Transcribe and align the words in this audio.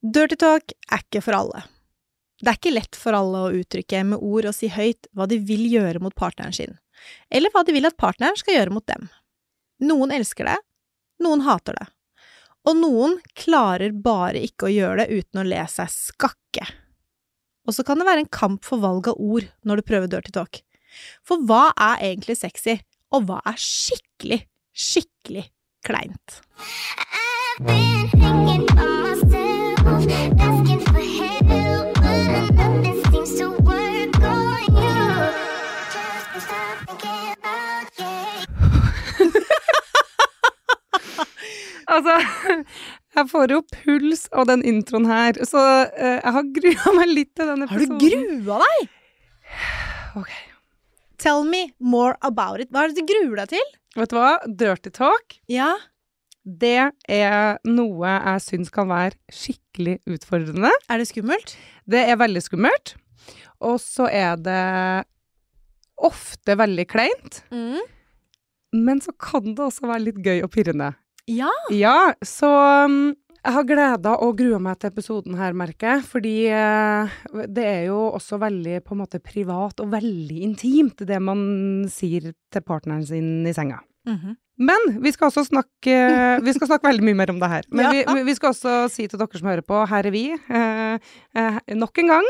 Dirty 0.00 0.36
talk 0.40 0.72
er 0.88 1.02
ikke 1.02 1.20
for 1.20 1.36
alle. 1.36 1.62
Det 2.40 2.48
er 2.48 2.56
ikke 2.56 2.72
lett 2.72 2.96
for 2.96 3.12
alle 3.12 3.40
å 3.44 3.52
uttrykke 3.52 4.00
med 4.08 4.22
ord 4.24 4.46
og 4.48 4.56
si 4.56 4.70
høyt 4.72 5.10
hva 5.12 5.26
de 5.28 5.36
vil 5.44 5.66
gjøre 5.68 6.00
mot 6.00 6.14
partneren 6.16 6.54
sin, 6.56 6.78
eller 7.28 7.52
hva 7.52 7.66
de 7.68 7.74
vil 7.76 7.84
at 7.84 7.98
partneren 8.00 8.38
skal 8.40 8.56
gjøre 8.56 8.72
mot 8.72 8.86
dem. 8.88 9.10
Noen 9.84 10.14
elsker 10.16 10.48
det, 10.48 10.56
noen 11.20 11.44
hater 11.44 11.76
det, 11.76 11.84
og 12.64 12.78
noen 12.80 13.18
klarer 13.36 13.92
bare 13.92 14.40
ikke 14.40 14.70
å 14.70 14.72
gjøre 14.72 15.04
det 15.04 15.20
uten 15.20 15.42
å 15.42 15.46
le 15.50 15.66
seg 15.68 15.92
skakke. 15.92 16.64
Og 17.68 17.76
så 17.76 17.84
kan 17.84 18.00
det 18.00 18.08
være 18.08 18.24
en 18.24 18.32
kamp 18.32 18.64
for 18.64 18.80
valg 18.80 19.10
av 19.12 19.20
ord 19.20 19.50
når 19.68 19.80
du 19.82 19.88
prøver 19.90 20.08
dirty 20.08 20.32
talk. 20.32 20.62
For 21.20 21.44
hva 21.44 21.74
er 21.76 22.06
egentlig 22.08 22.38
sexy, 22.40 22.78
og 23.12 23.28
hva 23.28 23.42
er 23.44 23.60
skikkelig, 23.60 24.40
skikkelig 24.72 25.44
kleint? 25.84 26.40
I've 27.60 27.66
been 27.66 28.99
Altså, 41.90 42.14
jeg 43.16 43.26
får 43.32 43.50
jo 43.54 43.60
puls 43.74 44.26
av 44.38 44.46
den 44.50 44.60
introen 44.66 45.08
her, 45.10 45.38
så 45.48 45.58
eh, 45.90 46.20
jeg 46.20 46.34
har 46.36 46.50
grua 46.58 46.92
meg 47.00 47.10
litt 47.10 47.32
til 47.38 47.50
denne 47.50 47.66
Har 47.70 47.82
du 47.82 47.96
grua 47.98 48.60
deg? 48.64 48.90
Ok. 50.20 50.30
Tell 51.22 51.44
me 51.46 51.68
more 51.78 52.14
about 52.26 52.58
it. 52.62 52.70
Hva 52.74 52.84
er 52.86 52.90
det 52.94 53.02
du 53.02 53.10
gruer 53.10 53.42
deg 53.42 53.52
til? 53.52 53.66
Vet 53.98 54.10
du 54.10 54.16
hva? 54.18 54.30
Dirty 54.46 54.90
talk, 54.94 55.36
Ja. 55.50 55.72
det 56.42 56.90
er 57.10 57.58
noe 57.68 58.10
jeg 58.14 58.42
syns 58.46 58.70
kan 58.74 58.88
være 58.90 59.14
skikkelig 59.30 59.69
utfordrende. 60.08 60.72
Er 60.90 61.00
det 61.00 61.08
skummelt? 61.10 61.54
Det 61.90 62.02
er 62.08 62.18
veldig 62.20 62.42
skummelt. 62.44 62.94
Og 63.60 63.80
så 63.82 64.08
er 64.08 64.36
det 64.40 64.60
ofte 66.00 66.56
veldig 66.56 66.86
kleint. 66.88 67.42
Mm. 67.52 67.80
Men 68.80 69.00
så 69.02 69.12
kan 69.18 69.54
det 69.54 69.64
også 69.64 69.88
være 69.90 70.06
litt 70.08 70.20
gøy 70.24 70.44
og 70.44 70.52
pirrende. 70.54 70.92
Ja. 71.30 71.50
Ja, 71.74 72.12
så 72.26 72.48
um, 72.86 73.12
jeg 73.40 73.54
har 73.56 73.66
gleda 73.68 74.14
og 74.24 74.36
grua 74.38 74.60
meg 74.62 74.80
til 74.80 74.92
episoden 74.92 75.36
her, 75.40 75.54
merker 75.56 75.96
jeg. 75.96 76.06
Fordi 76.10 76.34
uh, 76.52 77.20
det 77.48 77.66
er 77.66 77.82
jo 77.90 78.02
også 78.10 78.40
veldig 78.42 78.80
på 78.86 78.96
en 78.96 79.02
måte 79.02 79.22
privat 79.22 79.82
og 79.82 79.92
veldig 79.94 80.42
intimt, 80.46 81.04
det 81.06 81.20
man 81.22 81.42
sier 81.92 82.32
til 82.32 82.66
partneren 82.66 83.06
sin 83.06 83.48
i 83.48 83.56
senga. 83.56 83.82
Mhm. 84.08 84.38
Men 84.60 84.82
vi 85.00 85.08
skal 85.14 85.30
også 85.30 85.46
snakke 85.48 85.94
Vi 86.46 86.52
skal 86.56 86.68
snakke 86.68 86.90
veldig 86.90 87.04
mye 87.06 87.16
mer 87.16 87.30
om 87.32 87.38
det 87.40 87.48
her. 87.48 87.64
Men 87.72 87.94
Ja. 87.96 88.02
vi, 88.12 88.24
vi 88.28 88.34
skal 88.36 88.52
også 88.52 88.74
si 88.92 89.06
til 89.08 89.20
dere 89.22 89.40
som 89.40 89.48
hører 89.48 89.64
på, 89.64 89.78
her 89.88 90.08
er 90.10 90.14
vi. 90.14 90.26
Eh, 90.36 91.12
eh, 91.40 91.56
nok 91.80 92.00
en 92.02 92.12
gang. 92.12 92.28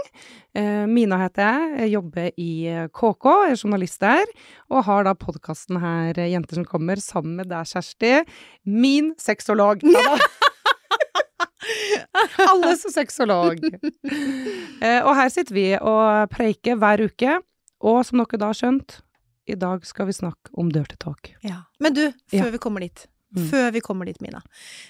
Eh, 0.55 0.85
Mina 0.91 1.19
heter 1.25 1.43
jeg, 1.49 1.73
jeg 1.85 1.93
jobber 1.97 2.29
i 2.39 2.51
KK, 2.95 3.27
er 3.51 3.59
journalist 3.59 3.99
der. 4.05 4.31
Og 4.71 4.85
har 4.87 5.09
da 5.09 5.17
podkasten 5.19 5.81
her, 5.83 6.23
Jenter 6.31 6.61
som 6.61 6.69
kommer, 6.71 7.03
sammen 7.03 7.35
med 7.43 7.51
deg, 7.51 7.67
Kjersti. 7.67 8.15
Min 8.67 9.11
sexolog. 9.19 9.83
Ja. 9.83 10.15
Alles 12.51 12.87
sexolog. 12.95 13.59
Eh, 14.81 15.03
og 15.05 15.13
her 15.13 15.29
sitter 15.29 15.53
vi 15.53 15.65
og 15.77 16.31
preiker 16.33 16.79
hver 16.81 17.03
uke. 17.05 17.35
Og 17.85 17.99
som 18.09 18.23
dere 18.23 18.39
da 18.41 18.47
har 18.49 18.57
skjønt, 18.57 18.95
i 19.53 19.59
dag 19.59 19.85
skal 19.89 20.07
vi 20.11 20.13
snakke 20.17 20.53
om 20.59 20.71
dirty 20.73 20.97
talk. 21.01 21.33
ja. 21.47 21.63
Men 21.81 21.95
du, 21.97 22.07
før 22.31 22.47
Ja. 22.47 22.51
vi 22.51 22.59
kommer 22.63 22.81
dit. 22.81 23.07
Mm. 23.37 23.45
Før 23.51 23.69
vi 23.73 23.81
kommer 23.81 24.07
dit, 24.07 24.21
Mina. 24.21 24.41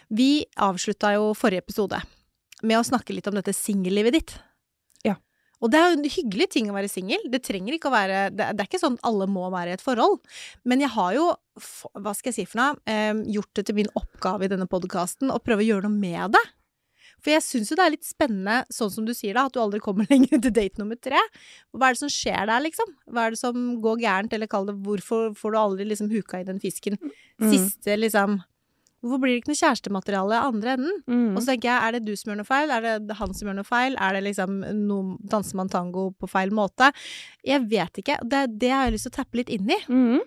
Vi 0.09 0.47
avslutta 0.57 1.13
jo 1.15 1.35
forrige 1.37 1.61
episode 1.65 1.99
med 2.63 2.79
å 2.79 2.85
snakke 2.85 3.13
litt 3.15 3.27
om 3.29 3.35
dette 3.37 3.53
singellivet 3.53 4.13
ditt. 4.17 4.33
Ja. 5.05 5.15
Og 5.61 5.71
det 5.71 5.79
er 5.81 5.91
jo 5.91 5.99
en 5.99 6.09
hyggelig 6.09 6.47
ting 6.55 6.71
å 6.71 6.75
være 6.77 6.89
singel. 6.89 7.21
Det 7.31 7.43
trenger 7.45 7.75
ikke 7.77 7.91
å 7.91 7.93
være 7.93 8.31
det, 8.33 8.47
det 8.57 8.61
er 8.65 8.69
ikke 8.71 8.81
sånn 8.81 8.97
at 8.97 9.05
alle 9.11 9.27
må 9.29 9.51
være 9.53 9.75
i 9.75 9.77
et 9.77 9.85
forhold. 9.85 10.21
Men 10.65 10.81
jeg 10.81 10.89
har 10.95 11.13
jo, 11.19 11.27
hva 12.01 12.15
skal 12.17 12.33
jeg 12.33 12.39
si 12.41 12.45
for 12.49 12.61
noe, 12.63 12.77
eh, 12.89 13.13
gjort 13.37 13.53
det 13.55 13.67
til 13.67 13.75
min 13.77 13.93
oppgave 13.95 14.45
i 14.49 14.49
denne 14.49 14.67
podkasten 14.69 15.29
å 15.33 15.39
prøve 15.45 15.61
å 15.61 15.69
gjøre 15.69 15.83
noe 15.89 16.01
med 16.01 16.33
det. 16.33 16.45
For 17.21 17.35
jeg 17.35 17.45
syns 17.47 17.71
jo 17.73 17.79
det 17.79 17.87
er 17.87 17.95
litt 17.95 18.09
spennende, 18.09 18.61
sånn 18.73 18.93
som 18.93 19.07
du 19.09 19.15
sier 19.17 19.37
da, 19.37 19.47
at 19.49 19.57
du 19.57 19.61
aldri 19.63 19.83
kommer 19.85 20.09
lenger 20.13 20.41
til 20.41 20.55
date 20.57 20.81
nummer 20.83 20.99
tre. 21.01 21.21
Hva 21.77 21.91
er 21.91 21.97
det 21.97 22.03
som 22.03 22.13
skjer 22.13 22.47
der, 22.51 22.65
liksom? 22.67 22.95
Hva 23.11 23.27
er 23.27 23.35
det 23.35 23.43
som 23.43 23.67
går 23.85 24.05
gærent, 24.05 24.37
eller 24.37 24.51
kall 24.51 24.71
det 24.71 24.79
hvorfor 24.85 25.35
får 25.39 25.55
du 25.55 25.61
aldri 25.61 25.89
liksom 25.91 26.13
huka 26.13 26.41
i 26.41 26.49
den 26.49 26.63
fisken? 26.63 26.99
Mm. 27.41 27.51
Siste 27.53 27.99
liksom 27.99 28.41
Hvorfor 29.01 29.23
blir 29.23 29.33
det 29.33 29.41
ikke 29.41 29.55
noe 29.55 29.57
kjærestemateriale 29.57 30.37
i 30.37 30.47
andre 30.51 30.73
enden? 30.77 30.97
Mm. 31.09 31.29
Og 31.33 31.39
så 31.41 31.55
tenker 31.55 31.71
jeg, 31.71 31.85
er 31.87 31.95
det 31.97 32.01
du 32.05 32.11
som 32.21 32.31
gjør 32.31 32.39
noe 32.43 32.49
feil? 32.49 32.73
Er 32.75 32.99
det 33.01 33.15
han 33.17 33.31
som 33.33 33.49
gjør 33.49 33.57
noe 33.57 33.69
feil? 33.69 33.95
Er 33.97 34.17
det 34.17 34.21
liksom 34.27 34.59
noe, 34.77 35.15
danser 35.33 35.57
man 35.57 35.73
tango 35.73 36.11
på 36.21 36.29
feil 36.29 36.53
måte? 36.53 36.91
Jeg 37.49 37.65
vet 37.71 38.03
ikke. 38.03 38.19
Det, 38.29 38.43
det 38.61 38.75
har 38.75 38.85
jeg 38.85 38.99
lyst 38.99 39.09
til 39.09 39.15
å 39.15 39.17
tappe 39.17 39.41
litt 39.41 39.53
inn 39.57 39.73
i. 39.73 39.79
Mm. 39.89 40.21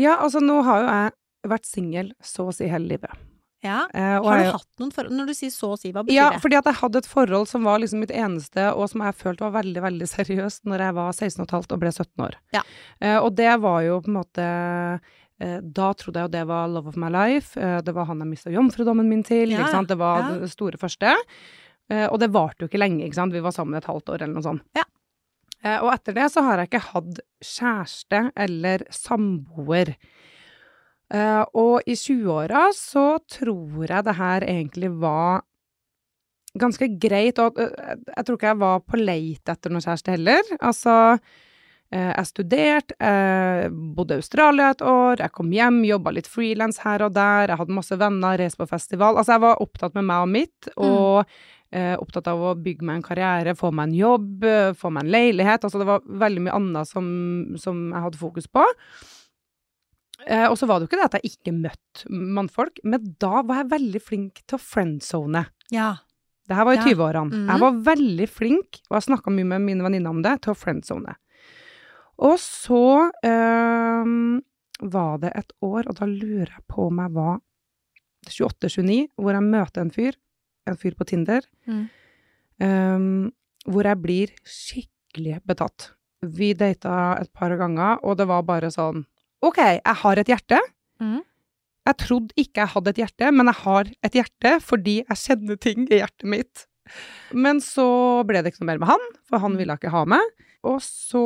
Ja, 0.00 0.16
altså 0.16 0.40
nå 0.40 0.62
har 0.64 0.80
jo 0.80 0.88
jeg 0.88 1.52
vært 1.52 1.68
singel 1.68 2.10
så 2.24 2.48
å 2.48 2.56
si 2.56 2.70
hele 2.72 2.94
livet. 2.94 3.20
Ja. 3.62 3.86
Eh, 3.94 4.16
og 4.18 4.26
Har 4.26 4.38
jeg- 4.38 4.46
du 4.46 4.58
hatt 4.58 4.80
noen 4.80 4.90
forhold 4.92 5.12
Når 5.16 5.26
du 5.26 5.34
sier 5.34 5.50
så 5.50 5.72
å 5.72 5.78
si, 5.78 5.92
hva 5.92 6.02
betyr 6.02 6.14
Ja, 6.14 6.30
det? 6.30 6.40
fordi 6.42 6.58
at 6.58 6.64
jeg 6.64 6.74
hadde 6.74 6.96
et 6.96 7.06
forhold 7.06 7.46
som 7.48 7.62
var 7.62 7.78
liksom 7.78 8.00
mitt 8.00 8.10
eneste, 8.10 8.74
og 8.74 8.90
som 8.90 9.02
jeg 9.02 9.14
følte 9.14 9.38
var 9.46 9.62
veldig, 9.62 9.82
veldig 9.82 10.08
seriøst 10.08 10.64
når 10.64 10.78
jeg 10.78 10.94
var 10.94 11.12
16 11.12 11.46
15 11.46 11.72
og 11.72 11.80
ble 11.80 11.92
17 11.92 12.24
år. 12.26 12.34
Ja. 12.52 12.62
Eh, 13.00 13.18
og 13.18 13.36
det 13.36 13.60
var 13.60 13.82
jo 13.82 14.00
på 14.00 14.08
en 14.08 14.18
måte 14.18 15.00
eh, 15.40 15.60
Da 15.60 15.92
trodde 15.94 16.14
jeg 16.14 16.30
jo 16.30 16.38
det 16.38 16.46
var 16.46 16.68
love 16.68 16.86
of 16.88 16.96
my 16.96 17.08
life. 17.08 17.54
Det 17.58 17.92
var 17.92 18.04
han 18.04 18.18
jeg 18.18 18.28
mista 18.28 18.50
jomfrudommen 18.50 19.08
min 19.08 19.24
til. 19.24 19.50
Ja? 19.50 19.82
Det 19.82 19.98
var 19.98 20.18
ja. 20.20 20.38
det 20.38 20.50
store 20.50 20.78
første. 20.78 21.16
Og 21.90 22.18
det 22.20 22.30
varte 22.30 22.60
jo 22.60 22.68
ikke 22.68 22.78
lenge, 22.78 23.10
ikke. 23.10 23.32
Vi 23.32 23.40
var 23.40 23.50
sammen 23.50 23.74
et 23.74 23.84
halvt 23.84 24.08
år 24.08 24.22
eller 24.22 24.34
noe 24.34 24.42
sånt. 24.42 24.62
Ja. 24.76 24.84
Og 25.82 25.92
etter 25.92 26.14
det 26.14 26.30
så 26.30 26.44
har 26.44 26.58
jeg 26.58 26.70
ikke 26.70 26.92
hatt 26.92 27.20
kjæreste 27.42 28.30
eller 28.36 28.86
samboer. 28.88 29.96
Eh, 31.12 31.44
og 31.60 31.84
i 31.84 31.94
20-åra 31.98 32.70
så 32.76 33.06
tror 33.28 33.84
jeg 33.84 34.06
det 34.06 34.16
her 34.16 34.46
egentlig 34.48 34.92
var 35.02 35.42
ganske 36.56 36.88
greit, 37.00 37.40
og 37.40 37.58
øh, 37.60 37.72
jeg 38.16 38.26
tror 38.26 38.36
ikke 38.36 38.52
jeg 38.52 38.60
var 38.60 38.84
på 38.84 39.00
leit 39.00 39.52
etter 39.52 39.72
noen 39.72 39.84
kjæreste 39.84 40.14
heller. 40.14 40.52
Altså, 40.60 40.94
eh, 41.92 42.10
jeg 42.12 42.28
studerte, 42.30 43.12
bodde 43.96 44.16
i 44.16 44.24
Australia 44.24 44.72
et 44.72 44.84
år, 44.88 45.20
jeg 45.20 45.36
kom 45.36 45.52
hjem, 45.52 45.82
jobba 45.90 46.16
litt 46.16 46.28
frilans 46.32 46.80
her 46.84 47.04
og 47.04 47.16
der, 47.16 47.52
jeg 47.52 47.60
hadde 47.60 47.80
masse 47.80 47.98
venner, 48.00 48.40
reiste 48.40 48.62
på 48.62 48.70
festival. 48.72 49.20
Altså, 49.20 49.36
jeg 49.36 49.44
var 49.44 49.64
opptatt 49.64 49.98
med 49.98 50.08
meg 50.08 50.24
og 50.24 50.32
mitt, 50.32 50.72
og 50.76 51.24
mm. 51.24 51.96
opptatt 52.00 52.28
av 52.32 52.40
å 52.40 52.56
bygge 52.56 52.88
meg 52.88 53.00
en 53.00 53.08
karriere, 53.08 53.56
få 53.56 53.72
meg 53.72 53.90
en 53.90 53.98
jobb, 54.00 54.44
eh, 54.48 54.76
få 54.76 54.92
meg 54.92 55.04
en 55.04 55.16
leilighet. 55.16 55.64
Altså, 55.68 55.80
det 55.80 55.92
var 55.92 56.04
veldig 56.24 56.46
mye 56.48 56.60
annet 56.60 56.88
som, 56.88 57.08
som 57.60 57.90
jeg 57.90 58.08
hadde 58.08 58.24
fokus 58.24 58.48
på. 58.48 58.64
Eh, 60.26 60.46
og 60.48 60.56
så 60.58 60.66
var 60.68 60.78
det 60.78 60.86
jo 60.86 60.90
ikke 60.92 61.00
det 61.02 61.08
at 61.14 61.16
jeg 61.22 61.32
ikke 61.36 61.52
møtte 61.56 62.06
mannfolk, 62.10 62.78
men 62.84 63.14
da 63.18 63.42
var 63.42 63.62
jeg 63.62 63.70
veldig 63.72 64.02
flink 64.02 64.42
til 64.46 64.58
å 64.58 64.62
friendzone. 64.62 65.46
Ja. 65.74 65.96
Det 66.48 66.56
her 66.56 66.64
var 66.66 66.74
i 66.74 66.76
Ja. 66.76 66.84
20-årene. 66.84 67.30
Mhm. 67.32 67.48
Jeg 67.50 67.60
var 67.60 67.72
veldig 67.94 68.28
flink, 68.28 68.80
og 68.90 68.96
jeg 69.00 69.06
snakka 69.08 69.30
mye 69.32 69.46
med 69.46 69.60
mine 69.62 69.82
venninner 69.82 70.10
om 70.10 70.22
det, 70.22 70.40
til 70.42 70.52
å 70.52 70.56
friendzone. 70.58 71.14
Og 72.18 72.36
så 72.38 73.10
eh, 73.24 74.04
var 74.82 75.18
det 75.22 75.32
et 75.34 75.52
år, 75.62 75.86
og 75.88 75.94
da 75.98 76.06
lurer 76.06 76.50
jeg 76.50 76.64
på 76.68 76.86
om 76.88 76.98
jeg 76.98 77.12
var 77.14 77.40
28-29, 78.28 79.08
hvor 79.18 79.32
jeg 79.34 79.42
møter 79.46 79.80
en 79.82 79.90
fyr, 79.94 80.14
en 80.66 80.76
fyr 80.78 80.94
på 80.94 81.06
Tinder, 81.06 81.42
Mm. 81.66 81.88
ehm, 82.60 83.32
hvor 83.66 83.82
jeg 83.84 84.00
blir 84.02 84.28
skikkelig 84.44 85.40
betatt. 85.46 85.90
Vi 86.22 86.52
data 86.54 87.18
et 87.20 87.32
par 87.32 87.50
ganger, 87.56 87.98
og 88.04 88.16
det 88.18 88.26
var 88.28 88.42
bare 88.42 88.70
sånn 88.70 89.04
OK, 89.42 89.58
jeg 89.58 89.98
har 90.02 90.20
et 90.20 90.30
hjerte. 90.30 90.58
Mm. 91.02 91.20
Jeg 91.88 91.98
trodde 91.98 92.36
ikke 92.38 92.62
jeg 92.62 92.72
hadde 92.76 92.92
et 92.92 93.00
hjerte, 93.02 93.30
men 93.34 93.50
jeg 93.50 93.58
har 93.64 93.88
et 94.06 94.18
hjerte 94.20 94.52
fordi 94.62 95.00
jeg 95.00 95.22
kjenner 95.24 95.58
ting 95.58 95.88
i 95.88 95.98
hjertet 95.98 96.28
mitt. 96.30 96.66
Men 97.34 97.58
så 97.62 97.86
ble 98.28 98.42
det 98.42 98.52
ikke 98.52 98.62
noe 98.62 98.70
mer 98.70 98.82
med 98.82 98.90
han, 98.92 99.04
for 99.26 99.42
han 99.42 99.58
ville 99.58 99.74
ikke 99.78 99.92
ha 99.94 100.04
meg. 100.14 100.22
Og 100.68 100.78
så 100.84 101.22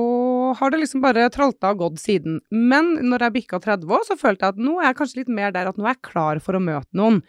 har 0.57 0.73
det 0.73 0.81
liksom 0.81 1.03
bare 1.05 1.27
tralta 1.33 1.75
og 1.75 1.83
gått 1.83 2.01
siden. 2.01 2.39
Men 2.49 2.95
når 3.05 3.27
jeg 3.27 3.37
bikka 3.41 3.61
30 3.61 3.93
år, 3.99 4.07
så 4.09 4.17
følte 4.17 4.47
jeg 4.47 4.57
at 4.57 4.63
nå 4.65 4.79
er 4.81 4.89
jeg 4.89 4.99
kanskje 5.01 5.21
litt 5.21 5.35
mer 5.41 5.53
der 5.53 5.69
at 5.69 5.77
nå 5.77 5.85
er 5.85 5.93
jeg 5.93 6.07
klar 6.09 6.41
for 6.45 6.57
å 6.57 6.63
møte 6.63 6.97
noen. 6.97 7.21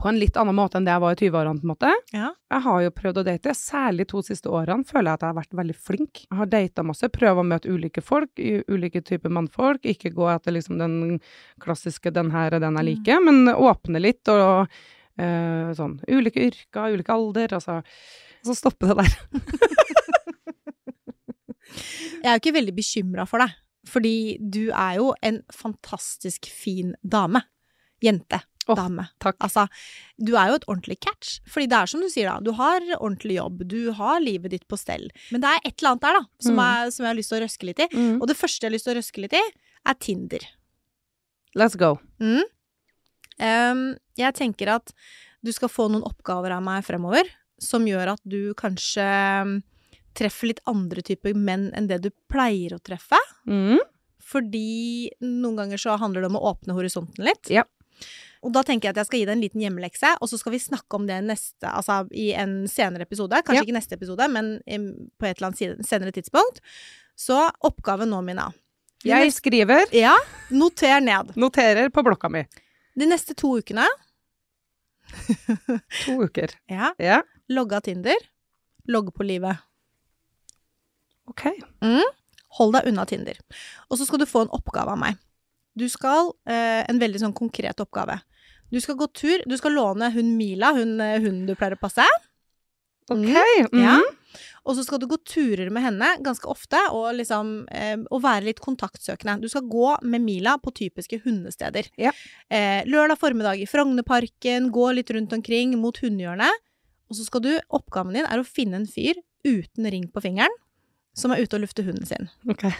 På 0.00 0.08
en 0.08 0.18
litt 0.18 0.36
annen 0.40 0.56
måte 0.56 0.78
enn 0.78 0.86
det 0.86 0.94
jeg 0.94 1.02
var 1.02 1.12
i 1.12 1.18
20-årene, 1.20 1.60
på 1.60 1.66
en 1.66 1.72
måte. 1.74 1.90
Ja. 2.16 2.30
Jeg 2.54 2.64
har 2.64 2.84
jo 2.84 2.92
prøvd 2.96 3.20
å 3.20 3.24
date, 3.26 3.54
særlig 3.56 4.06
to 4.08 4.22
siste 4.24 4.48
årene 4.48 4.88
føler 4.88 5.10
jeg 5.10 5.18
at 5.18 5.24
jeg 5.26 5.32
har 5.32 5.38
vært 5.40 5.58
veldig 5.60 5.76
flink. 5.76 6.22
Jeg 6.24 6.38
har 6.38 6.50
data 6.54 6.84
masse, 6.88 7.10
prøvd 7.12 7.42
å 7.42 7.44
møte 7.50 7.74
ulike 7.74 8.04
folk, 8.04 8.32
ulike 8.72 9.04
typer 9.04 9.34
mannfolk, 9.36 9.84
ikke 9.84 10.14
gå 10.16 10.30
etter 10.32 10.56
liksom 10.56 10.80
den 10.80 10.96
klassiske 11.60 12.12
'den 12.14 12.32
her 12.32 12.56
er 12.56 12.64
den 12.64 12.80
jeg 12.80 12.88
liker', 12.88 13.20
men 13.24 13.52
åpne 13.52 14.00
litt 14.00 14.32
og 14.32 14.72
uh, 15.20 15.68
sånn. 15.76 16.00
Ulike 16.08 16.48
yrker, 16.48 16.96
ulike 16.96 17.12
alder, 17.12 17.58
altså. 17.60 17.82
Så 18.46 18.56
stoppe 18.56 18.88
det 18.88 18.96
der. 19.02 19.12
Jeg 22.20 22.28
er 22.28 22.36
jo 22.36 22.40
ikke 22.42 22.56
veldig 22.58 22.72
bekymra 22.76 23.24
for 23.28 23.40
deg, 23.40 23.52
fordi 23.88 24.16
du 24.40 24.68
er 24.76 24.98
jo 24.98 25.12
en 25.24 25.40
fantastisk 25.54 26.48
fin 26.52 26.92
dame. 27.00 27.40
Jente. 28.04 28.40
Dame. 28.76 29.08
takk. 29.20 29.36
Altså, 29.40 29.64
du 30.18 30.34
er 30.36 30.48
jo 30.50 30.54
et 30.60 30.66
ordentlig 30.68 30.98
catch. 31.00 31.40
Fordi 31.48 31.66
det 31.68 31.78
er 31.80 31.86
som 31.86 32.00
du 32.00 32.08
sier, 32.08 32.28
da. 32.30 32.38
Du 32.40 32.52
har 32.52 32.80
ordentlig 33.00 33.36
jobb, 33.38 33.64
du 33.68 33.92
har 33.92 34.20
livet 34.20 34.50
ditt 34.50 34.66
på 34.68 34.78
stell. 34.78 35.08
Men 35.32 35.40
det 35.40 35.48
er 35.50 35.60
et 35.64 35.74
eller 35.82 35.90
annet 35.94 36.02
der, 36.06 36.20
da, 36.20 36.26
som, 36.40 36.54
Mm. 36.56 36.60
er, 36.66 36.90
som 36.90 37.04
jeg 37.04 37.10
har 37.14 37.18
lyst 37.20 37.28
til 37.30 37.40
å 37.40 37.44
røske 37.46 37.66
litt 37.66 37.78
i. 37.80 37.88
Mm. 37.96 38.20
Og 38.22 38.26
det 38.28 38.36
første 38.36 38.60
jeg 38.64 38.70
har 38.70 38.76
lyst 38.76 38.84
til 38.88 38.94
å 38.94 38.98
røske 39.00 39.20
litt 39.24 39.32
i, 39.32 39.42
er 39.86 39.94
Tinder. 39.94 40.46
Let's 41.56 41.76
go. 41.76 41.98
Mm. 42.20 42.42
Um, 43.40 43.96
jeg 44.16 44.34
tenker 44.36 44.68
at 44.76 44.92
du 45.42 45.50
skal 45.52 45.68
få 45.72 45.88
noen 45.90 46.04
oppgaver 46.04 46.52
av 46.52 46.62
meg 46.62 46.84
fremover 46.84 47.24
som 47.60 47.86
gjør 47.88 48.12
at 48.14 48.20
du 48.28 48.52
kanskje 48.54 49.62
treffer 50.16 50.50
litt 50.50 50.60
andre 50.68 51.02
typer 51.06 51.34
menn 51.38 51.70
enn 51.76 51.86
det 51.88 52.00
du 52.02 52.10
pleier 52.28 52.74
å 52.76 52.80
treffe. 52.82 53.16
Mm. 53.48 53.78
Fordi 54.30 55.10
noen 55.24 55.56
ganger 55.56 55.80
så 55.80 55.96
handler 55.98 56.22
det 56.24 56.30
om 56.30 56.36
å 56.40 56.52
åpne 56.52 56.74
horisonten 56.76 57.24
litt. 57.24 57.48
Ja. 57.50 57.64
Og 58.42 58.52
da 58.54 58.62
tenker 58.64 58.88
jeg 58.88 58.94
at 58.94 59.00
jeg 59.02 59.06
skal 59.10 59.18
gi 59.20 59.24
deg 59.28 59.34
en 59.36 59.42
liten 59.44 59.60
hjemmelekse, 59.60 60.14
og 60.22 60.28
så 60.30 60.38
skal 60.40 60.52
vi 60.54 60.58
snakke 60.62 60.96
om 60.96 61.06
det 61.06 61.18
neste, 61.26 61.66
altså 61.68 61.98
i 62.16 62.30
en 62.40 62.62
senere 62.68 63.04
episode. 63.04 63.36
Kanskje 63.44 63.60
Ja. 63.60 63.66
ikke 63.66 63.76
neste 63.76 63.92
episode, 63.98 64.28
men 64.32 64.54
på 65.20 65.26
et 65.28 65.36
eller 65.36 65.50
annet 65.50 65.84
senere 65.86 66.12
tidspunkt. 66.16 66.60
Så 67.16 67.36
oppgaven 67.62 68.08
nå, 68.08 68.22
Mina. 68.24 68.46
Jeg 69.04 69.32
skriver, 69.32 69.86
Ja, 69.92 70.14
noter 70.50 71.00
ned. 71.00 71.34
noterer 71.36 71.90
på 71.92 72.02
blokka 72.04 72.30
mi. 72.30 72.46
De 72.96 73.06
neste 73.06 73.34
to 73.36 73.58
ukene, 73.60 73.84
To 76.04 76.22
uker. 76.24 76.50
ja, 76.70 76.92
Ja, 76.98 77.22
logge 77.48 77.76
av 77.76 77.80
Tinder. 77.82 78.16
Logge 78.88 79.12
på 79.12 79.24
livet. 79.26 79.58
ok. 81.28 81.42
Hold 82.58 82.72
deg 82.74 82.86
unna 82.90 83.04
Tinder. 83.06 83.36
Og 83.90 83.98
så 83.98 84.06
skal 84.06 84.18
du 84.18 84.26
få 84.26 84.42
en 84.42 84.48
oppgave 84.56 84.90
av 84.90 84.98
meg. 84.98 85.16
Du 85.78 85.86
skal 85.88 86.32
eh, 86.50 86.82
En 86.88 86.98
veldig 87.00 87.22
sånn 87.22 87.36
konkret 87.36 87.80
oppgave. 87.82 88.18
Du 88.70 88.78
skal 88.82 88.98
gå 88.98 89.06
tur. 89.14 89.42
Du 89.46 89.56
skal 89.58 89.74
låne 89.74 90.10
hun 90.14 90.34
Mila, 90.38 90.72
hun 90.76 91.00
eh, 91.02 91.18
hunden 91.18 91.46
du 91.48 91.56
pleier 91.58 91.78
å 91.78 91.80
passe. 91.80 92.06
Ok. 93.10 93.26
Mm. 93.26 93.70
Mm. 93.72 93.82
Ja. 93.82 93.98
Og 94.68 94.76
så 94.76 94.84
skal 94.86 95.00
du 95.02 95.08
gå 95.10 95.16
turer 95.26 95.70
med 95.74 95.82
henne 95.82 96.12
ganske 96.22 96.46
ofte, 96.50 96.78
og 96.94 97.16
liksom 97.18 97.64
eh, 97.74 97.96
og 98.12 98.22
være 98.22 98.46
litt 98.50 98.60
kontaktsøkende. 98.62 99.40
Du 99.42 99.48
skal 99.50 99.66
gå 99.70 99.96
med 100.06 100.22
Mila 100.22 100.56
på 100.62 100.72
typiske 100.76 101.18
hundesteder. 101.24 101.88
Ja. 101.98 102.12
Eh, 102.52 102.86
lørdag 102.86 103.18
formiddag 103.18 103.62
i 103.62 103.68
Frognerparken, 103.70 104.70
gå 104.74 104.90
litt 104.94 105.10
rundt 105.16 105.34
omkring 105.34 105.74
mot 105.80 105.98
hundehjørnet. 105.98 106.66
Og 107.10 107.18
så 107.18 107.26
skal 107.26 107.42
du 107.42 107.52
Oppgaven 107.74 108.14
din 108.14 108.28
er 108.28 108.38
å 108.38 108.46
finne 108.46 108.78
en 108.78 108.86
fyr 108.86 109.18
uten 109.42 109.88
ring 109.90 110.06
på 110.12 110.22
fingeren, 110.22 110.52
som 111.16 111.34
er 111.34 111.42
ute 111.42 111.58
og 111.58 111.64
lufter 111.64 111.88
hunden 111.88 112.06
sin. 112.06 112.30
Okay. 112.52 112.76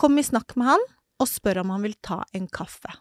Kom 0.00 0.18
i 0.18 0.26
snakk 0.26 0.56
med 0.58 0.72
han, 0.72 0.86
og 1.22 1.30
spør 1.30 1.62
om 1.62 1.72
han 1.74 1.86
vil 1.86 1.96
ta 2.04 2.22
en 2.36 2.48
kaffe. 2.50 2.92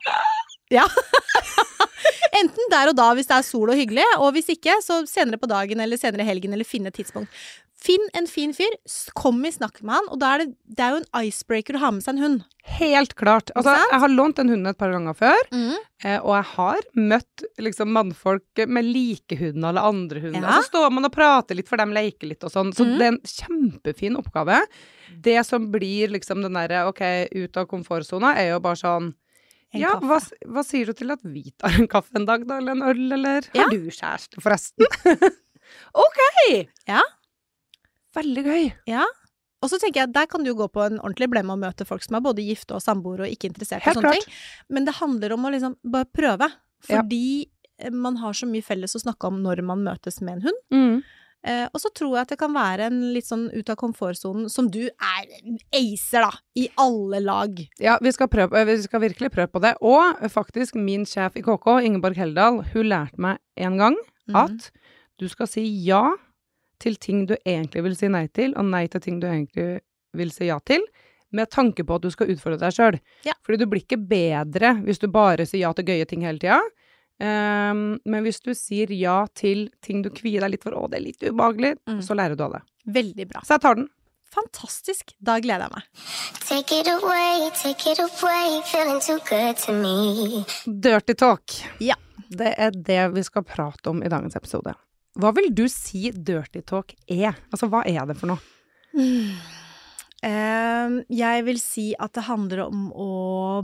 Ja. 0.72 0.86
Enten 2.40 2.70
der 2.72 2.92
og 2.92 2.96
da 2.98 3.10
hvis 3.18 3.28
det 3.30 3.38
er 3.38 3.46
sol 3.46 3.74
og 3.74 3.78
hyggelig, 3.78 4.06
og 4.18 4.32
hvis 4.36 4.50
ikke, 4.54 4.78
så 4.86 5.02
senere 5.10 5.40
på 5.42 5.50
dagen 5.52 5.84
eller 5.84 6.00
senere 6.00 6.24
i 6.24 6.30
helgen, 6.30 6.54
eller 6.56 6.68
finne 6.68 6.92
et 6.94 6.98
tidspunkt. 7.02 7.30
Finn 7.82 8.04
en 8.14 8.28
fin 8.30 8.52
fyr, 8.54 8.76
kom 9.18 9.40
i 9.48 9.50
snakk 9.50 9.80
med 9.82 9.96
han, 9.96 10.08
og 10.14 10.20
da 10.22 10.36
er 10.36 10.44
det, 10.44 10.52
det 10.70 10.84
er 10.86 10.92
jo 10.94 11.00
en 11.02 11.26
icebreaker 11.26 11.80
å 11.80 11.82
ha 11.82 11.90
med 11.96 12.04
seg 12.06 12.14
en 12.14 12.22
hund. 12.22 12.44
Helt 12.78 13.16
klart. 13.18 13.50
Altså, 13.58 13.74
jeg 13.74 14.02
har 14.04 14.12
lånt 14.14 14.38
en 14.44 14.52
hund 14.54 14.70
et 14.70 14.78
par 14.78 14.92
ganger 14.94 15.16
før, 15.18 15.40
mm. 15.50 15.72
og 16.22 16.34
jeg 16.36 16.46
har 16.52 16.86
møtt 16.94 17.46
liksom 17.66 17.90
mannfolk 17.96 18.62
med 18.70 18.86
like 18.86 19.38
hund 19.40 19.66
eller 19.66 19.82
andre 19.90 20.22
hunder. 20.22 20.46
Ja. 20.46 20.60
Og 20.60 20.62
så 20.62 20.70
står 20.70 20.94
man 20.94 21.10
og 21.10 21.16
prater 21.16 21.58
litt, 21.58 21.72
for 21.72 21.82
de 21.82 21.88
leker 21.98 22.30
litt 22.30 22.46
og 22.46 22.54
sånn. 22.54 22.70
Så 22.78 22.86
Mm. 22.86 22.94
det 23.00 23.08
er 23.08 23.16
en 23.16 23.22
kjempefin 23.34 24.20
oppgave. 24.22 24.60
Det 25.26 25.40
som 25.48 25.66
blir 25.74 26.14
liksom 26.14 26.44
den 26.46 26.54
derre 26.54 26.84
ok, 26.92 27.02
ut 27.34 27.58
av 27.58 27.66
komfortsona, 27.72 28.36
er 28.38 28.52
jo 28.54 28.60
bare 28.62 28.78
sånn 28.78 29.10
ja, 29.74 29.94
hva, 30.04 30.18
hva 30.52 30.62
sier 30.68 30.86
du 30.86 30.94
til 31.00 31.14
at 31.14 31.22
vi 31.24 31.46
tar 31.58 31.80
en 31.80 31.88
kaffe 31.88 32.14
en 32.20 32.26
dag, 32.28 32.44
da? 32.46 32.58
Eller 32.60 32.76
en 32.76 32.84
øl, 32.84 33.06
eller 33.16 33.42
Ja. 33.56 33.64
Har 33.64 33.72
du 33.72 33.90
kjæreste, 33.90 34.42
forresten? 34.44 34.86
ok! 36.06 36.20
Ja. 36.90 37.02
Veldig 38.18 38.44
gøy. 38.48 38.72
Ja. 38.90 39.06
Og 39.62 39.70
så 39.70 39.78
tenker 39.82 40.04
jeg, 40.04 40.14
der 40.16 40.28
kan 40.30 40.44
du 40.46 40.52
gå 40.58 40.66
på 40.74 40.84
en 40.84 41.00
ordentlig 41.00 41.30
blemme 41.32 41.54
og 41.54 41.62
møte 41.62 41.86
folk 41.86 42.04
som 42.06 42.18
er 42.18 42.26
både 42.26 42.44
gifte 42.46 42.76
og 42.78 42.84
samboere 42.84 43.28
og 43.28 43.34
ikke 43.34 43.52
interessert 43.52 43.86
i 43.86 43.94
sånne 43.94 44.10
klart. 44.10 44.26
ting. 44.26 44.38
Men 44.74 44.88
det 44.88 44.98
handler 44.98 45.36
om 45.38 45.46
å 45.46 45.54
liksom 45.54 45.78
bare 45.94 46.10
prøve. 46.10 46.50
Fordi 46.88 47.26
ja. 47.46 47.92
man 47.94 48.18
har 48.24 48.34
så 48.38 48.50
mye 48.50 48.66
felles 48.66 48.98
å 48.98 49.04
snakke 49.04 49.30
om 49.30 49.42
når 49.44 49.62
man 49.66 49.84
møtes 49.86 50.18
med 50.26 50.40
en 50.40 50.48
hund. 50.48 50.64
Mm. 50.74 50.96
Eh, 51.42 51.68
og 51.74 51.82
så 51.82 51.90
tror 51.98 52.16
jeg 52.16 52.26
at 52.26 52.34
det 52.34 52.38
kan 52.38 52.54
være 52.54 52.88
en 52.90 53.00
litt 53.16 53.26
sånn 53.26 53.48
ut 53.50 53.70
av 53.74 53.78
komfortsonen, 53.82 54.50
som 54.50 54.68
du 54.70 54.84
er 54.86 55.30
acer, 55.74 56.26
da, 56.26 56.30
i 56.58 56.68
alle 56.82 57.22
lag. 57.24 57.62
Ja, 57.82 57.96
vi 58.02 58.14
skal, 58.14 58.30
prøve, 58.34 58.60
eh, 58.60 58.68
vi 58.70 58.78
skal 58.84 59.02
virkelig 59.08 59.32
prøve 59.34 59.50
på 59.56 59.62
det. 59.64 59.74
Og 59.82 60.22
eh, 60.22 60.30
faktisk, 60.30 60.78
min 60.78 61.08
sjef 61.10 61.38
i 61.38 61.46
KK, 61.46 61.80
Ingeborg 61.86 62.18
Heldal, 62.22 62.62
hun 62.74 62.90
lærte 62.90 63.22
meg 63.22 63.42
en 63.62 63.80
gang 63.82 63.98
at 64.32 64.38
at 64.42 64.70
du 65.20 65.28
skal 65.28 65.50
si 65.50 65.64
ja 65.86 66.14
til 66.82 66.98
ting 67.02 67.24
du 67.30 67.36
egentlig 67.46 67.84
vil 67.86 67.96
si 68.00 68.10
nei 68.12 68.26
til, 68.34 68.56
og 68.58 68.66
nei 68.68 68.88
til 68.92 69.04
ting 69.06 69.20
du 69.22 69.28
egentlig 69.30 69.80
vil 70.18 70.34
si 70.34 70.50
ja 70.50 70.58
til, 70.68 70.84
med 71.32 71.48
tanke 71.54 71.86
på 71.88 71.96
at 71.96 72.04
du 72.04 72.10
skal 72.12 72.34
utfordre 72.34 72.58
deg 72.66 72.74
sjøl. 72.76 72.98
Ja. 73.24 73.38
Fordi 73.46 73.62
du 73.62 73.68
blir 73.72 73.86
ikke 73.86 74.02
bedre 74.02 74.74
hvis 74.84 75.00
du 75.00 75.08
bare 75.14 75.46
sier 75.48 75.64
ja 75.70 75.72
til 75.78 75.88
gøye 75.88 76.08
ting 76.10 76.26
hele 76.28 76.42
tida. 76.42 76.58
Um, 77.22 78.00
men 78.10 78.24
hvis 78.26 78.42
du 78.42 78.50
sier 78.58 78.90
ja 78.98 79.22
til 79.38 79.68
ting 79.86 80.02
du 80.02 80.10
kvier 80.10 80.42
deg 80.42 80.56
litt 80.56 80.64
for, 80.66 80.74
å, 80.76 80.88
det 80.90 80.98
er 81.00 81.06
litt 81.06 81.22
ubehagelig, 81.24 81.76
Mm. 81.88 82.02
så 82.04 82.18
lærer 82.18 82.36
du 82.36 82.44
av 82.48 82.58
det. 82.58 82.62
Veldig 82.98 83.28
bra. 83.30 83.44
Så 83.46 83.56
jeg 83.56 83.62
tar 83.64 83.78
den. 83.78 83.88
Fantastisk. 84.32 85.14
Da 85.20 85.36
gleder 85.44 85.68
jeg 85.68 85.74
meg. 85.76 86.04
Take 86.48 86.80
it 86.82 86.88
away, 86.88 87.50
take 87.62 87.92
it 87.94 88.00
away, 88.00 88.62
feeling 88.72 89.00
too 89.04 89.20
good 89.30 89.60
to 89.62 89.76
me. 89.76 90.44
Dirty 90.66 91.14
talk. 91.20 91.52
Ja. 91.84 91.96
Det 92.32 92.54
er 92.58 92.72
det 92.72 93.02
vi 93.14 93.24
skal 93.28 93.44
prate 93.44 93.92
om 93.92 94.02
i 94.04 94.10
dagens 94.12 94.36
episode. 94.40 94.74
Hva 95.20 95.34
vil 95.36 95.50
du 95.56 95.66
si 95.72 96.08
dirty 96.12 96.62
talk 96.64 96.94
er? 97.12 97.36
Altså, 97.52 97.68
hva 97.72 97.84
er 97.88 98.06
det 98.08 98.16
for 98.20 98.32
noe? 98.32 98.40
Eh, 100.22 100.96
jeg 101.18 101.44
vil 101.48 101.58
si 101.58 101.88
at 101.98 102.14
det 102.14 102.28
handler 102.28 102.68
om 102.68 102.82
å 102.94 103.10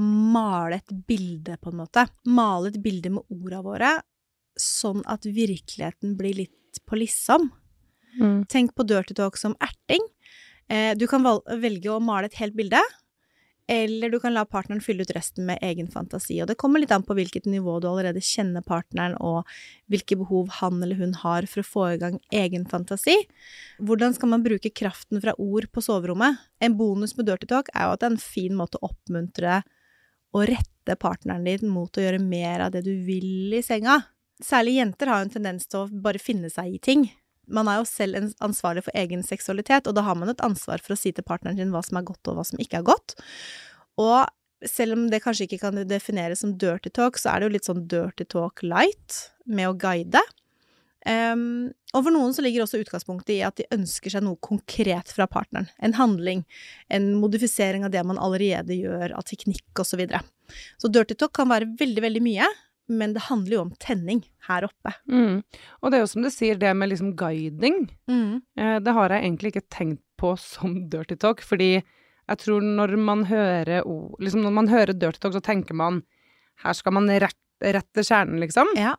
male 0.01 0.79
et 0.79 0.93
bilde, 1.05 1.53
på 1.61 1.69
en 1.69 1.83
måte. 1.83 2.07
Male 2.25 2.71
et 2.71 2.79
bilde 2.81 3.11
med 3.13 3.29
orda 3.29 3.61
våre, 3.61 3.91
sånn 4.57 5.03
at 5.05 5.27
virkeligheten 5.29 6.15
blir 6.17 6.33
litt 6.39 6.81
på 6.89 6.97
liksom. 6.97 7.51
Tenk 8.49 8.73
på 8.73 8.87
dirty 8.89 9.13
talk 9.13 9.37
som 9.37 9.53
erting. 9.61 10.01
Eh, 10.67 10.95
du 10.97 11.05
kan 11.07 11.21
velge 11.61 11.93
å 11.93 12.01
male 12.01 12.25
et 12.27 12.39
helt 12.41 12.57
bilde, 12.57 12.81
eller 13.67 14.09
du 14.09 14.19
kan 14.23 14.31
la 14.33 14.45
partneren 14.47 14.79
fylle 14.83 15.03
ut 15.03 15.11
resten 15.15 15.43
med 15.47 15.59
egen 15.65 15.89
fantasi. 15.91 16.37
Og 16.41 16.47
det 16.47 16.55
kommer 16.59 16.79
litt 16.79 16.93
an 16.95 17.03
på 17.03 17.17
hvilket 17.17 17.49
nivå 17.51 17.77
du 17.83 17.89
allerede 17.89 18.23
kjenner 18.23 18.63
partneren, 18.63 19.17
og 19.19 19.43
hvilke 19.91 20.15
behov 20.19 20.53
han 20.61 20.79
eller 20.83 20.99
hun 21.01 21.15
har 21.19 21.47
for 21.51 21.63
å 21.63 21.67
få 21.67 21.87
i 21.91 21.99
gang 22.01 22.19
egen 22.31 22.63
fantasi. 22.71 23.17
Hvordan 23.83 24.15
skal 24.15 24.31
man 24.31 24.45
bruke 24.45 24.71
kraften 24.71 25.19
fra 25.23 25.35
ord 25.35 25.67
på 25.75 25.83
soverommet? 25.83 26.39
En 26.63 26.79
bonus 26.79 27.17
med 27.19 27.27
dirty 27.27 27.49
talk 27.51 27.71
er 27.75 27.89
jo 27.89 27.97
at 27.97 28.03
det 28.03 28.09
er 28.09 28.15
en 28.15 28.23
fin 28.23 28.55
måte 28.55 28.79
å 28.79 28.87
oppmuntre 28.91 29.61
og 30.35 30.47
rette 30.47 30.95
partneren 30.99 31.47
din 31.47 31.67
mot 31.71 31.91
å 31.91 32.03
gjøre 32.03 32.23
mer 32.23 32.67
av 32.67 32.73
det 32.75 32.85
du 32.87 32.93
vil 33.03 33.57
i 33.57 33.63
senga. 33.65 33.99
Særlig 34.43 34.77
jenter 34.77 35.11
har 35.11 35.19
jo 35.19 35.27
en 35.27 35.37
tendens 35.39 35.67
til 35.67 35.83
å 35.83 36.03
bare 36.03 36.21
finne 36.21 36.51
seg 36.53 36.77
i 36.77 36.83
ting. 36.83 37.07
Man 37.47 37.69
er 37.71 37.79
jo 37.79 37.87
selv 37.89 38.31
ansvarlig 38.43 38.85
for 38.87 38.97
egen 38.99 39.23
seksualitet, 39.25 39.87
og 39.87 39.95
da 39.97 40.03
har 40.07 40.17
man 40.19 40.31
et 40.31 40.43
ansvar 40.43 40.83
for 40.83 40.95
å 40.95 40.99
si 40.99 41.13
til 41.15 41.25
partneren 41.27 41.59
sin 41.59 41.71
hva 41.73 41.83
som 41.85 41.99
er 41.99 42.07
godt 42.07 42.31
og 42.31 42.39
hva 42.39 42.47
som 42.47 42.59
ikke 42.63 42.81
er 42.81 42.87
godt. 42.87 43.15
Og 44.01 44.27
selv 44.67 44.97
om 44.97 45.05
det 45.11 45.21
kanskje 45.23 45.45
ikke 45.47 45.61
kan 45.61 45.79
defineres 45.87 46.41
som 46.43 46.55
dirty 46.59 46.91
talk, 46.93 47.19
så 47.21 47.31
er 47.31 47.39
det 47.39 47.47
jo 47.47 47.55
litt 47.55 47.69
sånn 47.69 47.85
dirty 47.89 48.25
talk 48.29 48.63
light, 48.65 49.21
med 49.45 49.69
å 49.69 49.77
guide. 49.79 50.21
Um, 51.07 51.69
og 51.95 52.03
for 52.03 52.11
noen 52.11 52.33
så 52.35 52.43
ligger 52.43 52.65
også 52.65 52.81
utgangspunktet 52.81 53.37
i 53.37 53.43
at 53.47 53.55
de 53.59 53.67
ønsker 53.71 54.11
seg 54.11 54.25
noe 54.25 54.39
konkret 54.43 55.13
fra 55.15 55.27
partneren. 55.29 55.69
En 55.79 55.95
handling, 55.95 56.43
en 56.91 57.13
modifisering 57.21 57.85
av 57.87 57.93
det 57.93 58.03
man 58.03 58.19
allerede 58.19 58.75
gjør, 58.75 59.13
av 59.15 59.23
teknikk 59.29 59.79
osv. 59.79 59.93
Så, 59.93 59.99
videre. 60.01 60.23
så 60.81 60.91
dirty 60.91 61.15
talk 61.15 61.35
kan 61.37 61.53
være 61.53 61.69
veldig, 61.79 62.03
veldig 62.03 62.23
mye, 62.25 62.49
men 62.87 63.13
det 63.15 63.25
handler 63.27 63.57
jo 63.57 63.61
om 63.65 63.75
tenning 63.83 64.23
her 64.47 64.67
oppe. 64.67 64.93
Mm. 65.11 65.41
Og 65.81 65.91
det 65.91 65.97
er 65.97 66.03
jo 66.03 66.11
som 66.11 66.25
du 66.25 66.31
sier, 66.33 66.59
det 66.59 66.73
med 66.77 66.91
liksom 66.91 67.13
guiding, 67.19 67.87
eh, 68.07 68.77
det 68.83 68.95
har 68.95 69.13
jeg 69.13 69.25
egentlig 69.25 69.53
ikke 69.53 69.67
tenkt 69.73 70.03
på 70.17 70.33
som 70.41 70.79
dirty 70.89 71.17
talk, 71.19 71.43
fordi 71.45 71.77
jeg 71.77 72.39
tror 72.43 72.63
når 72.63 72.95
man 72.99 73.25
hører 73.29 73.83
liksom 74.23 74.41
når 74.43 74.55
man 74.55 74.71
hører 74.71 74.95
dirty 74.97 75.21
talk, 75.21 75.35
så 75.35 75.43
tenker 75.43 75.77
man 75.77 76.01
her 76.63 76.73
skal 76.73 76.95
man 76.97 77.09
rett, 77.21 77.37
rett 77.61 77.89
til 77.93 78.07
kjernen, 78.07 78.39
liksom. 78.41 78.71
Ja. 78.79 78.95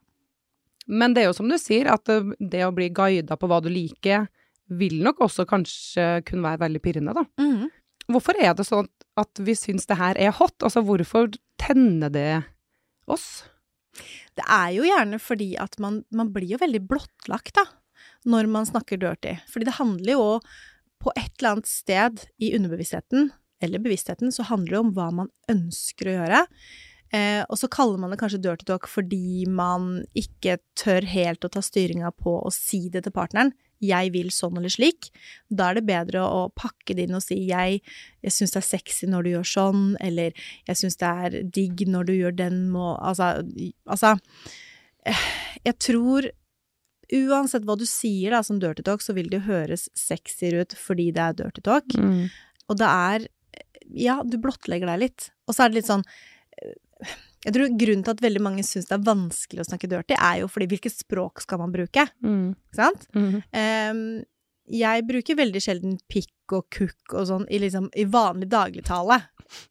Men 0.89 1.15
det 1.15 1.25
er 1.25 1.29
jo 1.29 1.37
som 1.37 1.51
du 1.51 1.59
sier, 1.61 1.91
at 1.93 2.07
det, 2.09 2.37
det 2.39 2.63
å 2.65 2.75
bli 2.75 2.89
guida 2.95 3.37
på 3.37 3.49
hva 3.51 3.59
du 3.65 3.69
liker, 3.73 4.29
vil 4.69 5.01
nok 5.05 5.25
også 5.27 5.47
kanskje 5.49 6.07
kunne 6.29 6.45
være 6.45 6.63
veldig 6.67 6.83
pirrende, 6.85 7.17
da. 7.17 7.25
Mm. 7.41 7.69
Hvorfor 8.09 8.39
er 8.41 8.55
det 8.57 8.65
sånn 8.65 8.89
at 9.21 9.43
vi 9.45 9.57
syns 9.59 9.89
det 9.89 9.99
her 9.99 10.17
er 10.21 10.33
hot? 10.39 10.55
Altså, 10.65 10.81
hvorfor 10.87 11.29
tenner 11.61 12.13
det 12.13 12.31
oss? 13.11 13.45
Det 14.39 14.47
er 14.47 14.73
jo 14.77 14.87
gjerne 14.87 15.21
fordi 15.23 15.53
at 15.61 15.79
man, 15.83 16.03
man 16.15 16.33
blir 16.35 16.55
jo 16.55 16.63
veldig 16.63 16.83
blottlagt, 16.91 17.55
da, 17.59 17.67
når 18.29 18.51
man 18.51 18.69
snakker 18.69 19.01
dirty. 19.01 19.37
Fordi 19.51 19.69
det 19.69 19.79
handler 19.79 20.15
jo 20.15 20.27
på 21.03 21.15
et 21.15 21.31
eller 21.39 21.57
annet 21.57 21.71
sted 21.71 22.25
i 22.43 22.53
underbevisstheten, 22.57 23.31
eller 23.63 23.83
bevisstheten, 23.83 24.33
så 24.35 24.47
handler 24.47 24.77
det 24.77 24.83
om 24.83 24.95
hva 24.95 25.09
man 25.23 25.33
ønsker 25.51 26.11
å 26.11 26.17
gjøre. 26.21 26.45
Eh, 27.15 27.41
og 27.49 27.57
så 27.57 27.71
kaller 27.73 28.01
man 28.01 28.13
det 28.13 28.19
kanskje 28.21 28.43
dirty 28.45 28.67
talk 28.69 28.85
fordi 28.91 29.47
man 29.49 30.03
ikke 30.19 30.59
tør 30.77 31.07
helt 31.09 31.47
å 31.47 31.51
ta 31.55 31.63
styringa 31.65 32.11
på 32.13 32.35
å 32.43 32.53
si 32.53 32.87
det 32.93 33.07
til 33.07 33.15
partneren. 33.15 33.55
Jeg 33.85 34.13
vil 34.15 34.31
sånn 34.35 34.59
eller 34.59 34.73
slik. 34.73 35.11
Da 35.49 35.71
er 35.71 35.79
det 35.79 35.87
bedre 35.89 36.25
å 36.27 36.41
pakke 36.57 36.97
det 36.97 37.07
inn 37.07 37.19
og 37.19 37.25
si 37.25 37.39
jeg, 37.49 37.81
jeg 38.25 38.35
syns 38.35 38.55
det 38.55 38.63
er 38.63 38.69
sexy 38.69 39.09
når 39.11 39.25
du 39.25 39.31
gjør 39.37 39.51
sånn, 39.53 39.85
eller 40.05 40.35
jeg 40.69 40.81
syns 40.81 40.99
det 41.01 41.13
er 41.27 41.39
digg 41.59 41.85
når 41.91 42.11
du 42.11 42.15
gjør 42.17 42.37
den 42.39 42.67
må 42.73 42.91
Altså, 42.99 43.45
altså 43.87 44.17
Jeg 45.65 45.77
tror 45.81 46.31
uansett 47.15 47.65
hva 47.65 47.79
du 47.79 47.87
sier 47.89 48.35
da 48.35 48.43
som 48.45 48.59
dirty 48.61 48.85
talk, 48.85 49.01
så 49.05 49.15
vil 49.17 49.31
det 49.31 49.41
jo 49.41 49.49
høres 49.49 49.87
sexier 49.97 50.59
ut 50.61 50.75
fordi 50.77 51.09
det 51.17 51.25
er 51.25 51.39
dirty 51.39 51.65
talk. 51.65 51.95
Mm. 51.97 52.29
Og 52.69 52.81
det 52.81 52.93
er 52.93 53.29
Ja, 53.89 54.19
du 54.21 54.37
blottlegger 54.37 54.91
deg 54.91 55.01
litt. 55.07 55.31
Og 55.49 55.57
så 55.57 55.65
er 55.65 55.71
det 55.71 55.81
litt 55.81 55.89
sånn 55.89 56.05
Jeg 57.45 57.55
tror 57.55 57.71
grunnen 57.79 58.03
til 58.07 58.15
at 58.17 58.25
veldig 58.25 58.43
mange 58.43 58.65
syns 58.67 58.89
det 58.91 58.97
er 58.97 59.05
vanskelig 59.07 59.63
å 59.63 59.69
snakke 59.69 59.91
dirty, 59.91 60.17
er 60.19 60.41
jo 60.43 60.49
fordi 60.51 60.67
hvilket 60.73 60.97
språk 60.97 61.45
skal 61.45 61.61
man 61.63 61.75
bruke? 61.75 62.09
Mm. 62.25 62.51
Ikke 62.69 62.81
sant? 62.81 63.07
Mm. 63.15 63.39
Um, 63.55 64.03
jeg 64.69 65.05
bruker 65.09 65.39
veldig 65.39 65.61
sjelden 65.65 65.95
pikk 66.13 66.53
og 66.53 66.67
kukk 66.75 67.15
og 67.17 67.25
sånn 67.29 67.45
i, 67.49 67.61
liksom, 67.63 67.87
i 67.97 68.05
vanlig 68.09 68.51
dagligtale. 68.53 69.17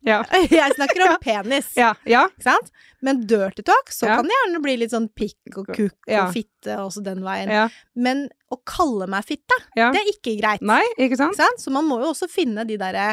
Ja. 0.02 0.24
Jeg 0.50 0.74
snakker 0.74 1.04
om 1.06 1.18
penis, 1.22 1.68
Ja. 1.78 1.92
ja. 2.10 2.24
ikke 2.34 2.48
sant? 2.48 2.72
Men 3.06 3.20
dirty 3.30 3.62
talk, 3.66 3.92
så 3.94 4.08
kan 4.10 4.26
det 4.26 4.34
gjerne 4.34 4.62
bli 4.64 4.74
litt 4.82 4.94
sånn 4.96 5.06
pikk 5.14 5.60
og 5.62 5.70
kukk 5.70 6.10
og 6.10 6.32
fitte 6.34 6.80
også 6.82 7.04
den 7.06 7.22
veien. 7.26 7.52
Men 7.94 8.24
å 8.50 8.58
kalle 8.66 9.06
meg 9.12 9.28
fitte, 9.28 9.54
det 9.76 10.02
er 10.02 10.10
ikke 10.16 10.34
greit. 10.40 10.66
Nei, 10.66 10.82
ikke 10.98 11.20
sant? 11.20 11.36
Ikke 11.38 11.44
sant? 11.44 11.62
Så 11.62 11.74
man 11.76 11.86
må 11.86 12.00
jo 12.02 12.10
også 12.16 12.30
finne 12.32 12.66
de 12.66 12.80
derre 12.82 13.12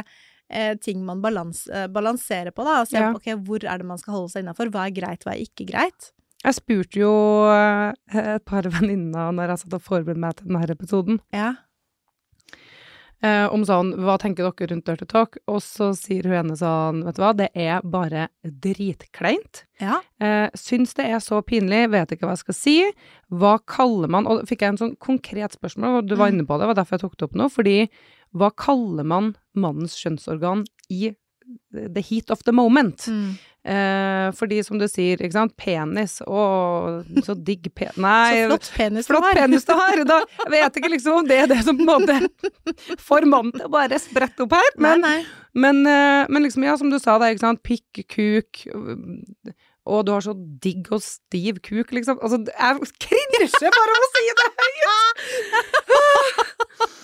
eh, 0.50 0.74
ting 0.76 1.04
man 1.04 1.20
balans, 1.22 1.66
eh, 1.68 1.86
balanserer 1.88 2.50
på, 2.52 2.64
da. 2.64 2.80
Og 2.82 2.88
se 2.88 2.96
Ja. 2.98 3.12
ok, 3.12 3.34
hvor 3.44 3.64
er 3.64 3.78
det 3.78 3.86
man 3.86 3.98
skal 3.98 4.14
holde 4.14 4.30
seg 4.30 4.44
innafor. 4.44 4.70
Hva 4.70 4.86
er 4.86 4.94
greit, 4.94 5.24
hva 5.24 5.32
er 5.34 5.44
ikke 5.46 5.66
greit. 5.70 6.12
Jeg 6.44 6.54
spurte 6.54 7.00
jo 7.00 7.12
eh, 7.48 7.92
et 8.36 8.44
par 8.44 8.62
venninner 8.76 9.32
når 9.32 9.48
jeg 9.54 9.58
satt 9.64 9.74
og 9.74 9.82
forberedte 9.82 10.20
meg 10.20 10.36
til 10.36 10.46
denne 10.48 10.70
episoden, 10.76 11.20
Ja. 11.32 11.54
eh, 13.22 13.46
om 13.48 13.62
sånn 13.64 13.94
Hva 14.04 14.18
tenker 14.20 14.44
dere 14.50 14.68
rundt 14.70 14.84
Dirty 14.84 15.06
Talk? 15.08 15.38
Og 15.48 15.60
så 15.64 15.92
sier 15.96 16.24
hun 16.28 16.34
ene 16.50 16.56
sånn 16.60 17.02
Vet 17.06 17.16
du 17.16 17.22
hva, 17.22 17.32
det 17.36 17.48
er 17.56 17.80
bare 17.82 18.28
dritkleint. 18.44 19.64
Ja. 19.80 20.00
Eh, 20.20 20.50
syns 20.58 20.92
det 20.98 21.06
er 21.08 21.20
så 21.24 21.40
pinlig, 21.42 21.86
vet 21.90 22.12
ikke 22.14 22.26
hva 22.28 22.34
jeg 22.36 22.44
skal 22.44 22.54
si. 22.58 22.76
Hva 23.32 23.56
kaller 23.66 24.08
man 24.12 24.26
Og 24.30 24.44
fikk 24.48 24.60
jeg 24.66 24.74
en 24.74 24.80
sånn 24.82 24.96
konkret 24.98 25.56
spørsmål, 25.56 25.98
og 26.02 26.08
du 26.08 26.16
var 26.16 26.28
Mm. 26.30 26.34
inne 26.40 26.46
på 26.46 26.58
det, 26.58 26.66
det 26.66 26.70
var 26.74 26.78
derfor 26.84 26.98
jeg 26.98 27.00
tok 27.00 27.16
det 27.16 27.24
opp 27.30 27.34
nå. 27.40 27.48
Fordi 27.50 27.88
hva 28.34 28.50
kaller 28.58 29.06
man 29.06 29.34
mannens 29.54 29.96
kjønnsorgan 30.00 30.64
i 30.90 31.14
the 31.70 32.02
heat 32.02 32.30
of 32.34 32.42
the 32.44 32.52
moment? 32.52 33.06
Mm. 33.06 33.34
Eh, 33.64 34.26
fordi 34.36 34.58
som 34.64 34.76
du 34.76 34.84
sier, 34.92 35.16
ikke 35.16 35.36
sant, 35.38 35.54
penis, 35.56 36.18
å, 36.28 36.40
så 37.24 37.32
digg 37.32 37.70
penis 37.72 37.96
Nei, 38.04 38.42
Så 38.44 38.50
flott 38.50 38.66
penis 38.76 39.08
du 39.08 39.14
har. 39.16 39.38
penis 39.38 39.64
du 39.64 39.72
har! 39.72 40.02
Da 40.10 40.18
vet 40.52 40.76
ikke 40.76 40.90
liksom 40.92 41.22
om 41.22 41.30
det 41.30 41.38
er 41.44 41.48
det 41.48 41.62
som 41.64 41.78
på 41.80 41.86
en 41.86 41.88
måte 41.88 42.18
får 43.08 43.24
mannen 43.30 43.54
til 43.56 43.64
å 43.64 43.72
bare 43.72 44.00
sprette 44.02 44.44
opp 44.44 44.52
her, 44.58 44.68
men, 44.76 45.00
nei, 45.00 45.14
nei. 45.22 45.44
men, 45.64 45.80
eh, 45.88 46.24
men 46.28 46.44
liksom, 46.44 46.66
ja, 46.68 46.76
som 46.80 46.92
du 46.92 46.98
sa, 47.00 47.16
er 47.16 47.32
ikke 47.32 47.46
sant, 47.46 47.64
pikk, 47.64 48.04
kuk, 48.12 48.66
og 49.84 50.04
du 50.04 50.12
har 50.12 50.22
så 50.24 50.32
digg 50.36 50.88
og 50.92 51.00
stiv 51.04 51.60
kuk, 51.64 51.92
liksom. 51.92 52.20
Altså, 52.24 52.40
jeg 52.48 52.92
krinsjer 53.04 53.72
bare 53.72 53.96
av 53.96 54.04
å 54.04 54.12
si 54.12 54.24
det 54.28 54.48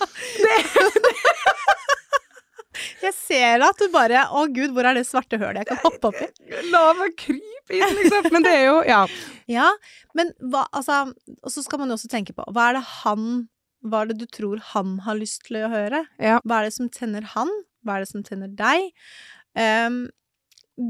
Jeg 3.01 3.13
ser 3.17 3.63
at 3.65 3.81
du 3.81 3.87
bare 3.93 4.23
Å 4.37 4.45
gud, 4.53 4.71
hvor 4.75 4.87
er 4.87 4.97
det 4.97 5.05
svarte 5.09 5.39
hølet 5.41 5.63
jeg 5.63 5.69
kan 5.71 5.81
hoppe 5.83 6.11
opp 6.11 6.19
i? 6.21 6.27
La 6.73 6.91
meg 6.97 7.15
krype 7.19 7.77
inn, 7.77 7.95
liksom. 7.97 8.29
Men 8.33 8.45
det 8.45 8.53
er 8.57 8.63
jo, 8.67 8.77
ja. 8.87 9.01
Ja, 9.51 9.67
men 10.17 10.31
hva 10.53 10.67
Altså, 10.69 11.03
og 11.41 11.53
så 11.53 11.63
skal 11.65 11.81
man 11.81 11.91
jo 11.91 11.97
også 11.99 12.11
tenke 12.11 12.35
på 12.37 12.45
Hva 12.53 12.69
er 12.69 12.79
det 12.79 12.85
han 13.01 13.27
Hva 13.85 14.03
er 14.03 14.11
det 14.11 14.19
du 14.21 14.27
tror 14.29 14.61
han 14.71 14.99
har 15.07 15.19
lyst 15.19 15.45
til 15.47 15.61
å 15.65 15.71
høre? 15.73 16.05
Ja. 16.21 16.39
Hva 16.45 16.61
er 16.61 16.69
det 16.69 16.77
som 16.77 16.89
tenner 16.93 17.25
han? 17.33 17.51
Hva 17.85 17.97
er 17.97 18.05
det 18.05 18.11
som 18.11 18.25
tenner 18.25 18.51
deg? 18.53 18.91
Um, 19.57 20.03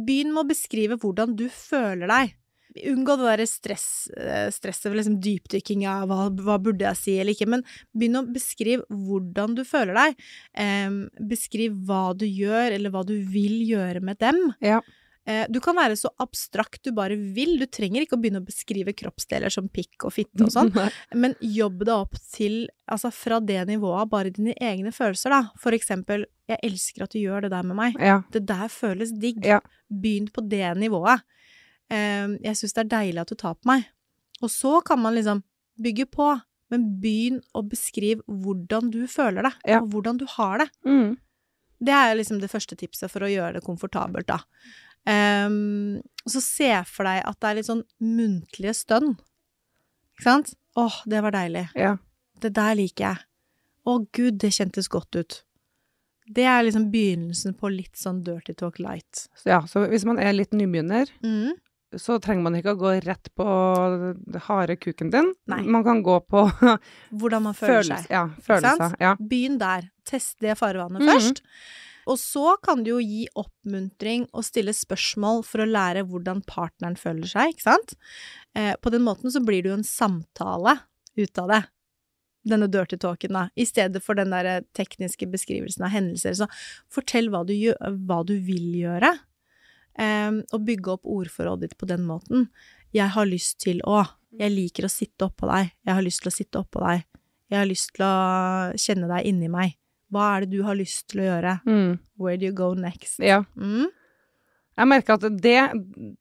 begynn 0.05 0.33
med 0.35 0.43
å 0.43 0.49
beskrive 0.51 0.97
hvordan 0.99 1.37
du 1.39 1.47
føler 1.51 2.11
deg. 2.11 2.35
Unngå 2.71 3.17
det 3.19 3.25
derre 3.27 3.47
stress, 3.49 3.85
eh, 4.15 4.47
stresset 4.53 4.87
ved 4.91 5.01
liksom 5.01 5.17
dypdykking 5.23 5.83
av 5.91 6.07
hva, 6.07 6.29
hva 6.31 6.55
burde 6.63 6.85
jeg 6.87 6.95
si 6.99 7.17
eller 7.19 7.35
ikke, 7.35 7.49
men 7.51 7.65
begynn 7.91 8.21
å 8.21 8.25
beskrive 8.31 8.85
hvordan 8.87 9.57
du 9.57 9.65
føler 9.67 9.97
deg. 9.97 10.21
Ehm, 10.57 11.01
beskriv 11.19 11.75
hva 11.87 12.15
du 12.15 12.25
gjør, 12.25 12.71
eller 12.77 12.93
hva 12.93 13.03
du 13.05 13.17
vil 13.27 13.59
gjøre 13.67 14.01
med 14.01 14.19
dem. 14.23 14.39
Ja. 14.63 14.79
Eh, 15.27 15.45
Du 15.51 15.59
kan 15.61 15.75
være 15.75 15.93
så 15.99 16.09
abstrakt 16.19 16.81
du 16.83 16.91
bare 16.91 17.13
vil, 17.15 17.59
du 17.59 17.67
trenger 17.67 18.01
ikke 18.01 18.15
å 18.17 18.21
begynne 18.23 18.39
å 18.41 18.47
beskrive 18.47 18.95
kroppsdeler 18.97 19.51
som 19.53 19.67
pikk 19.69 20.05
og 20.07 20.13
fitte 20.15 20.47
og 20.47 20.49
sånn, 20.55 20.71
men 21.13 21.35
jobb 21.41 21.83
deg 21.85 21.93
opp 21.93 22.15
til, 22.33 22.69
altså 22.89 23.11
fra 23.13 23.39
det 23.39 23.67
nivået, 23.67 24.09
bare 24.09 24.31
dine 24.33 24.55
egne 24.57 24.89
følelser, 24.95 25.29
da. 25.29 25.41
For 25.61 25.71
eksempel, 25.77 26.25
jeg 26.49 26.57
elsker 26.63 27.03
at 27.03 27.11
du 27.13 27.19
gjør 27.19 27.41
det 27.45 27.51
der 27.51 27.63
med 27.67 27.77
meg. 27.77 27.99
Ja. 28.01 28.21
Det 28.31 28.45
der 28.47 28.67
føles 28.71 29.11
digg. 29.13 29.45
Ja. 29.45 29.59
Begynn 29.91 30.31
på 30.31 30.41
det 30.47 30.65
nivået. 30.79 31.21
Eh, 31.91 32.37
Jeg 32.47 32.55
syns 32.59 32.73
det 32.77 32.85
er 32.85 32.91
deilig 32.97 33.21
at 33.25 33.33
du 33.33 33.35
tar 33.35 33.55
på 33.59 33.67
meg. 33.71 33.85
Og 34.41 34.49
så 34.49 34.79
kan 34.85 34.99
man 35.01 35.13
liksom 35.17 35.43
bygge 35.81 36.05
på, 36.09 36.29
men 36.71 36.85
begynn 37.01 37.41
å 37.57 37.61
beskrive 37.67 38.23
hvordan 38.29 38.89
du 38.93 39.01
føler 39.11 39.43
det, 39.49 39.53
Ja. 39.67 39.81
og 39.81 39.89
hvordan 39.91 40.17
du 40.21 40.25
har 40.37 40.57
det. 40.63 40.69
Mm. 40.85 41.17
Det 41.83 41.93
er 41.93 42.15
liksom 42.15 42.39
det 42.39 42.49
første 42.51 42.77
tipset 42.77 43.09
for 43.11 43.25
å 43.25 43.29
gjøre 43.29 43.53
det 43.57 43.63
komfortabelt, 43.65 44.27
da. 44.27 44.39
Um, 45.05 46.01
så 46.29 46.39
se 46.45 46.69
for 46.85 47.03
deg 47.09 47.23
at 47.25 47.39
det 47.41 47.49
er 47.49 47.55
litt 47.57 47.65
sånn 47.69 47.83
muntlige 47.99 48.75
stønn. 48.77 49.15
Ikke 50.13 50.27
sant? 50.27 50.53
Åh, 50.77 50.99
det 51.09 51.21
var 51.25 51.31
deilig. 51.33 51.65
Ja. 51.75 51.95
Det 52.39 52.53
der 52.53 52.75
liker 52.77 53.07
jeg. 53.09 53.17
Å 53.89 53.95
gud, 54.13 54.37
det 54.37 54.51
kjentes 54.53 54.87
godt 54.93 55.15
ut. 55.17 55.39
Det 56.31 56.45
er 56.45 56.61
liksom 56.63 56.91
begynnelsen 56.93 57.55
på 57.57 57.71
litt 57.73 57.97
sånn 57.97 58.21
dirty 58.23 58.53
talk 58.53 58.77
light. 58.79 59.25
Ja. 59.43 59.63
Så 59.67 59.87
hvis 59.89 60.05
man 60.05 60.19
er 60.21 60.33
litt 60.37 60.51
nybegynner, 60.53 61.09
Mm. 61.23 61.53
Så 61.99 62.19
trenger 62.23 62.43
man 62.45 62.55
ikke 62.55 62.73
å 62.75 62.79
gå 62.79 62.91
rett 63.03 63.29
på 63.35 63.45
harde 64.47 64.75
kuken 64.79 65.11
din. 65.11 65.33
Nei. 65.51 65.61
Man 65.67 65.83
kan 65.83 66.01
gå 66.05 66.17
på 66.29 66.45
Hvordan 67.19 67.43
man 67.49 67.57
føler 67.57 67.81
følelse, 67.81 68.01
seg. 68.05 68.11
Ja, 68.15 68.23
følelser. 68.45 68.95
Ja. 69.01 69.15
Begynn 69.19 69.57
der. 69.61 69.89
Test 70.07 70.37
det 70.43 70.57
farvannet 70.59 71.01
Mhm. 71.03 71.09
først. 71.11 71.41
Og 72.09 72.17
så 72.17 72.55
kan 72.65 72.81
du 72.83 72.89
jo 72.95 72.99
gi 73.03 73.27
oppmuntring 73.37 74.23
og 74.33 74.43
stille 74.43 74.73
spørsmål 74.73 75.43
for 75.45 75.61
å 75.61 75.67
lære 75.69 76.01
hvordan 76.09 76.41
partneren 76.49 76.95
føler 76.97 77.29
seg, 77.29 77.53
ikke 77.53 77.67
sant? 77.67 77.93
Eh, 78.57 78.73
på 78.81 78.89
den 78.91 79.03
måten 79.05 79.29
så 79.31 79.39
blir 79.45 79.61
det 79.61 79.69
jo 79.69 79.77
en 79.77 79.85
samtale 79.85 80.79
ut 81.17 81.37
av 81.43 81.47
det. 81.53 81.61
Denne 82.49 82.65
dirty 82.73 82.97
talken, 82.97 83.35
da. 83.37 83.43
I 83.55 83.67
stedet 83.69 84.01
for 84.01 84.17
den 84.17 84.31
der 84.33 84.63
tekniske 84.73 85.27
beskrivelsen 85.29 85.85
av 85.85 85.91
hendelser. 85.93 86.33
Så 86.33 86.47
fortell 86.89 87.29
hva 87.29 87.43
du, 87.45 87.53
gjør, 87.53 87.77
hva 88.07 88.23
du 88.25 88.33
vil 88.41 88.71
gjøre. 88.81 89.11
Eh, 89.99 90.31
og 90.53 90.65
bygge 90.67 90.95
opp 90.95 91.07
ordforrådet 91.09 91.69
ditt 91.71 91.77
på 91.79 91.89
den 91.89 92.05
måten. 92.07 92.49
Jeg 92.95 93.11
har 93.15 93.27
lyst 93.27 93.59
til 93.63 93.83
å 93.87 94.03
Jeg 94.31 94.47
liker 94.53 94.85
å 94.87 94.89
sitte 94.89 95.27
oppå 95.27 95.47
deg. 95.49 95.73
Jeg 95.83 95.93
har 95.97 96.03
lyst 96.05 96.21
til 96.23 96.29
å 96.31 96.31
sitte 96.31 96.59
oppå 96.61 96.79
deg. 96.79 97.01
Jeg 97.51 97.59
har 97.59 97.67
lyst 97.67 97.89
til 97.97 98.05
å 98.07 98.15
kjenne 98.79 99.09
deg 99.11 99.25
inni 99.27 99.49
meg. 99.51 99.73
Hva 100.07 100.37
er 100.37 100.45
det 100.45 100.55
du 100.55 100.61
har 100.63 100.77
lyst 100.79 101.09
til 101.11 101.19
å 101.19 101.25
gjøre? 101.25 101.57
Mm. 101.67 101.99
Where 102.15 102.37
do 102.39 102.47
you 102.47 102.55
go 102.55 102.73
next? 102.73 103.19
ja. 103.19 103.43
Mm. 103.59 103.89
Jeg 104.79 104.87
merker 104.87 105.17
at 105.17 105.25
det, 105.43 105.55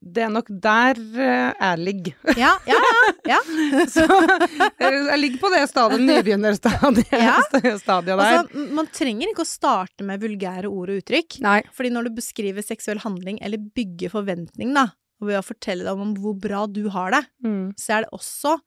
det 0.03 0.23
er 0.27 0.31
nok 0.35 0.49
der 0.51 0.99
eh, 0.99 1.53
jeg 1.55 1.79
ligger. 1.79 2.15
Ja, 2.37 2.51
ja, 2.67 2.79
ja. 2.83 3.37
ja. 3.37 3.39
Så 3.95 4.03
eh, 4.05 4.97
jeg 5.07 5.19
ligger 5.23 5.39
på 5.45 5.51
det 5.55 5.61
stadiet, 5.71 6.03
nybegynnerstadiet 6.05 7.13
Ja. 7.29 7.37
stadiet 7.79 8.11
der. 8.11 8.25
Altså, 8.25 8.65
man 8.75 8.91
trenger 8.93 9.31
ikke 9.31 9.47
å 9.47 9.49
starte 9.49 10.05
med 10.07 10.21
vulgære 10.25 10.67
ord 10.69 10.91
og 10.93 10.99
uttrykk. 11.03 11.39
Nei. 11.47 11.61
Fordi 11.77 11.93
når 11.95 12.11
du 12.11 12.17
beskriver 12.19 12.67
seksuell 12.67 12.99
handling, 13.05 13.39
eller 13.41 13.63
bygger 13.63 14.13
forventning, 14.17 14.75
da, 14.77 14.89
og 15.23 15.31
ved 15.31 15.39
å 15.39 15.47
fortelle 15.47 15.87
deg 15.87 16.03
om 16.03 16.13
hvor 16.19 16.35
bra 16.43 16.67
du 16.67 16.89
har 16.91 17.15
det, 17.17 17.23
Mm. 17.47 17.71
så 17.79 17.99
er 18.01 18.05
det 18.07 18.13
også 18.19 18.59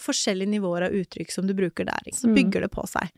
forskjellige 0.00 0.50
nivåer 0.50 0.88
av 0.88 0.94
uttrykk 0.96 1.30
som 1.30 1.46
du 1.46 1.52
bruker 1.54 1.86
der. 1.86 2.08
Så 2.12 2.26
Mm. 2.30 2.34
bygger 2.38 2.64
det 2.66 2.70
på 2.74 2.86
seg. 2.88 3.10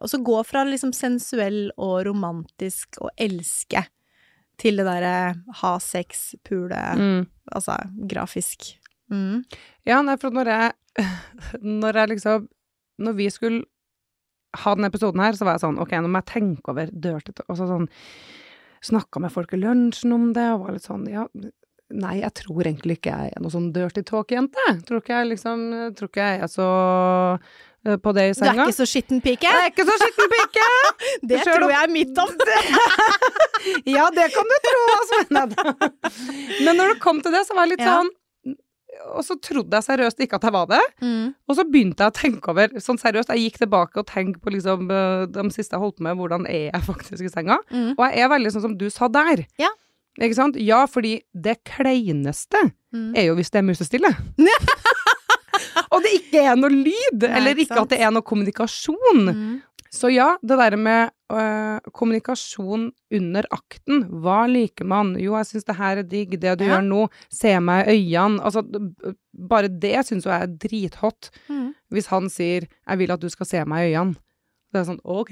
Og 0.00 0.08
så 0.12 0.18
gå 0.22 0.40
fra 0.46 0.64
liksom 0.64 0.92
sensuell 0.92 1.70
og 1.76 2.04
romantisk 2.08 2.98
og 3.00 3.10
elske 3.18 3.84
til 4.58 4.76
det 4.80 4.86
derre 4.88 5.14
ha 5.62 5.72
sex, 5.82 6.34
pule, 6.44 6.78
Mm. 6.98 7.26
altså 7.54 7.76
grafisk. 8.10 8.72
Mm. 9.10 9.44
Ja, 9.88 10.02
nei, 10.02 10.16
for 10.20 10.30
når 10.34 10.50
jeg 10.52 10.72
Når 11.62 11.94
jeg 11.96 12.08
liksom 12.10 12.48
Når 13.00 13.14
vi 13.16 13.28
skulle 13.32 13.62
ha 14.58 14.74
denne 14.74 14.90
episoden 14.90 15.20
her, 15.22 15.32
så 15.32 15.46
var 15.46 15.54
jeg 15.56 15.62
sånn 15.64 15.78
Ok, 15.80 15.94
nå 15.96 16.10
må 16.10 16.20
jeg 16.20 16.28
tenke 16.34 16.68
over 16.74 16.90
dirty 16.92 17.32
talk. 17.32 17.46
Og 17.48 17.56
så 17.56 17.68
sånn 17.70 17.88
Snakka 18.84 19.20
med 19.22 19.32
folk 19.32 19.52
i 19.56 19.58
lunsjen 19.62 20.12
om 20.14 20.28
det, 20.36 20.44
og 20.52 20.66
var 20.66 20.76
litt 20.76 20.84
sånn 20.86 21.08
Ja, 21.10 21.24
Nei, 21.88 22.18
jeg 22.20 22.34
tror 22.36 22.66
egentlig 22.68 22.98
ikke 22.98 23.14
jeg 23.16 23.32
er 23.32 23.40
noe 23.40 23.48
sånn 23.54 23.70
dirty 23.72 24.02
talk-jente. 24.04 24.60
Tror 24.84 25.00
ikke 25.00 25.22
jeg 25.22 25.30
liksom 25.30 25.62
Tror 25.96 26.10
ikke 26.12 26.26
jeg 26.34 26.42
er 26.44 26.50
så 26.52 26.68
på 28.02 28.12
det 28.16 28.24
i 28.28 28.32
Du 28.32 28.40
er 28.42 28.50
senga. 28.50 28.64
ikke 28.66 28.76
så 28.78 28.86
skitten 28.90 29.20
pike? 29.24 29.46
Jeg 29.46 29.54
er 29.64 29.70
ikke 29.70 29.86
så 29.88 29.96
skitten 30.02 30.30
pike! 30.34 30.64
Det 31.30 31.40
Selv 31.44 31.58
tror 31.60 31.70
jeg 31.70 31.82
er 31.86 31.92
mitt 31.92 32.18
om. 32.18 32.30
Ja, 33.88 34.06
det 34.14 34.28
kan 34.34 34.46
du 34.50 34.56
tro, 34.64 34.82
Svenne. 35.10 35.42
Men 36.64 36.76
når 36.78 36.94
det 36.94 37.00
kom 37.02 37.20
til 37.24 37.32
det, 37.34 37.44
så 37.48 37.54
var 37.56 37.66
jeg 37.66 37.76
litt 37.76 37.84
Ja. 37.86 37.96
sånn 37.98 38.10
Og 39.14 39.22
så 39.26 39.36
trodde 39.40 39.76
jeg 39.78 39.84
seriøst 39.86 40.20
ikke 40.24 40.38
at 40.40 40.44
jeg 40.48 40.54
var 40.54 40.66
det. 40.70 40.80
Mm. 41.02 41.34
Og 41.48 41.56
så 41.58 41.64
begynte 41.70 42.02
jeg 42.06 42.10
å 42.12 42.16
tenke 42.18 42.50
over 42.50 42.72
Sånn 42.82 42.98
seriøst, 42.98 43.30
jeg 43.34 43.44
gikk 43.48 43.58
tilbake 43.62 44.00
og 44.02 44.06
tenkte 44.10 44.40
på 44.42 44.50
liksom 44.54 44.88
eh, 44.90 45.26
de 45.34 45.44
siste 45.54 45.76
jeg 45.76 45.82
holdt 45.82 45.98
på 46.00 46.06
med, 46.08 46.16
hvordan 46.18 46.46
er 46.50 46.70
jeg 46.72 46.82
faktisk 46.86 47.22
i 47.28 47.30
senga? 47.32 47.58
Mm. 47.70 47.92
Og 47.96 48.02
jeg 48.08 48.24
er 48.26 48.32
veldig 48.34 48.54
sånn 48.56 48.64
som 48.68 48.78
du 48.80 48.88
sa 48.90 49.08
der. 49.12 49.44
Ja. 49.62 49.70
Ikke 50.18 50.34
sant? 50.34 50.56
Ja, 50.58 50.84
fordi 50.90 51.20
det 51.34 51.60
kleineste 51.68 52.70
Mm. 52.88 53.10
er 53.20 53.26
jo 53.26 53.34
hvis 53.36 53.50
det 53.52 53.58
er 53.60 53.66
musestille. 53.68 54.08
Og 55.92 56.02
det 56.04 56.12
ikke 56.22 56.42
er 56.52 56.56
noe 56.56 56.70
lyd, 56.72 57.22
Nei, 57.24 57.32
eller 57.38 57.54
ikke 57.58 57.74
sant? 57.74 57.86
at 57.86 57.94
det 57.96 58.00
er 58.06 58.10
noe 58.14 58.22
kommunikasjon. 58.26 59.24
Mm. 59.28 59.56
Så 59.90 60.10
ja, 60.12 60.34
det 60.44 60.58
der 60.60 60.76
med 60.76 61.10
øh, 61.32 61.78
kommunikasjon 61.96 62.90
under 63.16 63.46
akten, 63.56 64.02
hva 64.20 64.42
liker 64.50 64.84
man? 64.84 65.14
Jo, 65.16 65.32
jeg 65.38 65.48
syns 65.48 65.64
det 65.64 65.76
her 65.78 66.02
er 66.02 66.08
digg, 66.10 66.34
det 66.40 66.58
du 66.60 66.64
Ja. 66.66 66.74
gjør 66.76 66.84
nå, 66.84 67.06
se 67.32 67.54
meg 67.64 67.88
i 67.88 67.94
øynene. 68.12 68.42
Altså, 68.44 68.60
bare 69.32 69.68
det 69.72 70.04
syns 70.06 70.28
jeg 70.28 70.42
er 70.44 70.46
drithot. 70.60 71.30
Mm. 71.48 71.70
Hvis 71.90 72.06
han 72.12 72.28
sier 72.28 72.66
'jeg 72.68 72.98
vil 72.98 73.10
at 73.12 73.20
du 73.20 73.28
skal 73.30 73.46
se 73.46 73.64
meg 73.64 73.88
i 73.88 73.94
øynene'. 73.96 74.16
Det 74.68 74.80
er 74.82 74.84
sånn, 74.84 74.98
ok. 75.04 75.30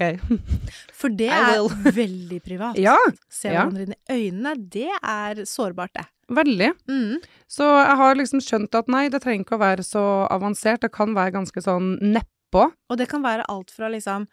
For 0.97 1.13
det 1.13 1.27
er 1.37 1.61
veldig 1.93 2.39
privat. 2.45 2.77
Ja, 2.87 2.95
Se 3.29 3.51
ja. 3.51 3.65
hverandre 3.65 3.85
inn 3.85 3.93
i 3.97 4.15
øynene, 4.17 4.53
det 4.73 4.89
er 4.97 5.43
sårbart, 5.45 5.93
det. 5.97 6.05
veldig. 6.33 6.71
Mm. 6.89 7.19
Så 7.47 7.67
jeg 7.69 7.97
har 8.01 8.17
liksom 8.17 8.41
skjønt 8.43 8.75
at 8.79 8.89
nei, 8.91 9.05
det 9.13 9.21
trenger 9.23 9.45
ikke 9.45 9.59
å 9.59 9.63
være 9.63 9.85
så 9.85 10.03
avansert. 10.33 10.81
Det 10.83 10.91
kan 10.95 11.13
være 11.15 11.35
ganske 11.37 11.61
sånn 11.63 11.93
nedpå. 12.01 12.65
Og 12.89 12.97
det 12.99 13.07
kan 13.11 13.23
være 13.23 13.45
alt 13.51 13.71
fra 13.75 13.89
liksom 13.93 14.25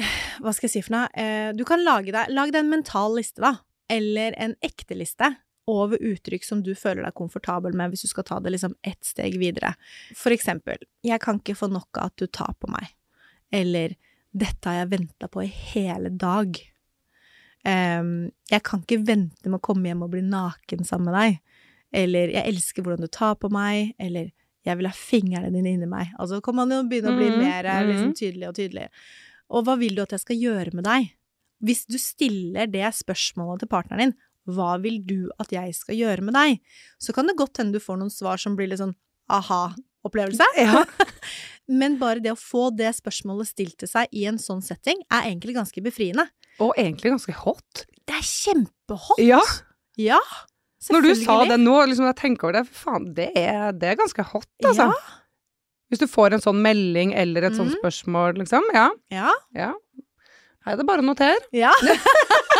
Hva 0.40 0.52
skal 0.54 0.68
jeg 0.68 0.74
si 0.78 0.82
for 0.86 0.94
noe? 0.94 1.10
Eh, 1.18 1.50
du 1.56 1.64
kan 1.68 1.82
lage 1.84 2.12
deg 2.14 2.30
Lag 2.32 2.52
deg 2.54 2.62
en 2.62 2.70
mental 2.72 3.16
liste, 3.18 3.42
da. 3.42 3.56
Eller 3.90 4.36
en 4.40 4.54
ekte 4.64 4.96
liste 4.96 5.32
over 5.70 6.00
uttrykk 6.02 6.42
som 6.46 6.62
du 6.66 6.72
føler 6.78 7.04
deg 7.04 7.14
komfortabel 7.18 7.74
med, 7.78 7.92
hvis 7.92 8.02
du 8.06 8.08
skal 8.10 8.24
ta 8.26 8.38
det 8.42 8.50
liksom 8.54 8.72
ett 8.86 9.04
steg 9.06 9.36
videre. 9.38 9.74
For 10.18 10.34
eksempel, 10.34 10.80
jeg 11.06 11.20
kan 11.22 11.38
ikke 11.38 11.54
få 11.58 11.68
nok 11.70 12.00
av 12.00 12.08
at 12.10 12.16
du 12.22 12.26
tar 12.26 12.56
på 12.58 12.70
meg. 12.72 12.88
Eller 13.52 13.96
dette 14.30 14.68
har 14.68 14.82
jeg 14.82 14.92
venta 14.92 15.28
på 15.30 15.42
i 15.44 15.50
hele 15.72 16.12
dag. 16.14 16.58
Um, 17.66 18.30
jeg 18.48 18.62
kan 18.64 18.84
ikke 18.84 19.02
vente 19.04 19.50
med 19.50 19.58
å 19.58 19.64
komme 19.64 19.90
hjem 19.90 20.04
og 20.06 20.12
bli 20.14 20.22
naken 20.24 20.86
sammen 20.86 21.10
med 21.10 21.18
deg. 21.18 21.40
Eller 22.02 22.32
jeg 22.36 22.54
elsker 22.54 22.86
hvordan 22.86 23.04
du 23.04 23.10
tar 23.12 23.34
på 23.40 23.50
meg. 23.52 23.94
Eller 23.98 24.30
jeg 24.66 24.78
vil 24.78 24.88
ha 24.88 24.94
fingrene 24.94 25.52
dine 25.54 25.74
inni 25.74 25.88
meg. 25.90 26.12
Altså 26.20 26.40
kan 26.44 26.56
man 26.58 26.72
jo 26.72 26.82
begynne 26.88 27.14
å 27.14 27.18
bli 27.18 27.30
Mhm, 27.32 27.42
mer 27.42 27.64
eh, 27.66 27.84
liksom, 27.88 28.12
mhm. 28.12 28.18
tydelig 28.18 28.48
og 28.48 28.56
tydelig. 28.58 28.88
Og 29.50 29.64
hva 29.66 29.76
vil 29.80 29.96
du 29.96 30.02
at 30.02 30.14
jeg 30.14 30.24
skal 30.24 30.36
gjøre 30.36 30.74
med 30.76 30.86
deg? 30.86 31.12
Hvis 31.60 31.84
du 31.90 31.98
stiller 32.00 32.70
det 32.70 32.86
spørsmålet 32.96 33.64
til 33.64 33.72
partneren 33.72 34.10
din, 34.10 34.18
hva 34.48 34.78
vil 34.80 35.00
du 35.04 35.30
at 35.42 35.50
jeg 35.52 35.74
skal 35.76 35.98
gjøre 35.98 36.24
med 36.24 36.34
deg? 36.34 36.60
Så 36.98 37.12
kan 37.12 37.28
det 37.28 37.36
godt 37.36 37.60
hende 37.60 37.76
du 37.76 37.82
får 37.82 37.98
noen 38.00 38.12
svar 38.12 38.40
som 38.40 38.56
blir 38.56 38.70
litt 38.70 38.80
sånn 38.80 38.96
aha-opplevelse. 40.02 40.44
Ja. 40.56 40.84
Men 41.70 41.98
bare 42.00 42.18
det 42.18 42.32
å 42.32 42.38
få 42.38 42.70
det 42.74 42.88
spørsmålet 42.96 43.46
stilt 43.52 43.76
til 43.78 43.86
seg 43.88 44.08
i 44.10 44.24
en 44.26 44.38
sånn 44.42 44.62
setting, 44.64 44.98
er 45.12 45.28
egentlig 45.28 45.54
ganske 45.54 45.80
befriende. 45.84 46.24
Og 46.58 46.72
egentlig 46.76 47.12
ganske 47.12 47.32
hot. 47.44 47.84
Det 48.08 48.16
er 48.16 48.24
kjempehot! 48.26 49.20
Ja, 49.22 49.38
Ja, 50.00 50.18
når 50.90 51.02
du 51.04 51.10
sa 51.14 51.44
det 51.44 51.58
nå, 51.60 51.76
liksom 51.86 52.06
jeg 52.08 52.16
tenker 52.16 52.48
over 52.48 52.56
det, 52.58 52.64
faen, 52.72 53.06
det 53.14 53.28
er, 53.36 53.70
det 53.76 53.90
er 53.92 53.96
ganske 54.00 54.24
hot, 54.32 54.48
altså. 54.64 54.88
Ja, 54.88 55.16
Hvis 55.92 56.00
du 56.02 56.06
får 56.08 56.32
en 56.34 56.40
sånn 56.42 56.58
melding 56.64 57.12
eller 57.14 57.42
et 57.50 57.54
sånt 57.58 57.70
Mhm. 57.74 57.78
spørsmål, 57.82 58.38
liksom. 58.40 58.62
Ja. 58.74 58.88
ja, 59.12 59.30
ja. 59.54 59.72
Her 60.64 60.72
er 60.72 60.76
det 60.80 60.86
bare 60.86 61.02
å 61.04 61.06
notere. 61.06 61.38
ja. 61.52 61.70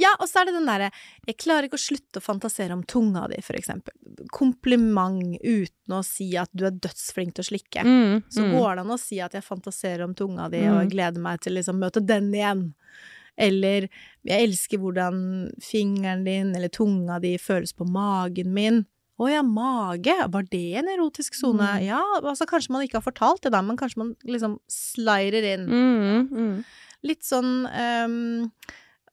ja, 0.00 0.12
og 0.18 0.28
så 0.30 0.40
er 0.42 0.48
det 0.48 0.54
den 0.56 0.68
derre 0.68 0.90
Jeg 1.28 1.36
klarer 1.42 1.68
ikke 1.68 1.78
å 1.78 1.82
slutte 1.82 2.20
å 2.20 2.24
fantasere 2.24 2.74
om 2.76 2.82
tunga 2.88 3.26
di, 3.32 3.40
for 3.44 3.58
eksempel. 3.58 3.94
Kompliment 4.32 5.38
uten 5.42 5.96
å 5.96 6.02
si 6.06 6.30
at 6.40 6.50
du 6.52 6.66
er 6.68 6.76
dødsflink 6.76 7.36
til 7.36 7.44
å 7.44 7.48
slikke. 7.50 7.84
Mm, 7.86 8.22
Så 8.32 8.44
mm. 8.44 8.52
går 8.56 8.76
det 8.76 8.84
an 8.86 8.94
å 8.96 9.00
si 9.00 9.20
at 9.24 9.34
jeg 9.36 9.46
fantaserer 9.46 10.04
om 10.06 10.14
tunga 10.18 10.48
di, 10.52 10.62
Mm. 10.62 10.76
og 10.78 10.90
gleder 10.94 11.20
meg 11.20 11.40
til 11.40 11.54
liksom 11.58 11.78
møte 11.82 12.04
den 12.04 12.32
igjen. 12.32 12.74
Eller 13.36 13.88
jeg 14.28 14.48
elsker 14.48 14.78
hvordan 14.78 15.50
fingeren 15.62 16.24
din 16.24 16.54
eller 16.56 16.68
tunga 16.68 17.18
di 17.22 17.36
føles 17.40 17.72
på 17.72 17.86
magen 17.88 18.52
min. 18.52 18.84
Å 19.22 19.28
ja, 19.30 19.42
mage, 19.44 20.14
var 20.32 20.42
det 20.50 20.74
en 20.80 20.88
erotisk 20.88 21.34
sone? 21.38 21.62
Mm. 21.78 21.84
Ja, 21.86 22.00
altså 22.22 22.46
kanskje 22.48 22.72
man 22.74 22.82
ikke 22.82 22.98
har 22.98 23.06
fortalt 23.06 23.42
det 23.44 23.52
da, 23.54 23.60
men 23.62 23.76
kanskje 23.78 24.00
man 24.02 24.14
liksom 24.26 24.58
slider 24.72 25.44
inn. 25.54 25.66
Mm, 25.68 26.28
mm. 26.32 26.56
Litt 27.06 27.22
sånn 27.26 27.66
ehm, 27.68 28.50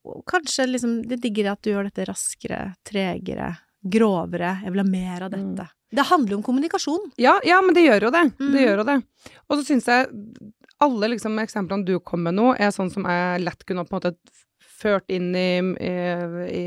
og 0.09 0.23
Kanskje 0.29 0.67
liksom 0.69 0.99
Det 1.07 1.19
digger 1.23 1.51
at 1.53 1.61
du 1.63 1.71
gjør 1.71 1.89
dette 1.89 2.07
raskere, 2.09 2.61
tregere, 2.87 3.53
grovere. 3.81 4.57
Jeg 4.65 4.73
vil 4.73 4.83
ha 4.83 4.87
mer 4.89 5.27
av 5.27 5.33
dette. 5.33 5.67
Det 5.89 6.05
handler 6.05 6.35
jo 6.35 6.39
om 6.41 6.45
kommunikasjon. 6.45 7.11
Ja, 7.17 7.39
ja, 7.47 7.61
men 7.65 7.73
det 7.73 7.87
gjør 7.87 8.09
jo 8.09 8.11
det. 8.13 8.25
Mm. 8.37 8.51
Det 8.53 8.65
gjør 8.65 8.81
jo 8.81 8.87
det. 8.91 8.97
Og 9.47 9.57
så 9.57 9.63
syns 9.71 9.87
jeg 9.89 10.09
alle 10.79 11.09
liksom, 11.15 11.39
eksemplene 11.41 11.87
du 11.87 11.95
kom 11.99 12.21
med 12.27 12.37
nå, 12.37 12.51
er 12.59 12.71
sånn 12.75 12.91
som 12.93 13.07
jeg 13.09 13.41
lett 13.43 13.65
kunne 13.67 13.87
på 13.87 13.95
en 13.95 13.99
måte 13.99 14.13
ført 14.79 15.09
inn 15.11 15.33
i, 15.35 15.49
i, 15.83 15.95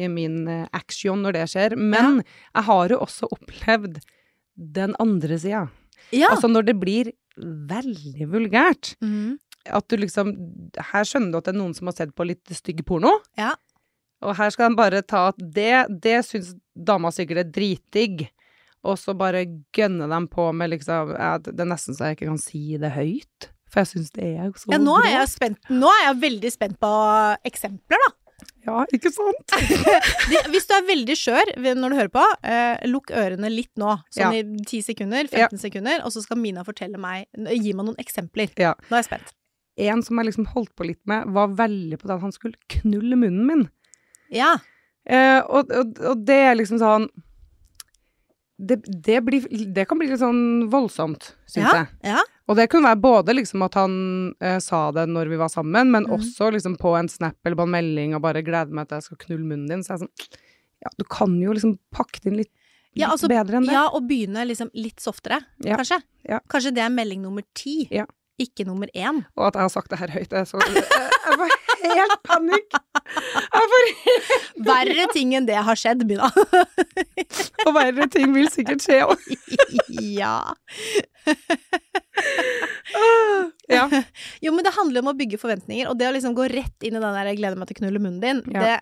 i 0.05 0.09
min 0.12 0.42
eh, 0.50 0.66
action 0.76 1.22
når 1.24 1.38
det 1.38 1.46
skjer. 1.52 1.76
Men 1.81 2.20
jeg 2.24 2.66
har 2.68 2.92
jo 2.92 2.98
også 3.07 3.31
opplevd 3.33 4.02
den 4.52 4.96
andre 5.00 5.38
sida. 5.40 5.62
Ja. 6.12 6.33
Altså 6.35 6.50
når 6.50 6.68
det 6.68 6.76
blir 6.81 7.12
veldig 7.38 8.28
vulgært. 8.33 8.96
Mhm. 9.05 9.38
At 9.70 9.87
du 9.88 9.96
liksom 9.96 10.33
Her 10.92 11.05
skjønner 11.07 11.33
du 11.33 11.38
at 11.38 11.44
det 11.48 11.55
er 11.55 11.59
noen 11.61 11.75
som 11.77 11.87
har 11.90 11.94
sett 11.98 12.14
på 12.18 12.27
litt 12.27 12.51
stygg 12.57 12.85
porno. 12.88 13.12
Ja. 13.38 13.53
Og 14.22 14.37
her 14.38 14.51
skal 14.55 14.70
de 14.70 14.79
bare 14.79 15.03
ta 15.03 15.29
at 15.33 15.38
det, 15.38 15.87
det 16.03 16.20
syns 16.27 16.53
dama 16.75 17.11
sikkert 17.14 17.42
er 17.44 17.51
dritdigg. 17.51 18.29
Og 18.83 18.98
så 18.98 19.14
bare 19.14 19.44
gønner 19.75 20.11
dem 20.11 20.27
på 20.31 20.48
med 20.55 20.72
liksom 20.72 21.12
ja, 21.14 21.37
Det 21.38 21.55
er 21.62 21.68
nesten 21.70 21.94
så 21.94 22.09
jeg 22.11 22.18
ikke 22.18 22.31
kan 22.33 22.40
si 22.42 22.62
det 22.83 22.90
høyt. 22.96 23.51
For 23.72 23.83
jeg 23.83 23.92
syns 23.94 24.11
det 24.16 24.33
er 24.37 24.51
så 24.59 24.75
Ja, 24.75 24.81
nå 24.83 24.96
er 25.01 25.14
jeg 25.20 25.31
spent. 25.33 25.70
Nå 25.70 25.90
er 25.90 26.03
jeg 26.09 26.18
veldig 26.27 26.51
spent 26.53 26.81
på 26.83 26.90
eksempler, 27.48 28.03
da. 28.07 28.11
Ja, 28.66 28.83
ikke 28.94 29.11
sant? 29.11 29.55
Hvis 30.53 30.66
du 30.70 30.75
er 30.77 30.85
veldig 30.87 31.14
skjør 31.18 31.53
når 31.79 31.94
du 31.94 31.96
hører 31.98 32.12
på, 32.14 32.25
eh, 32.46 32.83
lukk 32.90 33.11
ørene 33.18 33.51
litt 33.51 33.72
nå. 33.81 33.96
Sånn 34.14 34.35
Ja. 34.37 34.42
i 34.42 34.64
10 34.66 34.83
sekunder, 34.87 35.27
Ja. 35.31 35.48
15 35.48 35.62
sekunder, 35.62 36.03
og 36.07 36.12
så 36.14 36.22
skal 36.22 36.38
Mina 36.38 36.62
fortelle 36.66 36.98
meg 36.98 37.27
Gi 37.35 37.72
meg 37.72 37.87
noen 37.87 37.98
eksempler. 38.03 38.51
Ja. 38.59 38.75
Nå 38.90 38.98
er 38.98 39.03
jeg 39.03 39.11
spent. 39.11 39.33
En 39.80 40.02
som 40.04 40.18
jeg 40.18 40.28
liksom 40.28 40.50
holdt 40.52 40.74
på 40.76 40.85
litt 40.85 41.00
med, 41.08 41.30
var 41.32 41.54
veldig 41.56 41.98
på 41.98 42.08
det 42.08 42.16
at 42.18 42.24
han 42.26 42.35
skulle 42.35 42.58
knulle 42.68 43.16
munnen 43.16 43.46
min. 43.48 43.68
Ja. 44.32 44.58
Eh, 45.08 45.40
og, 45.40 45.72
og, 45.72 45.96
og 46.12 46.26
det 46.28 46.40
er 46.50 46.58
liksom 46.58 46.80
sånn 46.82 47.08
det, 48.62 48.76
det, 48.87 49.20
blir, 49.26 49.46
det 49.74 49.85
kan 49.90 49.98
bli 49.98 50.06
litt 50.12 50.20
sånn 50.22 50.68
voldsomt, 50.70 51.32
syns 51.50 51.66
Ja. 51.66 51.72
jeg. 51.80 52.12
Ja. 52.12 52.22
Og 52.50 52.58
det 52.58 52.68
kunne 52.70 52.90
være 52.90 53.00
både 53.02 53.35
liksom 53.35 53.64
at 53.66 53.74
han 53.78 53.94
eh, 54.42 54.58
sa 54.62 54.85
det 54.94 55.06
når 55.11 55.30
vi 55.32 55.38
var 55.40 55.50
sammen, 55.50 55.90
men 55.90 56.06
mm. 56.06 56.14
også 56.18 56.50
liksom 56.54 56.76
på 56.78 56.94
en 56.98 57.08
snap 57.11 57.38
eller 57.44 57.58
på 57.58 57.66
en 57.66 57.74
melding 57.74 58.14
og 58.14 58.22
bare 58.22 58.44
gleder 58.44 58.74
meg 58.74 58.88
til 58.88 59.00
jeg 59.00 59.08
skal 59.08 59.20
knulle 59.24 59.46
munnen 59.48 59.70
din. 59.70 59.82
Så 59.82 59.94
jeg 59.94 59.98
er 59.98 60.04
sånn 60.06 60.40
Ja, 60.82 60.90
du 60.98 61.04
kan 61.06 61.35
jo 61.38 61.54
liksom 61.54 61.76
pakke 61.94 62.22
det 62.22 62.30
inn 62.30 62.40
litt, 62.42 62.52
Ja, 62.98 63.08
altså, 63.14 63.30
ja, 63.30 63.87
og 63.88 64.04
begynne 64.04 64.42
liksom 64.44 64.68
litt 64.74 65.00
softere, 65.00 65.40
Ja. 65.64 65.78
kanskje. 65.80 66.02
Ja. 66.28 66.40
Kanskje 66.46 66.74
det 66.74 66.82
er 66.85 66.90
melding 66.90 67.22
nummer 67.22 67.42
ti, 67.54 67.88
Ja. 67.90 68.06
Ikke 68.40 68.64
nummer 68.66 68.88
én. 68.97 69.23
Og 69.37 69.47
at 69.49 69.55
jeg 69.59 69.62
har 69.62 69.73
sagt 69.73 69.90
det 69.92 69.99
her 70.01 70.11
høyt, 70.14 70.33
er 70.33 70.45
så 70.49 70.59
Jeg, 70.62 71.37
får 71.38 71.53
helt 71.83 72.16
panikk! 72.27 72.79
Jeg 73.53 73.68
får 73.73 73.85
Verre 74.66 75.07
ting 75.12 75.35
enn 75.37 75.47
det 75.47 75.57
har 75.66 75.77
skjedd, 75.79 76.05
Mina. 76.09 76.31
Og 77.66 77.75
verre 77.77 78.07
ting 78.11 78.33
vil 78.35 78.49
sikkert 78.51 78.83
skje 78.85 79.03
òg. 79.07 79.23
ja. 80.01 80.37
Ja. 83.68 83.87
Jo, 84.40 84.53
men 84.53 84.64
det 84.66 84.75
handler 84.77 85.03
om 85.05 85.12
å 85.12 85.16
bygge 85.16 85.38
forventninger, 85.40 85.88
og 85.90 85.99
det 86.01 86.09
å 86.09 86.14
liksom 86.14 86.35
gå 86.37 86.49
rett 86.53 86.85
inn 86.87 86.97
i 86.97 87.01
den 87.01 87.14
der 87.16 87.29
'jeg 87.31 87.38
gleder 87.40 87.57
meg 87.59 87.68
til 87.68 87.77
å 87.77 87.81
knulle 87.83 88.03
munnen 88.03 88.21
din', 88.21 88.42
Ja. 88.53 88.61
det, 88.61 88.81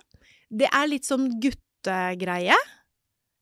det 0.62 0.68
er 0.72 0.86
litt 0.88 1.04
sånn 1.06 1.28
guttegreie. 1.40 2.56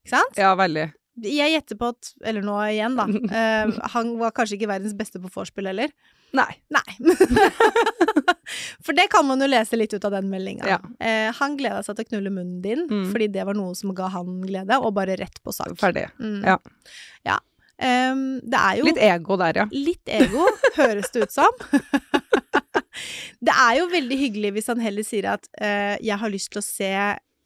Ikke 0.05 0.13
sant? 0.17 0.37
ja, 0.37 0.53
veldig. 0.55 0.91
Jeg 1.25 1.51
gjetter 1.53 1.77
på 1.79 1.89
at 1.93 2.11
Eller 2.25 2.45
nå 2.45 2.55
igjen, 2.69 2.95
da. 2.99 3.05
Uh, 3.09 3.79
han 3.95 4.13
var 4.21 4.31
kanskje 4.37 4.59
ikke 4.59 4.71
verdens 4.71 4.95
beste 4.97 5.21
på 5.21 5.31
vorspiel 5.33 5.69
heller. 5.71 5.91
Nei. 6.37 6.51
Nei. 6.69 6.85
For 8.85 8.93
det 8.97 9.07
kan 9.13 9.25
man 9.27 9.41
jo 9.41 9.47
lese 9.49 9.77
litt 9.77 9.93
ut 9.93 10.05
av 10.05 10.13
den 10.13 10.29
meldinga. 10.31 10.67
Ja. 10.69 10.79
Eh, 11.01 11.29
han 11.39 11.57
gleda 11.57 11.81
seg 11.85 11.97
til 11.97 12.05
å 12.05 12.09
knulle 12.13 12.31
munnen 12.33 12.61
din, 12.63 12.85
Mm. 12.89 13.11
fordi 13.11 13.27
det 13.33 13.45
var 13.45 13.57
noe 13.57 13.75
som 13.77 13.93
ga 13.97 14.07
han 14.13 14.41
glede, 14.41 14.77
og 14.77 14.93
bare 14.97 15.17
rett 15.19 15.37
på 15.43 15.53
sak. 15.53 15.73
Ferdig. 15.77 16.07
Mm. 16.19 16.41
Ja. 16.45 16.57
ja. 17.25 17.37
Um, 17.79 18.41
det 18.43 18.59
er 18.59 18.79
jo 18.79 18.87
Litt 18.89 18.97
ego 18.99 19.37
der, 19.39 19.61
ja. 19.61 19.65
Litt 19.71 20.09
ego, 20.11 20.45
høres 20.75 21.13
det 21.13 21.27
ut 21.29 21.31
som. 21.31 21.49
det 23.47 23.53
er 23.55 23.77
jo 23.79 23.87
veldig 23.93 24.17
hyggelig 24.19 24.51
hvis 24.57 24.67
han 24.71 24.81
heller 24.83 25.05
sier 25.07 25.29
at 25.37 25.47
uh, 25.61 25.95
'jeg 26.01 26.17
har 26.19 26.29
lyst 26.33 26.51
til 26.51 26.59
å 26.59 26.65
se 26.65 26.91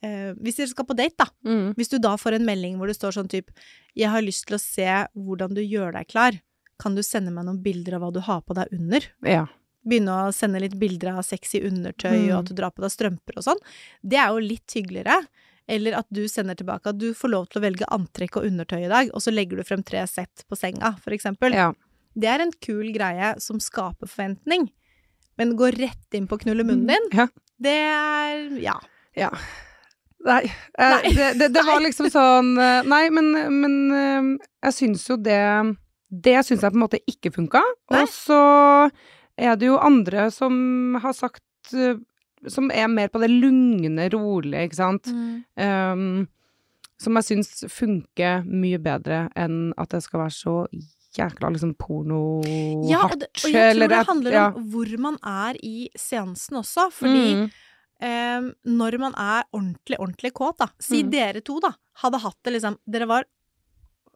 eh, 0.04 0.34
Hvis 0.44 0.58
dere 0.60 0.68
skal 0.74 0.86
på 0.86 0.96
date, 1.00 1.16
da. 1.18 1.26
Mm. 1.48 1.74
Hvis 1.76 1.90
du 1.90 1.98
da 2.04 2.16
får 2.20 2.36
en 2.38 2.46
melding 2.46 2.78
hvor 2.78 2.88
det 2.92 2.98
står 2.98 3.16
sånn 3.16 3.30
type 3.32 3.52
'Jeg 3.96 4.10
har 4.10 4.22
lyst 4.22 4.46
til 4.48 4.58
å 4.58 4.62
se 4.62 5.08
hvordan 5.16 5.54
du 5.56 5.62
gjør 5.62 5.94
deg 5.94 6.08
klar'. 6.08 6.42
Kan 6.80 6.96
du 6.96 7.02
sende 7.04 7.32
meg 7.32 7.46
noen 7.46 7.62
bilder 7.64 7.96
av 7.96 8.02
hva 8.02 8.14
du 8.14 8.20
har 8.20 8.42
på 8.42 8.54
deg 8.56 8.68
under? 8.74 9.02
Ja. 9.24 9.46
Begynne 9.86 10.28
å 10.30 10.34
sende 10.34 10.60
litt 10.62 10.78
bilder 10.80 11.18
av 11.18 11.24
sexy 11.26 11.60
undertøy, 11.62 12.28
Mm. 12.28 12.32
og 12.34 12.40
at 12.40 12.46
du 12.50 12.54
drar 12.56 12.72
på 12.72 12.82
deg 12.82 12.92
strømper 12.92 13.38
og 13.38 13.44
sånn. 13.44 13.60
Det 14.04 14.18
er 14.18 14.28
jo 14.30 14.40
litt 14.40 14.68
hyggeligere. 14.74 15.28
Eller 15.68 15.94
at 15.96 16.08
du 16.12 16.28
sender 16.28 16.56
tilbake 16.56 16.88
at 16.88 16.98
du 16.98 17.14
får 17.14 17.30
lov 17.30 17.48
til 17.50 17.62
å 17.62 17.64
velge 17.64 17.86
antrekk 17.88 18.36
og 18.38 18.44
undertøy 18.46 18.84
i 18.86 18.90
dag, 18.90 19.10
og 19.14 19.22
så 19.22 19.32
legger 19.32 19.56
du 19.58 19.64
frem 19.64 19.84
tre 19.84 20.06
sett 20.08 20.44
på 20.50 20.58
senga, 20.58 20.98
for 21.00 21.12
eksempel. 21.12 21.54
ja. 21.54 21.74
Det 22.16 22.26
er 22.28 22.42
en 22.42 22.52
kul 22.52 22.92
greie 22.94 23.40
som 23.40 23.58
skaper 23.60 24.06
forventning. 24.08 24.70
Men 25.38 25.56
gå 25.58 25.72
rett 25.74 26.14
inn 26.14 26.28
på 26.28 26.38
å 26.38 26.42
knulle 26.42 26.64
munnen 26.64 26.86
din, 26.88 27.10
Ja. 27.12 27.28
det 27.60 27.72
er 27.72 28.50
ja. 28.60 28.80
Ja. 29.16 29.30
Nei, 30.24 30.44
eh, 30.80 30.90
Nei. 30.90 31.14
Det, 31.16 31.30
det, 31.40 31.48
det 31.56 31.64
var 31.68 31.82
liksom 31.84 32.08
sånn 32.12 32.54
eh, 32.56 32.86
Nei, 32.88 33.08
men, 33.12 33.32
men 33.60 33.74
eh, 33.98 34.30
jeg 34.70 34.78
syns 34.78 35.04
jo 35.10 35.18
det 35.20 35.42
Det 36.08 36.38
syns 36.48 36.64
jeg 36.64 36.72
på 36.72 36.80
en 36.80 36.86
måte 36.86 37.02
ikke 37.10 37.34
funka. 37.36 37.64
Og 37.92 38.06
så 38.12 38.44
er 39.36 39.58
det 39.58 39.68
jo 39.72 39.82
andre 39.82 40.30
som 40.32 40.96
har 41.02 41.16
sagt 41.18 41.74
Som 42.48 42.72
er 42.72 42.88
mer 42.92 43.12
på 43.12 43.20
det 43.24 43.32
lugne, 43.32 44.08
rolige, 44.14 44.68
ikke 44.68 44.80
sant. 44.80 45.10
Um, 45.10 46.26
som 47.00 47.18
jeg 47.20 47.28
syns 47.28 47.64
funker 47.72 48.44
mye 48.48 48.80
bedre 48.84 49.26
enn 49.40 49.72
at 49.80 49.96
det 49.96 50.04
skal 50.06 50.26
være 50.26 50.36
så 50.36 50.56
jækla 51.18 51.50
liksom 51.54 51.74
porno-hardt. 51.80 52.90
Ja, 52.90 53.04
og, 53.08 53.18
det, 53.22 53.30
og 53.44 53.54
jeg 53.54 53.76
tror 53.76 53.82
det 53.82 53.90
handler 53.90 54.10
handler 54.12 54.38
ja. 54.38 54.46
om 54.52 54.68
hvor 54.74 54.94
man 55.02 55.18
er 55.24 55.60
i 55.64 55.90
seansen 56.00 56.62
også, 56.62 56.90
fordi 56.94 57.28
Mm. 57.44 57.48
Eh, 58.04 58.42
når 58.68 58.98
man 59.00 59.14
er 59.16 59.46
ordentlig, 59.56 59.98
ordentlig 60.00 60.34
kåt, 60.36 60.58
da 60.60 60.68
Si 60.84 61.02
Mm. 61.04 61.12
dere 61.14 61.42
to, 61.42 61.60
da, 61.64 61.72
hadde 62.04 62.20
hatt 62.24 62.38
det 62.44 62.54
liksom 62.58 62.78
Dere 62.90 63.08
var 63.08 63.24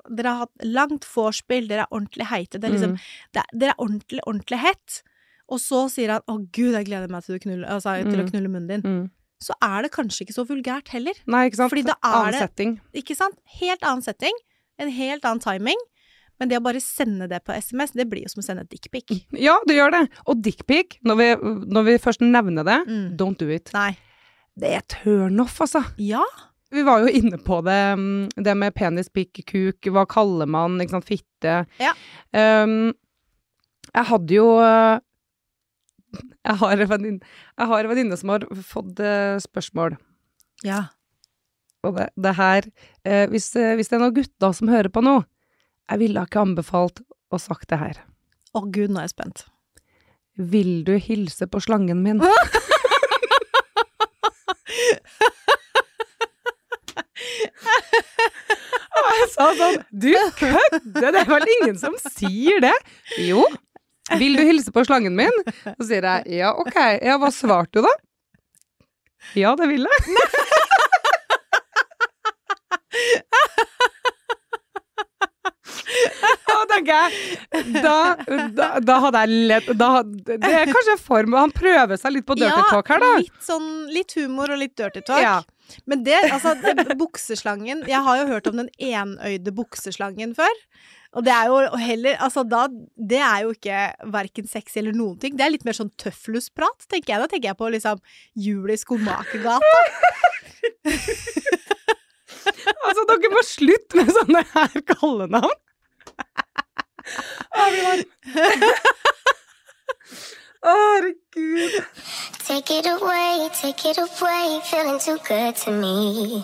Dere 0.09 0.31
har 0.31 0.39
hatt 0.45 0.63
langt 0.63 1.03
vorspiel, 1.03 1.65
dere 1.67 1.83
er 1.83 1.91
ordentlig 1.91 2.27
heite, 2.29 2.59
det 2.61 2.69
er 2.69 2.73
liksom 2.77 2.91
Mm. 2.93 2.99
det, 3.33 3.41
er- 3.43 3.57
Dere 3.59 3.69
er 3.73 3.81
ordentlig, 3.83 4.19
ordentlig 4.25 4.59
hett. 4.59 5.03
Og 5.49 5.59
så 5.59 5.89
sier 5.91 6.09
han 6.11 6.21
'Å, 6.27 6.49
gud, 6.51 6.73
jeg 6.73 6.85
gleder 6.85 7.09
meg 7.09 7.23
til, 7.25 7.39
knulle, 7.39 7.65
altså, 7.67 8.03
til 8.03 8.19
å 8.19 8.23
Mm. 8.23 8.29
knulle 8.31 8.47
munnen 8.49 8.67
din'. 8.69 8.83
Mm. 8.83 9.11
Så 9.41 9.51
er 9.61 9.81
det 9.83 9.91
kanskje 9.91 10.21
ikke 10.25 10.33
så 10.35 10.45
vulgært 10.47 10.87
heller. 10.89 11.13
Nei, 11.27 11.49
ikke 11.49 11.55
sant. 11.57 11.71
Fordi 11.71 11.83
da 11.85 11.93
er 12.03 12.13
Annen 12.25 12.31
det- 12.31 12.39
setting. 12.41 12.81
Ikke 12.93 13.15
sant? 13.15 13.37
Helt 13.59 13.81
annen 13.81 14.01
setting. 14.01 14.33
En 14.79 14.89
helt 14.89 15.23
annen 15.25 15.39
timing. 15.39 15.77
Men 16.39 16.49
det 16.49 16.57
å 16.59 16.63
bare 16.63 16.81
sende 16.83 17.27
det 17.29 17.39
på 17.45 17.53
SMS, 17.57 17.91
det 17.97 18.05
blir 18.09 18.21
jo 18.25 18.29
som 18.29 18.41
å 18.43 18.45
sende 18.45 18.61
et 18.65 18.69
dickpic. 18.69 19.25
Ja, 19.33 19.55
det 19.67 19.75
gjør 19.79 19.91
det. 19.95 20.03
Og 20.27 20.41
dickpic, 20.45 20.99
når, 21.03 21.17
vi- 21.17 21.55
når 21.73 21.83
vi 21.87 21.95
først 21.97 22.21
nevner 22.21 22.63
det, 22.67 22.79
Mm. 22.87 23.17
don't 23.17 23.37
do 23.37 23.49
it. 23.49 23.71
Nei. 23.73 23.97
Det 24.57 24.69
er 24.75 24.81
turnoff, 24.89 25.59
altså. 25.61 25.83
Ja. 25.97 26.23
Vi 26.71 26.81
var 26.83 26.99
jo 26.99 27.07
inne 27.07 27.37
på 27.39 27.61
det, 27.63 27.79
mm, 27.97 28.29
det 28.43 28.57
med 28.57 28.73
penis, 28.75 29.07
pikk, 29.09 29.45
kuk, 29.45 29.81
hva 29.93 30.05
kaller 30.05 30.45
man, 30.47 30.77
ikke 30.79 30.91
sant, 30.97 31.05
fitte. 31.05 31.65
Ja. 31.79 31.93
Um, 32.33 32.93
jeg 33.95 34.05
hadde 34.05 34.33
jo 34.35 34.47
Jeg 36.47 36.55
har 36.61 36.71
en 36.81 36.87
venninne, 36.89 37.21
venninne 37.89 38.17
som 38.17 38.29
har 38.29 38.45
fått 38.63 38.99
uh, 39.03 39.37
spørsmål. 39.43 39.97
Ja. 40.65 40.85
Og 41.85 41.95
det, 41.97 42.07
det 42.17 42.33
her 42.35 42.65
eh, 43.05 43.27
hvis, 43.31 43.51
eh, 43.55 43.75
hvis 43.77 43.87
det 43.91 43.97
er 43.97 44.01
noen 44.01 44.15
gutter 44.15 44.53
som 44.55 44.67
hører 44.71 44.89
på 44.91 45.03
nå, 45.05 45.19
jeg 45.87 46.01
ville 46.01 46.23
ikke 46.27 46.43
anbefalt 46.43 47.01
å 47.31 47.39
sagt 47.41 47.69
det 47.71 47.79
her. 47.81 48.01
Å 48.55 48.63
gud, 48.65 48.91
nå 48.91 49.01
er 49.01 49.07
jeg 49.07 49.15
spent. 49.15 49.45
Vil 50.37 50.83
du 50.87 50.95
hilse 51.01 51.47
på 51.49 51.61
slangen 51.63 52.03
min? 52.03 52.21
Og 58.97 59.07
jeg 59.19 59.29
sa 59.33 59.47
sånn 59.57 59.77
Du 59.91 60.11
kødder! 60.37 60.81
Det 60.97 61.13
er 61.13 61.29
vel 61.29 61.47
ingen 61.57 61.79
som 61.79 61.95
sier 62.11 62.61
det? 62.63 62.75
Jo. 63.23 63.43
Vil 64.19 64.37
du 64.39 64.43
hilse 64.47 64.71
på 64.73 64.83
slangen 64.87 65.15
min? 65.17 65.33
Så 65.77 65.89
sier 65.89 66.05
jeg 66.05 66.39
ja, 66.41 66.53
ok. 66.55 66.77
Ja, 67.03 67.17
hva 67.21 67.31
svarte 67.33 67.81
du 67.81 67.87
da? 67.87 67.95
Ja, 69.35 69.55
det 69.59 69.67
vil 69.71 69.87
jeg. 69.87 69.99
tenker 76.77 76.93
jeg 76.95 77.81
da, 77.83 77.97
da, 78.83 78.97
hadde 79.05 79.23
jeg 79.23 79.47
lett 79.51 79.69
da, 79.77 79.89
Det 80.05 80.37
er 80.51 80.69
kanskje 80.69 80.95
en 80.95 81.03
form 81.03 81.37
Han 81.37 81.53
prøver 81.55 81.99
seg 81.99 82.17
litt 82.17 82.27
på 82.27 82.37
dirty 82.39 82.63
talk 82.71 82.91
her, 82.93 83.03
da. 83.03 83.13
Litt 83.21 83.45
sånn 83.45 83.69
litt 83.93 84.15
humor 84.17 84.53
og 84.53 84.61
litt 84.61 84.75
dirty 84.79 85.03
talk. 85.05 85.23
Ja. 85.23 85.37
Men 85.89 86.03
det, 86.05 86.19
altså, 86.31 86.53
det, 86.61 86.95
bukseslangen 86.99 87.83
Jeg 87.89 88.03
har 88.05 88.21
jo 88.21 88.29
hørt 88.29 88.47
om 88.51 88.61
den 88.61 88.71
enøyde 88.77 89.51
bukseslangen 89.55 90.35
før. 90.37 90.61
Og 91.17 91.23
det 91.25 91.33
er 91.33 91.49
jo 91.49 91.79
heller 91.81 92.17
Altså, 92.23 92.43
da 92.47 92.67
Det 92.69 93.19
er 93.23 93.45
jo 93.45 93.53
ikke 93.55 93.81
verken 94.13 94.47
sexy 94.49 94.81
eller 94.83 94.95
noen 94.95 95.17
ting. 95.21 95.37
Det 95.39 95.45
er 95.45 95.53
litt 95.55 95.67
mer 95.67 95.77
sånn 95.77 95.93
tøflusprat, 95.99 96.87
tenker 96.91 97.15
jeg. 97.15 97.23
Da 97.23 97.31
tenker 97.31 97.51
jeg 97.51 97.59
på 97.59 97.71
liksom 97.75 98.03
jul 98.47 98.73
i 98.73 98.79
Skomakergata. 98.79 99.75
Altså, 102.87 103.03
dere 103.09 103.29
må 103.33 103.41
slutte 103.43 103.97
med 103.99 104.11
sånne 104.15 104.41
her 104.53 104.83
kallenavn. 104.87 105.55
Jeg 107.55 107.67
blir 107.71 107.83
varm. 107.87 108.03
Herregud. 110.67 111.83
Take 112.47 112.79
it 112.79 112.87
away, 112.87 113.49
take 113.61 113.89
it 113.89 113.97
away, 113.97 114.61
feeling 114.69 114.99
too 114.99 115.17
good 115.27 115.55
to 115.63 115.71
me. 115.71 116.43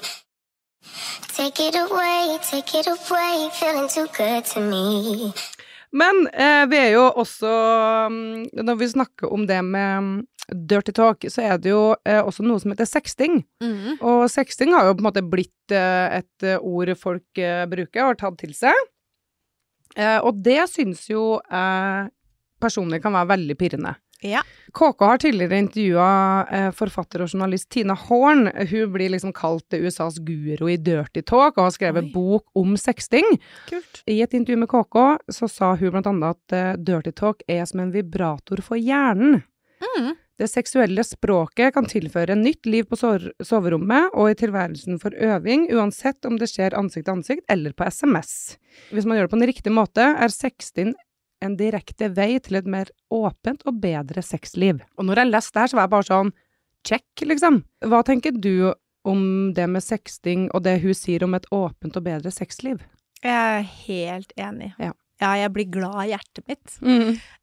Take 1.34 1.60
it 1.68 1.76
away, 1.76 2.38
take 2.42 2.80
it 2.80 2.88
away, 2.88 3.50
feeling 3.60 3.90
too 3.90 4.08
good 4.18 4.44
to 4.54 4.60
me. 4.60 5.34
Men 5.94 6.28
eh, 6.34 6.66
vi 6.70 6.78
er 6.78 6.92
jo 6.96 7.04
også 7.22 7.50
mm, 8.10 8.46
Når 8.66 8.76
vi 8.80 8.88
snakker 8.88 9.34
om 9.34 9.44
det 9.48 9.60
med 9.66 10.02
mm, 10.02 10.16
dirty 10.70 10.92
talk, 10.92 11.26
så 11.30 11.42
er 11.42 11.60
det 11.62 11.70
jo 11.70 11.94
eh, 12.06 12.22
også 12.22 12.46
noe 12.46 12.62
som 12.62 12.74
heter 12.74 12.90
sexting. 12.90 13.44
Mm. 13.62 14.00
Og 14.02 14.26
sexting 14.32 14.74
har 14.74 14.88
jo 14.88 14.96
på 14.98 15.04
en 15.04 15.10
måte 15.10 15.26
blitt 15.26 15.76
eh, 15.76 16.20
et 16.20 16.48
eh, 16.48 16.58
ord 16.58 16.94
folk 17.00 17.42
eh, 17.42 17.66
bruker 17.70 18.02
og 18.04 18.14
har 18.14 18.20
tatt 18.24 18.42
til 18.42 18.56
seg. 18.58 18.90
Eh, 19.96 20.20
og 20.20 20.42
det 20.46 20.64
syns 20.72 21.06
jo 21.12 21.38
eh, 21.44 22.10
personlig 22.62 23.02
kan 23.04 23.16
være 23.16 23.34
veldig 23.36 23.60
pirrende. 23.60 23.96
Ja. 24.24 24.42
KK 24.74 25.00
har 25.00 25.18
tidligere 25.18 25.60
intervjua 25.60 26.08
eh, 26.48 26.70
forfatter 26.72 27.26
og 27.26 27.34
journalist 27.34 27.68
Tina 27.76 27.96
Horn. 28.06 28.48
Hun 28.70 28.94
blir 28.94 29.12
liksom 29.12 29.34
kalt 29.36 29.76
USAs 29.76 30.22
guru 30.24 30.70
i 30.72 30.78
dirty 30.80 31.22
talk 31.28 31.58
og 31.58 31.68
har 31.68 31.76
skrevet 31.76 32.08
Oi. 32.08 32.12
bok 32.14 32.46
om 32.58 32.78
sexting. 32.80 33.28
Kult. 33.68 34.04
I 34.08 34.22
et 34.24 34.34
intervju 34.34 34.62
med 34.64 34.72
KK 34.72 35.00
så 35.38 35.50
sa 35.52 35.74
hun 35.76 35.92
blant 35.92 36.08
annet 36.10 36.38
at 36.38 36.56
eh, 36.58 36.74
dirty 36.80 37.12
talk 37.12 37.44
er 37.52 37.66
som 37.70 37.84
en 37.84 37.92
vibrator 37.94 38.64
for 38.64 38.80
hjernen. 38.80 39.44
Mm. 39.84 40.14
Det 40.42 40.48
seksuelle 40.50 41.04
språket 41.06 41.76
kan 41.76 41.86
tilføre 41.86 42.34
nytt 42.36 42.66
liv 42.66 42.88
på 42.90 42.98
soverommet 42.98 44.16
og 44.18 44.32
i 44.32 44.38
tilværelsen 44.40 44.98
for 45.02 45.14
øving, 45.14 45.68
uansett 45.70 46.26
om 46.26 46.40
det 46.42 46.50
skjer 46.50 46.74
ansikt 46.78 47.06
til 47.06 47.20
ansikt 47.20 47.54
eller 47.54 47.76
på 47.78 47.86
SMS. 47.86 48.56
Hvis 48.90 49.06
man 49.06 49.20
gjør 49.20 49.28
det 49.28 49.34
på 49.36 49.40
en 49.40 49.50
riktig 49.52 49.74
måte, 49.74 50.08
er 50.18 50.34
sexting 50.34 50.96
en 51.44 51.58
direkte 51.60 52.10
vei 52.16 52.40
til 52.42 52.58
et 52.58 52.70
mer 52.70 52.90
åpent 53.14 53.62
og 53.70 53.78
bedre 53.84 54.24
sexliv. 54.26 54.82
Og 54.98 55.06
når 55.06 55.22
jeg 55.22 55.32
leste 55.34 55.54
det 55.54 55.64
her, 55.64 55.72
så 55.72 55.78
var 55.78 55.86
jeg 55.86 55.94
bare 55.94 56.10
sånn 56.10 56.34
check, 56.88 57.26
liksom. 57.30 57.62
Hva 57.92 58.02
tenker 58.08 58.34
du 58.34 58.74
om 59.04 59.54
det 59.56 59.68
med 59.70 59.84
sexting 59.84 60.48
og 60.56 60.64
det 60.66 60.80
hun 60.84 60.98
sier 60.98 61.28
om 61.28 61.38
et 61.38 61.48
åpent 61.54 62.00
og 62.00 62.08
bedre 62.08 62.32
sexliv? 62.34 62.82
Jeg 63.24 63.60
er 63.60 63.68
helt 63.86 64.34
enig. 64.40 64.74
Ja. 64.82 64.96
Ja, 65.24 65.32
jeg 65.44 65.54
blir 65.56 65.70
glad 65.72 66.00
i 66.06 66.10
hjertet 66.12 66.48
mitt. 66.52 66.78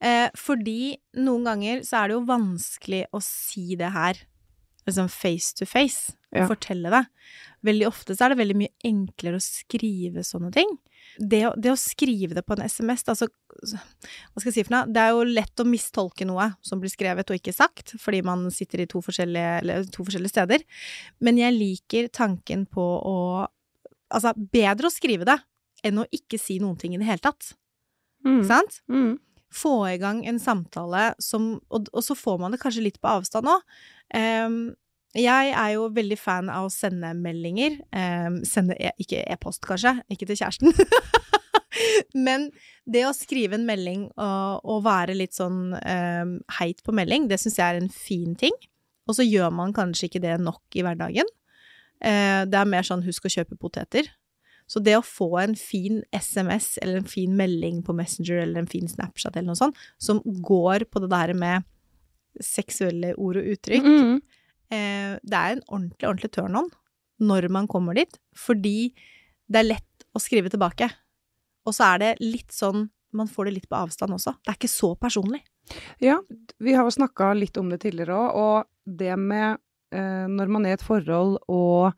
Eh, 0.00 0.28
fordi 0.38 0.96
noen 1.20 1.46
ganger 1.48 1.82
så 1.86 2.02
er 2.04 2.10
det 2.12 2.18
jo 2.18 2.26
vanskelig 2.28 3.04
å 3.16 3.20
si 3.24 3.74
det 3.80 3.90
her, 3.96 4.20
liksom 4.88 5.08
face 5.12 5.54
to 5.58 5.66
face, 5.68 6.12
og 6.32 6.38
Ja. 6.44 6.46
fortelle 6.48 6.90
det. 6.92 7.02
Veldig 7.66 7.86
ofte 7.88 8.14
så 8.16 8.24
er 8.24 8.32
det 8.34 8.38
veldig 8.40 8.56
mye 8.56 8.72
enklere 8.86 9.36
å 9.36 9.42
skrive 9.44 10.22
sånne 10.24 10.52
ting. 10.54 10.70
Det 11.18 11.40
det 11.60 11.72
å 11.72 11.76
skrive 11.80 12.34
det 12.36 12.44
på 12.46 12.54
en 12.56 12.62
SMS, 12.68 13.02
altså 13.10 13.26
Hva 13.60 14.40
skal 14.40 14.48
jeg 14.48 14.54
si 14.54 14.62
for 14.64 14.72
noe? 14.72 14.86
Det 14.88 15.00
er 15.02 15.10
jo 15.10 15.24
lett 15.26 15.60
å 15.60 15.66
mistolke 15.68 16.24
noe 16.24 16.46
som 16.64 16.80
blir 16.80 16.88
skrevet 16.88 17.28
og 17.28 17.36
ikke 17.36 17.52
sagt, 17.52 17.92
fordi 18.00 18.22
man 18.24 18.46
sitter 18.54 18.80
i 18.80 18.86
to 18.88 19.02
forskjellige, 19.04 19.58
eller 19.60 19.84
to 19.84 20.04
forskjellige 20.06 20.32
steder. 20.32 20.64
Men 21.20 21.36
jeg 21.36 21.58
liker 21.58 22.08
tanken 22.08 22.66
på 22.66 22.80
å 23.04 23.16
Altså, 24.12 24.32
bedre 24.34 24.88
å 24.88 24.90
skrive 24.90 25.24
det 25.24 25.36
enn 25.86 26.00
å 26.02 26.06
ikke 26.10 26.34
si 26.40 26.58
noen 26.58 26.76
ting 26.76 26.94
i 26.96 26.98
det 26.98 27.06
hele 27.06 27.22
tatt. 27.22 27.52
Mm. 28.26 28.42
Sant? 28.48 28.82
Mm. 28.90 29.18
få 29.50 29.74
i 29.88 29.98
gang 29.98 30.20
en 30.26 30.38
samtale 30.38 31.14
som 31.18 31.60
Og, 31.70 31.88
og 31.92 32.04
så 32.04 32.14
får 32.14 32.38
man 32.38 32.52
det 32.52 32.60
kanskje 32.62 32.84
litt 32.84 33.00
på 33.00 33.08
avstand 33.10 33.48
òg. 33.50 33.62
jeg 35.14 35.50
er 35.50 35.70
jo 35.74 35.88
veldig 35.90 36.18
fan 36.18 36.50
av 36.50 36.68
å 36.68 36.70
sende 36.70 37.10
meldinger. 37.18 37.80
Um, 37.90 38.44
sende 38.46 38.76
e 38.78 38.92
ikke 39.02 39.24
e-post, 39.26 39.64
kanskje. 39.66 39.96
Ikke 40.10 40.26
til 40.26 40.38
kjæresten. 40.38 40.70
Men 42.26 42.50
det 42.86 43.04
å 43.06 43.14
skrive 43.14 43.58
en 43.58 43.66
melding 43.66 44.06
og, 44.10 44.62
og 44.62 44.84
være 44.86 45.16
litt 45.18 45.34
sånn 45.34 45.74
um, 45.74 46.36
heit 46.58 46.82
på 46.86 46.94
melding, 46.94 47.28
det 47.30 47.40
syns 47.42 47.58
jeg 47.58 47.66
er 47.66 47.80
en 47.80 47.90
fin 47.90 48.36
ting. 48.38 48.54
Og 49.10 49.18
så 49.18 49.26
gjør 49.26 49.50
man 49.54 49.74
kanskje 49.74 50.06
ikke 50.06 50.22
det 50.22 50.38
nok 50.42 50.78
i 50.78 50.84
hverdagen. 50.86 51.30
Uh, 51.98 52.46
det 52.46 52.58
er 52.60 52.70
mer 52.70 52.86
sånn 52.86 53.04
husk 53.06 53.26
å 53.26 53.34
kjøpe 53.34 53.58
poteter. 53.58 54.10
Så 54.70 54.78
det 54.86 54.94
å 54.94 55.02
få 55.02 55.26
en 55.42 55.56
fin 55.58 55.96
SMS 56.14 56.76
eller 56.82 57.00
en 57.00 57.08
fin 57.10 57.32
melding 57.36 57.80
på 57.82 57.94
Messenger 57.98 58.44
eller 58.44 58.62
en 58.62 58.70
fin 58.70 58.86
Snapchat 58.86 59.34
eller 59.34 59.48
noe 59.50 59.58
sånt, 59.58 59.78
som 59.98 60.20
går 60.46 60.84
på 60.92 61.02
det 61.02 61.10
der 61.10 61.32
med 61.34 61.66
seksuelle 62.40 63.14
ord 63.18 63.40
og 63.40 63.48
uttrykk, 63.56 63.82
Mm. 63.88 64.20
eh, 64.70 65.18
det 65.24 65.34
er 65.40 65.52
en 65.56 65.62
ordentlig, 65.68 66.06
ordentlig 66.06 66.30
turn-on 66.36 66.70
når 67.20 67.48
man 67.50 67.66
kommer 67.66 67.94
dit, 67.94 68.18
fordi 68.34 68.92
det 69.50 69.58
er 69.58 69.68
lett 69.74 70.04
å 70.14 70.20
skrive 70.22 70.48
tilbake. 70.50 70.88
Og 71.66 71.74
så 71.74 71.94
er 71.94 71.98
det 71.98 72.16
litt 72.20 72.48
sånn 72.54 72.90
Man 73.12 73.26
får 73.26 73.46
det 73.46 73.54
litt 73.54 73.68
på 73.68 73.74
avstand 73.74 74.12
også. 74.14 74.36
Det 74.46 74.52
er 74.52 74.54
ikke 74.54 74.68
så 74.70 74.94
personlig. 74.96 75.40
Ja, 76.00 76.20
vi 76.60 76.74
har 76.74 76.84
jo 76.86 76.90
snakka 76.94 77.32
litt 77.36 77.56
om 77.58 77.68
det 77.68 77.80
tidligere 77.82 78.14
òg, 78.14 78.36
og 78.38 78.66
det 78.86 79.16
med 79.18 79.58
eh, 79.90 80.28
når 80.30 80.46
man 80.48 80.64
er 80.64 80.70
i 80.70 80.72
et 80.78 80.84
forhold 80.86 81.40
og 81.48 81.92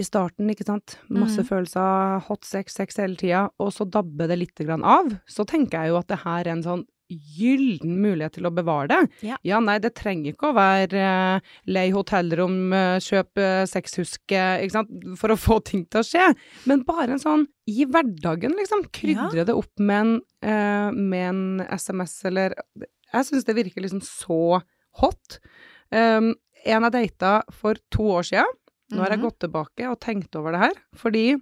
i 0.00 0.06
starten, 0.06 0.48
ikke 0.52 0.66
sant, 0.66 0.96
masse 1.12 1.42
mm. 1.44 1.48
følelser, 1.48 2.22
hot 2.26 2.46
sex, 2.48 2.78
sex 2.78 3.00
hele 3.00 3.18
tida, 3.20 3.48
og 3.60 3.74
så 3.76 3.86
dabber 3.88 4.30
det 4.30 4.40
litt 4.40 4.64
grann 4.64 4.86
av, 4.86 5.12
så 5.28 5.46
tenker 5.48 5.84
jeg 5.84 5.92
jo 5.92 6.00
at 6.00 6.10
det 6.10 6.22
her 6.24 6.46
er 6.46 6.54
en 6.56 6.66
sånn 6.66 6.86
gyllen 7.10 7.96
mulighet 8.02 8.36
til 8.36 8.46
å 8.46 8.52
bevare 8.54 8.88
det. 8.90 8.98
Ja. 9.26 9.58
nei, 9.64 9.78
det 9.82 9.92
trenger 9.98 10.32
ikke 10.32 10.50
å 10.50 10.56
være 10.56 11.00
uh, 11.02 11.54
lei 11.70 11.88
hotellrom, 11.94 12.58
uh, 12.70 12.98
kjøp 13.02 13.40
uh, 13.42 13.62
sexhuske, 13.68 14.42
ikke 14.62 14.76
sant, 14.76 14.92
for 15.18 15.34
å 15.34 15.38
få 15.40 15.58
ting 15.66 15.82
til 15.90 16.02
å 16.02 16.06
skje. 16.06 16.28
Men 16.70 16.84
bare 16.86 17.16
en 17.16 17.22
sånn 17.22 17.48
i 17.70 17.86
hverdagen, 17.86 18.54
liksom. 18.58 18.86
Krydre 18.94 19.46
det 19.48 19.56
opp 19.56 19.82
med 19.82 20.04
en, 20.04 20.14
uh, 20.46 20.94
med 20.94 21.26
en 21.32 21.42
SMS 21.70 22.16
eller 22.30 22.54
Jeg 23.10 23.26
syns 23.26 23.46
det 23.46 23.58
virker 23.58 23.82
liksom 23.82 24.04
så 24.06 24.60
hot. 25.02 25.40
Um, 25.90 26.32
en 26.60 26.84
jeg 26.86 26.92
data 26.94 27.40
for 27.54 27.78
to 27.92 28.06
år 28.18 28.26
sia. 28.28 28.44
Nå 28.90 28.98
har 29.04 29.10
jeg 29.14 29.18
Mhm. 29.20 29.26
gått 29.28 29.38
tilbake 29.44 29.90
og 29.90 30.00
tenkt 30.00 30.34
over 30.36 30.52
det 30.52 30.60
her, 30.60 30.72
fordi 30.96 31.40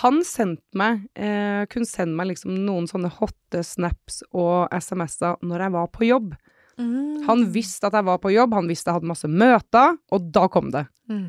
han 0.00 0.22
sendte 0.26 0.74
meg 0.74 1.04
eh, 1.14 1.66
Kunne 1.70 1.86
sende 1.86 2.16
meg 2.18 2.32
liksom 2.32 2.54
noen 2.66 2.88
sånne 2.90 3.10
hotte 3.20 3.62
snaps 3.62 4.22
og 4.32 4.68
SMS-er 4.74 5.36
når 5.42 5.58
jeg 5.66 5.72
var 5.76 5.86
på 5.94 6.08
jobb. 6.08 6.34
Mm. 6.78 7.24
Han 7.28 7.44
visste 7.54 7.86
at 7.86 7.92
jeg 7.92 8.04
var 8.04 8.18
på 8.18 8.32
jobb, 8.34 8.52
han 8.54 8.66
visste 8.66 8.90
jeg 8.90 8.96
hadde 8.98 9.06
masse 9.12 9.28
møter, 9.30 9.96
og 10.10 10.32
da 10.34 10.48
kom 10.50 10.72
det. 10.74 10.88
Mm. 11.08 11.28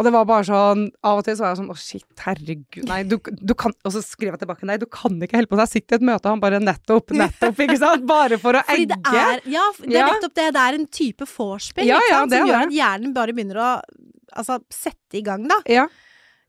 Og 0.00 0.06
det 0.06 0.12
var 0.14 0.24
bare 0.24 0.46
sånn 0.48 0.86
Av 1.04 1.18
og 1.20 1.26
til 1.26 1.36
så 1.36 1.44
var 1.44 1.50
jeg 1.52 1.60
sånn 1.60 1.72
Å, 1.72 1.76
shit, 1.76 2.22
herregud. 2.24 2.84
Nei, 2.88 3.02
du, 3.04 3.18
du 3.20 3.52
kan 3.58 3.74
Og 3.84 3.92
så 3.92 4.00
skriver 4.04 4.38
jeg 4.38 4.42
tilbake 4.46 4.68
Nei, 4.68 4.78
du 4.80 4.86
kan 4.88 5.18
ikke 5.20 5.36
holde 5.36 5.50
på. 5.50 5.58
sånn. 5.58 5.66
jeg 5.66 5.74
sitter 5.74 5.98
i 5.98 6.00
et 6.00 6.06
møte, 6.08 6.24
og 6.24 6.36
han 6.36 6.42
bare 6.42 6.60
nettopp, 6.64 7.12
nettopp, 7.20 7.60
ikke 7.66 7.78
sant? 7.82 8.06
Bare 8.08 8.40
for 8.40 8.56
å 8.56 8.62
egge. 8.72 8.96
er, 8.96 9.42
ja, 9.50 9.66
det 9.84 10.00
er 10.00 10.14
nettopp 10.14 10.36
det. 10.40 10.46
Det 10.56 10.62
er 10.64 10.78
en 10.78 10.86
type 11.00 11.28
vorspiel 11.28 11.90
Ja, 11.90 11.98
ja, 12.08 12.22
som 12.24 12.48
gjør 12.48 12.62
at 12.62 12.74
hjernen 12.74 13.12
bare 13.16 13.36
begynner 13.36 13.60
å 13.60 13.72
altså, 14.32 14.60
sette 14.72 15.20
i 15.20 15.24
gang, 15.26 15.44
da. 15.50 15.60
Ja. 15.70 15.86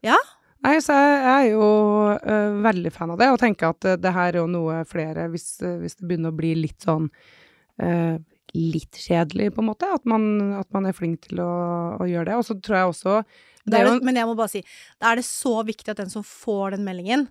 Ja. 0.05 0.17
Nei, 0.61 0.75
så 0.85 0.93
jeg 0.93 1.29
er 1.33 1.45
jo 1.51 1.67
øh, 2.13 2.57
veldig 2.61 2.91
fan 2.93 3.13
av 3.13 3.21
det, 3.21 3.31
og 3.33 3.39
tenker 3.41 3.73
at 3.73 3.87
øh, 3.89 3.97
det 4.01 4.13
her 4.13 4.35
er 4.35 4.43
jo 4.43 4.49
noe 4.49 4.83
flere 4.89 5.25
Hvis, 5.33 5.55
øh, 5.65 5.79
hvis 5.81 5.97
det 5.97 6.07
begynner 6.09 6.33
å 6.33 6.37
bli 6.37 6.53
litt 6.59 6.85
sånn 6.85 7.09
Litt 8.57 8.99
kjedelig, 8.99 9.53
på 9.55 9.63
en 9.63 9.69
måte, 9.69 9.87
at 9.95 10.07
man, 10.09 10.25
at 10.59 10.67
man 10.75 10.89
er 10.89 10.95
flink 10.97 11.27
til 11.29 11.39
å, 11.43 11.51
å 12.01 12.07
gjøre 12.09 12.31
det. 12.31 12.39
Og 12.39 12.47
så 12.47 12.57
tror 12.59 12.77
jeg 12.77 12.89
også 12.91 13.13
Det 13.21 13.83
det, 13.85 13.93
men 14.03 14.17
jeg 14.19 14.27
må 14.27 14.35
bare 14.39 14.51
si, 14.51 14.63
da 14.99 15.11
er 15.11 15.21
det 15.21 15.27
så 15.27 15.53
viktig 15.67 15.93
at 15.93 16.01
den 16.01 16.11
som 16.11 16.25
får 16.25 16.75
den 16.75 16.87
meldingen, 16.87 17.29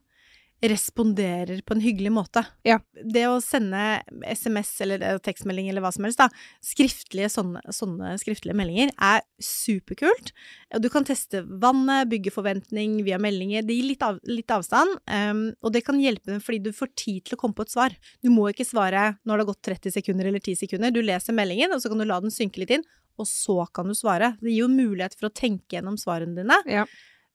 responderer 0.61 1.63
på 1.65 1.75
en 1.75 1.81
hyggelig 1.81 2.11
måte. 2.13 2.43
Ja. 2.67 2.79
Det 2.93 3.23
å 3.29 3.39
sende 3.41 4.03
SMS 4.29 4.73
eller 4.85 5.21
tekstmelding 5.25 5.71
eller 5.71 5.85
hva 5.85 5.93
som 5.95 6.05
helst, 6.05 6.21
da, 6.21 6.29
skriftlige 6.65 7.31
sånne, 7.33 7.63
sånne 7.73 8.13
skriftlige 8.21 8.57
meldinger, 8.59 8.93
er 9.01 9.25
superkult. 9.41 10.35
Du 10.83 10.91
kan 10.93 11.07
teste 11.09 11.43
vannet, 11.49 12.11
bygge 12.13 12.35
forventning 12.35 12.99
via 13.07 13.19
meldinger. 13.23 13.65
Det 13.65 13.79
gir 13.79 13.89
litt, 13.89 14.05
av, 14.05 14.21
litt 14.29 14.53
avstand, 14.53 15.01
um, 15.09 15.45
og 15.65 15.73
det 15.75 15.85
kan 15.87 16.01
hjelpe 16.01 16.33
dem 16.33 16.43
fordi 16.45 16.61
du 16.69 16.73
får 16.77 16.93
tid 16.93 17.25
til 17.25 17.39
å 17.39 17.41
komme 17.41 17.57
på 17.57 17.65
et 17.65 17.73
svar. 17.73 17.97
Du 18.21 18.29
må 18.33 18.51
ikke 18.51 18.69
svare 18.69 19.15
når 19.25 19.33
det 19.33 19.47
har 19.47 19.53
gått 19.55 19.71
30 19.71 19.97
sekunder 19.97 20.29
eller 20.29 20.45
10 20.45 20.61
sekunder. 20.65 20.93
Du 20.93 21.01
leser 21.05 21.37
meldingen, 21.37 21.73
og 21.73 21.81
så 21.81 21.93
kan 21.93 22.03
du 22.03 22.09
la 22.09 22.21
den 22.21 22.35
synke 22.35 22.63
litt 22.63 22.75
inn, 22.77 22.85
og 23.21 23.29
så 23.29 23.63
kan 23.73 23.89
du 23.89 23.97
svare. 23.97 24.35
Det 24.41 24.53
gir 24.53 24.67
jo 24.67 24.73
mulighet 24.73 25.17
for 25.17 25.31
å 25.31 25.35
tenke 25.35 25.79
gjennom 25.79 25.97
svarene 26.01 26.37
dine. 26.37 26.61
Ja. 26.69 26.85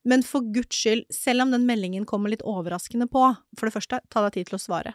Men 0.06 0.24
for 0.26 0.46
guds 0.54 0.78
skyld, 0.78 1.08
selv 1.14 1.46
om 1.46 1.54
den 1.54 1.66
meldingen 1.66 2.06
kommer 2.06 2.30
litt 2.30 2.46
overraskende 2.46 3.08
på, 3.12 3.24
for 3.58 3.68
det 3.68 3.74
første, 3.74 4.00
ta 4.14 4.22
deg 4.26 4.38
tid 4.38 4.52
til 4.52 4.60
å 4.60 4.62
svare. 4.62 4.94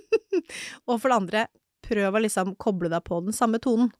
og 0.88 0.96
for 0.96 1.10
det 1.10 1.18
andre, 1.18 1.42
prøv 1.84 2.16
å 2.16 2.22
liksom 2.22 2.54
koble 2.62 2.88
deg 2.92 3.04
på 3.04 3.20
den 3.26 3.36
samme 3.36 3.60
tonen. 3.62 3.90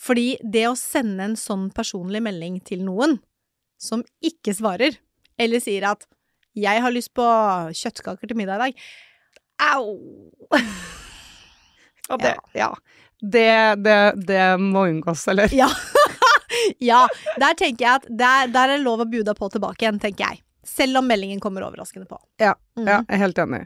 Fordi 0.00 0.34
det 0.44 0.66
å 0.68 0.76
sende 0.78 1.26
en 1.28 1.36
sånn 1.40 1.68
personlig 1.76 2.22
melding 2.24 2.58
til 2.64 2.84
noen 2.84 3.18
som 3.80 4.04
ikke 4.24 4.54
svarer, 4.56 4.96
eller 5.40 5.60
sier 5.60 5.86
at 5.88 6.04
'jeg 6.56 6.82
har 6.82 6.92
lyst 6.92 7.14
på 7.14 7.24
kjøttkaker 7.72 8.28
til 8.28 8.36
middag 8.36 8.56
i 8.56 8.62
dag', 8.64 8.76
au! 9.60 10.00
Og 12.10 12.18
det, 12.18 12.34
ja. 12.62 12.74
Det, 13.20 13.76
det, 13.84 13.98
det 14.26 14.44
må 14.60 14.86
unngås, 14.88 15.28
eller? 15.28 15.52
Ja. 15.54 15.68
ja, 16.90 17.02
der 17.40 17.58
tenker 17.58 17.86
jeg 17.86 18.00
at 18.00 18.08
der, 18.22 18.52
der 18.54 18.76
er 18.76 18.82
lov 18.84 19.04
å 19.04 19.08
bude 19.10 19.34
på 19.38 19.50
tilbake 19.52 19.84
igjen, 19.86 20.00
tenker 20.02 20.26
jeg. 20.28 20.42
Selv 20.66 21.00
om 21.00 21.06
meldingen 21.08 21.40
kommer 21.40 21.64
overraskende 21.66 22.06
på. 22.08 22.18
Ja, 22.42 22.54
mm. 22.78 22.84
Ja, 22.86 23.00
jeg 23.00 23.16
er 23.16 23.22
helt 23.24 23.38
enig. 23.42 23.62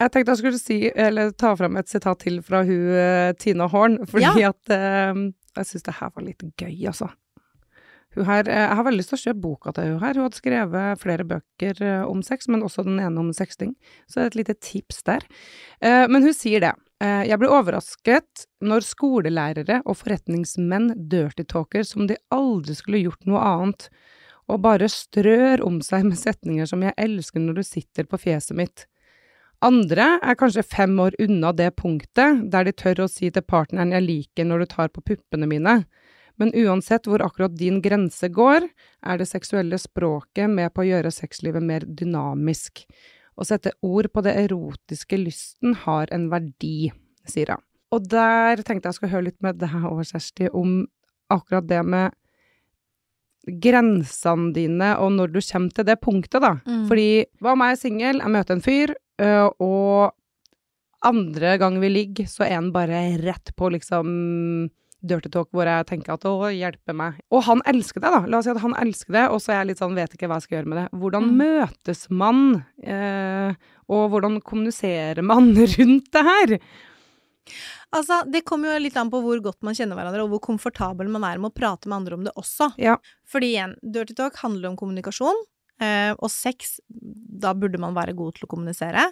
Jeg 0.00 0.12
tenkte 0.14 0.32
jeg 0.32 0.40
skulle 0.40 0.58
si, 0.60 0.78
eller 0.96 1.34
ta 1.36 1.52
fram 1.60 1.76
et 1.76 1.90
sitat 1.92 2.22
til 2.24 2.38
fra 2.44 2.62
hun 2.64 2.86
eh, 2.96 3.32
Tina 3.36 3.66
Horn, 3.68 3.98
fordi 4.08 4.46
at 4.48 4.72
eh, 4.72 5.26
jeg 5.58 5.68
syns 5.68 5.84
det 5.90 5.98
her 5.98 6.14
var 6.14 6.24
litt 6.24 6.44
gøy, 6.56 6.72
altså. 6.88 7.10
Hun 8.16 8.26
her, 8.26 8.48
eh, 8.48 8.64
jeg 8.64 8.78
har 8.78 8.86
veldig 8.86 8.98
lyst 9.02 9.12
til 9.12 9.18
å 9.18 9.22
kjøpe 9.22 9.42
boka 9.44 9.74
til 9.76 9.92
hun 9.92 10.00
her. 10.02 10.16
Hun 10.16 10.26
hadde 10.26 10.40
skrevet 10.40 11.02
flere 11.02 11.26
bøker 11.30 11.82
eh, 11.86 12.04
om 12.08 12.24
sex, 12.26 12.48
men 12.50 12.64
også 12.66 12.82
den 12.88 12.98
ene 12.98 13.22
om 13.22 13.28
sexting. 13.36 13.76
Så 14.10 14.24
et 14.24 14.38
lite 14.38 14.56
tips 14.58 15.04
der. 15.06 15.26
Eh, 15.78 16.06
Men 16.10 16.24
hun 16.24 16.34
sier 16.34 16.64
det. 16.64 16.72
Eh, 17.00 17.24
Jeg 17.30 17.40
ble 17.40 17.48
overrasket 17.48 18.46
når 18.60 18.84
skolelærere 18.84 19.80
og 19.86 19.96
forretningsmenn 20.02 20.92
dirty-talker 21.10 21.86
som 21.86 22.06
de 22.10 22.18
aldri 22.34 22.76
skulle 22.76 23.00
gjort 23.04 23.24
noe 23.28 23.40
annet, 23.40 23.88
og 24.50 24.62
bare 24.64 24.88
strør 24.90 25.62
om 25.64 25.78
seg 25.84 26.04
med 26.08 26.18
setninger 26.18 26.66
som 26.66 26.82
'jeg 26.82 26.94
elsker 26.98 27.40
når 27.40 27.54
du 27.54 27.62
sitter 27.62 28.04
på 28.04 28.18
fjeset 28.18 28.56
mitt'. 28.56 28.86
Andre 29.62 30.18
er 30.22 30.34
kanskje 30.34 30.64
fem 30.64 30.98
år 31.00 31.12
unna 31.20 31.52
det 31.52 31.76
punktet 31.76 32.50
der 32.50 32.64
de 32.64 32.72
tør 32.72 33.04
å 33.04 33.10
si 33.10 33.30
til 33.30 33.42
partneren 33.42 33.92
'jeg 33.92 34.02
liker 34.02 34.44
når 34.44 34.58
du 34.58 34.66
tar 34.66 34.88
på 34.88 35.02
puppene 35.04 35.46
mine'. 35.46 35.84
Men 36.38 36.52
uansett 36.52 37.04
hvor 37.04 37.20
akkurat 37.20 37.54
din 37.56 37.82
grense 37.82 38.28
går, 38.28 38.68
er 39.04 39.18
det 39.18 39.28
seksuelle 39.28 39.76
språket 39.78 40.48
med 40.48 40.72
på 40.72 40.82
å 40.82 40.88
gjøre 40.88 41.12
sexlivet 41.12 41.62
mer 41.62 41.80
dynamisk. 41.80 42.86
Å 43.40 43.46
sette 43.48 43.72
ord 43.86 44.10
på 44.12 44.22
det 44.26 44.36
erotiske 44.44 45.16
lysten 45.16 45.74
har 45.86 46.10
en 46.12 46.28
verdi, 46.32 46.90
sier 47.28 47.54
hun. 47.54 47.64
Og 47.90 48.06
der 48.12 48.60
tenkte 48.62 48.90
jeg 48.90 48.98
skulle 48.98 49.14
høre 49.14 49.30
litt 49.30 49.40
med 49.42 49.58
deg 49.58 49.72
òg, 49.88 50.02
Kjersti, 50.06 50.50
om 50.54 50.84
akkurat 51.32 51.66
det 51.70 51.80
med 51.86 52.14
grensene 53.64 54.52
dine, 54.54 54.92
og 55.00 55.14
når 55.16 55.32
du 55.32 55.40
kommer 55.40 55.74
til 55.74 55.86
det 55.88 55.96
punktet, 56.04 56.42
da. 56.44 56.58
Mm. 56.68 56.84
Fordi 56.90 57.10
hva 57.40 57.54
om 57.54 57.64
jeg 57.64 57.76
er 57.76 57.80
singel, 57.80 58.20
jeg 58.20 58.34
møter 58.36 58.56
en 58.56 58.64
fyr, 58.64 58.92
øh, 59.24 59.48
og 59.64 61.08
andre 61.08 61.56
gang 61.60 61.78
vi 61.80 61.88
ligger, 61.88 62.28
så 62.28 62.44
er 62.44 62.58
han 62.58 62.70
bare 62.74 63.00
rett 63.24 63.54
på 63.56 63.70
liksom 63.72 64.10
dirty 65.02 65.30
talk 65.32 65.48
hvor 65.54 65.64
jeg 65.66 65.86
tenker 65.88 66.12
at 66.14 66.24
å, 66.28 66.34
hjelpe 66.52 66.94
meg. 66.96 67.20
Og 67.32 67.42
han 67.46 67.62
elsker 67.66 68.00
det, 68.04 68.10
da. 68.12 68.20
La 68.28 68.38
oss 68.40 68.44
si 68.48 68.52
at 68.52 68.60
han 68.62 68.74
elsker 68.80 69.12
det, 69.16 69.24
og 69.32 69.40
så 69.40 69.52
er 69.54 69.60
jeg 69.62 69.70
litt 69.72 69.80
sånn, 69.82 69.94
vet 69.96 70.14
ikke 70.14 70.28
hva 70.28 70.38
jeg 70.40 70.46
skal 70.48 70.58
gjøre 70.58 70.70
med 70.72 70.78
det. 70.82 70.86
Hvordan 71.00 71.28
Mm. 71.30 71.40
møtes 71.40 72.02
man, 72.10 72.64
eh, 72.84 73.54
og 73.88 74.10
hvordan 74.12 74.40
kommuniserer 74.42 75.22
man 75.24 75.52
rundt 75.76 76.10
det 76.12 76.24
her? 76.28 76.58
Altså, 77.90 78.20
det 78.30 78.44
kommer 78.46 78.70
jo 78.76 78.82
litt 78.84 78.96
an 79.00 79.10
på 79.10 79.18
hvor 79.24 79.40
godt 79.42 79.64
man 79.66 79.74
kjenner 79.74 79.98
hverandre, 79.98 80.22
og 80.22 80.30
hvor 80.36 80.42
komfortabel 80.52 81.08
man 81.10 81.24
er 81.26 81.40
med 81.42 81.50
å 81.50 81.56
prate 81.56 81.88
med 81.90 81.96
andre 82.02 82.14
om 82.18 82.26
det 82.28 82.34
også. 82.38 82.68
Ja. 82.78 82.96
Fordi 83.26 83.48
igjen, 83.56 83.74
dirty 83.82 84.14
talk 84.14 84.36
handler 84.44 84.70
om 84.70 84.76
kommunikasjon, 84.78 85.40
og 85.80 86.28
sex, 86.28 86.74
da 86.90 87.54
burde 87.56 87.80
man 87.80 87.94
være 87.96 88.12
god 88.18 88.36
til 88.36 88.44
å 88.44 88.50
kommunisere. 88.50 89.06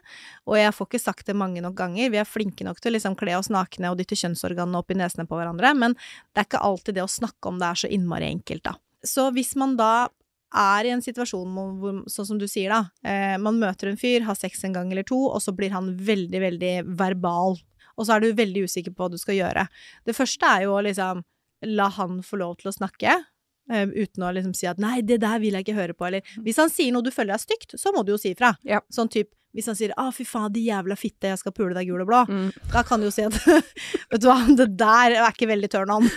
Og 0.44 0.58
jeg 0.58 0.74
får 0.76 0.88
ikke 0.90 1.00
sagt 1.00 1.30
det 1.30 1.36
mange 1.38 1.62
nok 1.64 1.76
ganger, 1.78 2.10
vi 2.12 2.20
er 2.20 2.28
flinke 2.28 2.66
nok 2.66 2.82
til 2.82 2.92
å 2.92 2.96
liksom 2.96 3.16
kle 3.18 3.38
oss 3.38 3.48
nakne 3.54 3.92
og 3.92 3.96
dytte 4.00 4.18
kjønnsorganene 4.20 4.82
opp 4.82 4.92
i 4.92 4.98
nesene 4.98 5.24
på 5.28 5.38
hverandre, 5.38 5.72
men 5.78 5.96
det 5.96 6.42
er 6.42 6.48
ikke 6.50 6.64
alltid 6.68 6.98
det 6.98 7.06
å 7.06 7.10
snakke 7.10 7.50
om 7.50 7.60
det 7.60 7.70
er 7.70 7.82
så 7.82 7.90
innmari 7.92 8.28
enkelt, 8.28 8.66
da. 8.68 8.76
Så 9.06 9.30
hvis 9.32 9.54
man 9.58 9.76
da 9.78 10.08
er 10.54 10.88
i 10.88 10.92
en 10.94 11.04
situasjon 11.04 11.56
hvor, 11.80 12.02
sånn 12.10 12.28
som 12.30 12.38
du 12.40 12.46
sier 12.48 12.72
da, 12.72 12.80
eh, 13.04 13.36
man 13.40 13.60
møter 13.60 13.90
en 13.90 14.00
fyr, 14.00 14.24
har 14.26 14.38
sex 14.38 14.64
en 14.64 14.76
gang 14.76 14.92
eller 14.92 15.06
to, 15.06 15.18
og 15.28 15.42
så 15.44 15.52
blir 15.56 15.74
han 15.74 15.92
veldig, 15.96 16.40
veldig 16.44 16.74
verbal, 16.98 17.58
og 17.98 18.06
så 18.06 18.16
er 18.16 18.24
du 18.24 18.38
veldig 18.38 18.64
usikker 18.68 18.94
på 18.94 19.04
hva 19.04 19.12
du 19.12 19.18
skal 19.20 19.36
gjøre. 19.38 19.66
Det 20.06 20.16
første 20.16 20.48
er 20.48 20.66
jo 20.66 20.76
å 20.76 20.84
liksom 20.86 21.24
la 21.68 21.88
han 21.98 22.22
få 22.22 22.38
lov 22.40 22.58
til 22.60 22.70
å 22.70 22.76
snakke, 22.76 23.12
eh, 23.12 23.28
uten 23.68 24.22
å 24.24 24.32
liksom 24.34 24.54
si 24.56 24.66
at 24.66 24.78
'nei, 24.78 25.02
det 25.02 25.20
der 25.20 25.38
vil 25.38 25.52
jeg 25.52 25.64
ikke 25.66 25.74
høre 25.76 25.94
på', 25.94 26.06
eller 26.08 26.22
hvis 26.42 26.56
han 26.56 26.70
sier 26.70 26.90
noe 26.92 27.02
du 27.02 27.10
føler 27.10 27.34
er 27.34 27.38
stygt, 27.38 27.74
så 27.78 27.92
må 27.94 28.02
du 28.04 28.12
jo 28.12 28.18
si 28.18 28.30
ifra. 28.34 28.56
Ja. 28.64 28.80
Sånn 28.90 29.08
type 29.10 29.30
Hvis 29.54 29.64
han 29.66 29.74
sier 29.74 29.92
'Å, 29.96 30.12
fy 30.12 30.24
faen, 30.24 30.52
de 30.52 30.60
jævla 30.60 30.94
fitte, 30.94 31.22
jeg 31.24 31.38
skal 31.38 31.52
pule 31.52 31.72
deg 31.74 31.86
gul 31.88 32.00
og 32.02 32.06
blå', 32.06 32.26
Mm. 32.28 32.52
da 32.70 32.82
kan 32.82 33.00
du 33.00 33.06
jo 33.06 33.10
si 33.10 33.22
at 33.22 33.32
Vet 34.12 34.20
du 34.20 34.26
hva, 34.28 34.44
det 34.54 34.76
der 34.76 35.12
er 35.16 35.32
ikke 35.32 35.48
veldig 35.48 35.70
turn 35.70 35.90
on. 35.90 36.02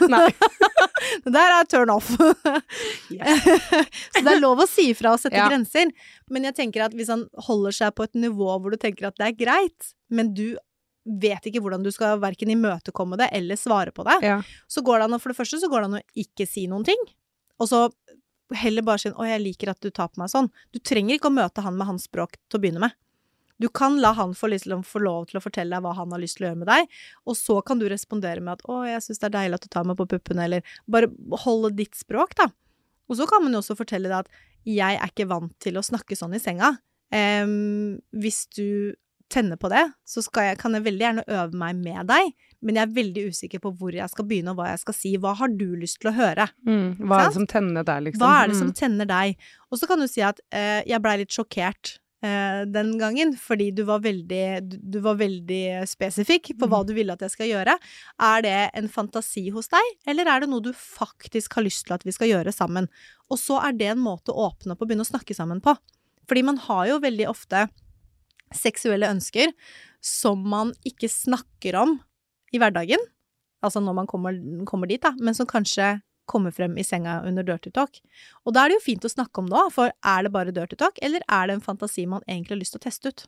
Det 1.23 1.33
der 1.33 1.61
er 1.61 1.65
turn 1.65 1.89
off. 1.89 2.05
Så 2.17 2.35
det 4.23 4.31
er 4.35 4.39
lov 4.41 4.61
å 4.63 4.67
si 4.69 4.89
ifra 4.91 5.13
og 5.15 5.19
sette 5.19 5.37
Ja. 5.39 5.47
grenser. 5.49 5.89
Men 6.29 6.43
jeg 6.43 6.55
tenker 6.55 6.83
at 6.85 6.93
hvis 6.93 7.07
han 7.09 7.25
holder 7.47 7.71
seg 7.71 7.95
på 7.95 8.03
et 8.03 8.13
nivå 8.13 8.59
hvor 8.61 8.71
du 8.71 8.77
tenker 8.77 9.07
at 9.07 9.15
det 9.17 9.27
er 9.31 9.45
greit, 9.45 9.93
men 10.09 10.33
du 10.33 10.57
vet 11.07 11.41
ikke 11.49 11.61
hvordan 11.63 11.83
du 11.83 11.91
skal 11.91 12.19
verken 12.21 12.51
imøtekomme 12.53 13.17
det 13.17 13.29
eller 13.33 13.55
svare 13.55 13.91
på 13.91 14.03
det, 14.05 14.21
Ja. 14.23 14.41
så 14.69 14.83
går 14.83 14.99
det 14.99 15.03
an 15.05 15.13
å 15.17 15.21
For 15.21 15.29
det 15.33 15.37
første 15.37 15.59
så 15.59 15.69
går 15.69 15.81
det 15.81 15.89
an 15.89 15.99
å 16.01 16.03
ikke 16.15 16.47
si 16.47 16.67
noen 16.67 16.85
ting. 16.85 17.01
Og 17.59 17.69
så 17.69 17.89
heller 18.55 18.83
bare 18.83 18.99
si 18.99 19.09
'Å, 19.09 19.27
jeg 19.27 19.41
liker 19.41 19.71
at 19.71 19.79
du 19.81 19.89
tar 19.89 20.09
på 20.09 20.19
meg 20.19 20.29
sånn'. 20.29 20.51
Du 20.73 20.79
trenger 20.79 21.15
ikke 21.15 21.31
å 21.31 21.39
møte 21.39 21.61
han 21.61 21.77
med 21.77 21.87
hans 21.87 22.07
språk 22.07 22.35
til 22.49 22.59
å 22.59 22.61
begynne 22.61 22.83
med. 22.83 22.91
Du 23.61 23.69
kan 23.69 23.99
la 24.01 24.11
han 24.17 24.33
få, 24.33 24.49
liksom, 24.49 24.83
få 24.83 25.03
lov 25.03 25.27
til 25.29 25.37
å 25.37 25.43
fortelle 25.43 25.69
deg 25.75 25.83
hva 25.83 25.93
han 25.93 26.11
har 26.11 26.19
lyst 26.19 26.37
til 26.37 26.47
å 26.47 26.49
gjøre 26.49 26.61
med 26.63 26.67
deg, 26.67 26.87
og 27.27 27.35
så 27.37 27.63
kan 27.63 27.79
du 27.79 27.87
respondere 27.87 28.41
med 28.41 28.53
at 28.53 28.63
'Å, 28.63 28.85
jeg 28.87 29.01
syns 29.05 29.19
det 29.19 29.27
er 29.29 29.37
deilig 29.37 29.53
at 29.53 29.61
du 29.61 29.69
tar 29.69 29.83
meg 29.85 29.97
på 29.97 30.07
puppene', 30.07 30.43
eller 30.43 30.63
bare 30.87 31.11
holde 31.45 31.75
ditt 31.75 31.93
språk, 31.93 32.35
da. 32.35 32.49
Og 33.09 33.17
så 33.17 33.27
kan 33.27 33.43
man 33.43 33.53
jo 33.53 33.59
også 33.59 33.77
fortelle 33.77 34.09
deg 34.09 34.25
at 34.25 34.29
'jeg 34.65 34.97
er 34.97 35.07
ikke 35.07 35.27
vant 35.27 35.53
til 35.59 35.75
å 35.75 35.85
snakke 35.85 36.17
sånn 36.17 36.33
i 36.33 36.39
senga'. 36.39 36.77
Um, 37.11 38.01
hvis 38.13 38.47
du 38.55 38.95
tenner 39.29 39.57
på 39.57 39.69
det, 39.69 39.93
så 40.07 40.23
jeg, 40.23 40.57
kan 40.57 40.73
jeg 40.73 40.83
veldig 40.83 41.05
gjerne 41.05 41.27
øve 41.27 41.53
meg 41.53 41.75
med 41.75 42.07
deg, 42.07 42.33
men 42.61 42.75
jeg 42.77 42.83
er 42.87 42.93
veldig 42.95 43.23
usikker 43.33 43.59
på 43.63 43.71
hvor 43.77 43.91
jeg 43.97 44.09
skal 44.09 44.25
begynne 44.29 44.51
og 44.53 44.57
hva 44.61 44.67
jeg 44.71 44.79
skal 44.83 44.93
si. 44.97 45.15
Hva 45.17 45.33
har 45.39 45.47
du 45.49 45.65
lyst 45.75 45.99
til 46.01 46.11
å 46.11 46.15
høre? 46.17 46.45
Mm. 46.67 46.97
Hva 47.01 47.19
er 47.23 47.27
det 47.31 47.37
som 47.39 47.47
tenner 47.49 47.83
deg, 47.87 48.03
liksom? 48.07 48.21
Hva 48.21 48.43
er 48.43 48.47
det 48.51 48.57
som 48.59 48.67
Mm. 48.69 48.75
tenner 48.77 49.05
deg? 49.09 49.35
Og 49.71 49.79
så 49.81 49.87
kan 49.89 49.99
du 49.99 50.07
si 50.07 50.21
at 50.21 50.39
eh, 50.51 50.83
jeg 50.85 51.01
blei 51.01 51.17
litt 51.17 51.29
sjokkert 51.33 51.97
eh, 52.23 52.65
den 52.69 52.91
gangen, 53.01 53.33
fordi 53.35 53.71
du 53.73 53.81
var 53.83 53.99
veldig, 54.03 54.43
du, 54.69 54.75
du 54.77 54.99
var 55.01 55.15
veldig 55.17 55.87
spesifikk 55.89 56.51
på 56.59 56.67
Mm. 56.67 56.69
hva 56.69 56.85
du 56.85 56.93
ville 56.93 57.11
at 57.13 57.19
jeg 57.25 57.31
skal 57.33 57.47
gjøre. 57.49 57.73
Er 58.21 58.41
det 58.45 58.69
en 58.77 58.87
fantasi 58.87 59.49
hos 59.51 59.67
deg, 59.73 59.81
eller 60.05 60.29
er 60.29 60.39
det 60.41 60.49
noe 60.49 60.61
du 60.61 60.71
faktisk 60.71 61.53
har 61.57 61.63
lyst 61.65 61.87
til 61.87 61.95
at 61.97 62.03
vi 62.05 62.11
skal 62.13 62.27
gjøre 62.29 62.53
sammen? 62.53 62.87
Og 63.31 63.39
så 63.41 63.57
er 63.65 63.73
det 63.73 63.87
en 63.89 64.03
måte 64.05 64.29
å 64.29 64.51
åpne 64.53 64.73
opp 64.77 64.81
og 64.83 64.87
begynne 64.91 65.01
å 65.01 65.09
snakke 65.09 65.33
sammen 65.33 65.59
på. 65.65 65.73
Fordi 66.29 66.43
man 66.45 66.57
har 66.57 66.85
jo 66.87 66.99
veldig 67.01 67.25
ofte 67.27 67.67
seksuelle 68.53 69.09
ønsker 69.09 69.53
som 70.03 70.41
man 70.47 70.73
ikke 70.87 71.09
snakker 71.09 71.75
om 71.81 71.99
i 72.51 72.61
hverdagen. 72.61 73.03
Altså 73.61 73.81
når 73.83 73.99
man 74.01 74.07
kommer, 74.09 74.37
kommer 74.69 74.89
dit, 74.89 75.01
da, 75.03 75.13
men 75.19 75.37
som 75.37 75.49
kanskje 75.49 75.99
kommer 76.31 76.53
frem 76.55 76.77
i 76.79 76.83
senga 76.85 77.17
under 77.27 77.43
dirty 77.43 77.71
talk. 77.75 77.97
Og 78.45 78.53
da 78.55 78.63
er 78.63 78.71
det 78.71 78.77
jo 78.77 78.83
fint 78.85 79.05
å 79.05 79.11
snakke 79.11 79.41
om 79.41 79.49
det 79.51 79.57
òg, 79.57 79.71
for 79.75 79.91
er 79.91 80.23
det 80.23 80.31
bare 80.31 80.53
dirty 80.55 80.77
talk, 80.79 80.99
eller 81.03 81.23
er 81.27 81.49
det 81.49 81.57
en 81.57 81.63
fantasi 81.65 82.05
man 82.07 82.23
egentlig 82.27 82.55
har 82.55 82.61
lyst 82.61 82.75
til 82.77 82.81
å 82.81 82.85
teste 82.85 83.11
ut? 83.11 83.25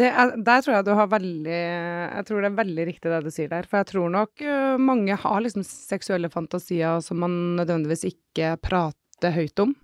Det 0.00 0.08
er, 0.08 0.32
der 0.46 0.64
tror 0.64 0.78
jeg 0.78 0.86
du 0.86 0.92
har 0.96 1.10
veldig 1.12 1.58
Jeg 1.58 2.28
tror 2.28 2.40
det 2.40 2.48
er 2.50 2.60
veldig 2.62 2.86
riktig 2.88 3.12
det 3.12 3.20
du 3.26 3.30
sier 3.34 3.50
der. 3.52 3.68
For 3.68 3.82
jeg 3.82 3.90
tror 3.90 4.14
nok 4.14 4.46
mange 4.80 5.18
har 5.20 5.44
liksom 5.44 5.66
seksuelle 5.66 6.30
fantasier 6.32 7.02
som 7.04 7.20
man 7.24 7.36
nødvendigvis 7.58 8.06
ikke 8.14 8.54
prater 8.64 9.34
høyt 9.34 9.64
om. 9.66 9.74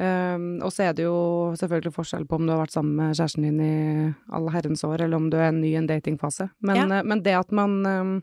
Um, 0.00 0.62
og 0.64 0.72
så 0.72 0.86
er 0.86 0.94
det 0.96 1.04
jo 1.04 1.52
selvfølgelig 1.60 1.92
forskjell 1.92 2.24
på 2.24 2.38
om 2.38 2.46
du 2.46 2.54
har 2.54 2.62
vært 2.62 2.72
sammen 2.72 2.94
med 2.96 3.18
kjæresten 3.18 3.44
din 3.44 3.58
i 3.60 3.74
alle 4.32 4.52
herrens 4.54 4.84
år, 4.88 5.02
eller 5.04 5.20
om 5.20 5.26
du 5.28 5.36
er 5.36 5.52
ny 5.52 5.74
i 5.74 5.80
en 5.80 5.88
datingfase. 5.90 6.48
Men, 6.64 6.80
Ja. 6.80 7.02
uh, 7.02 7.06
men 7.06 7.20
det 7.26 7.36
at 7.36 7.52
man 7.52 7.74
um, 7.84 8.14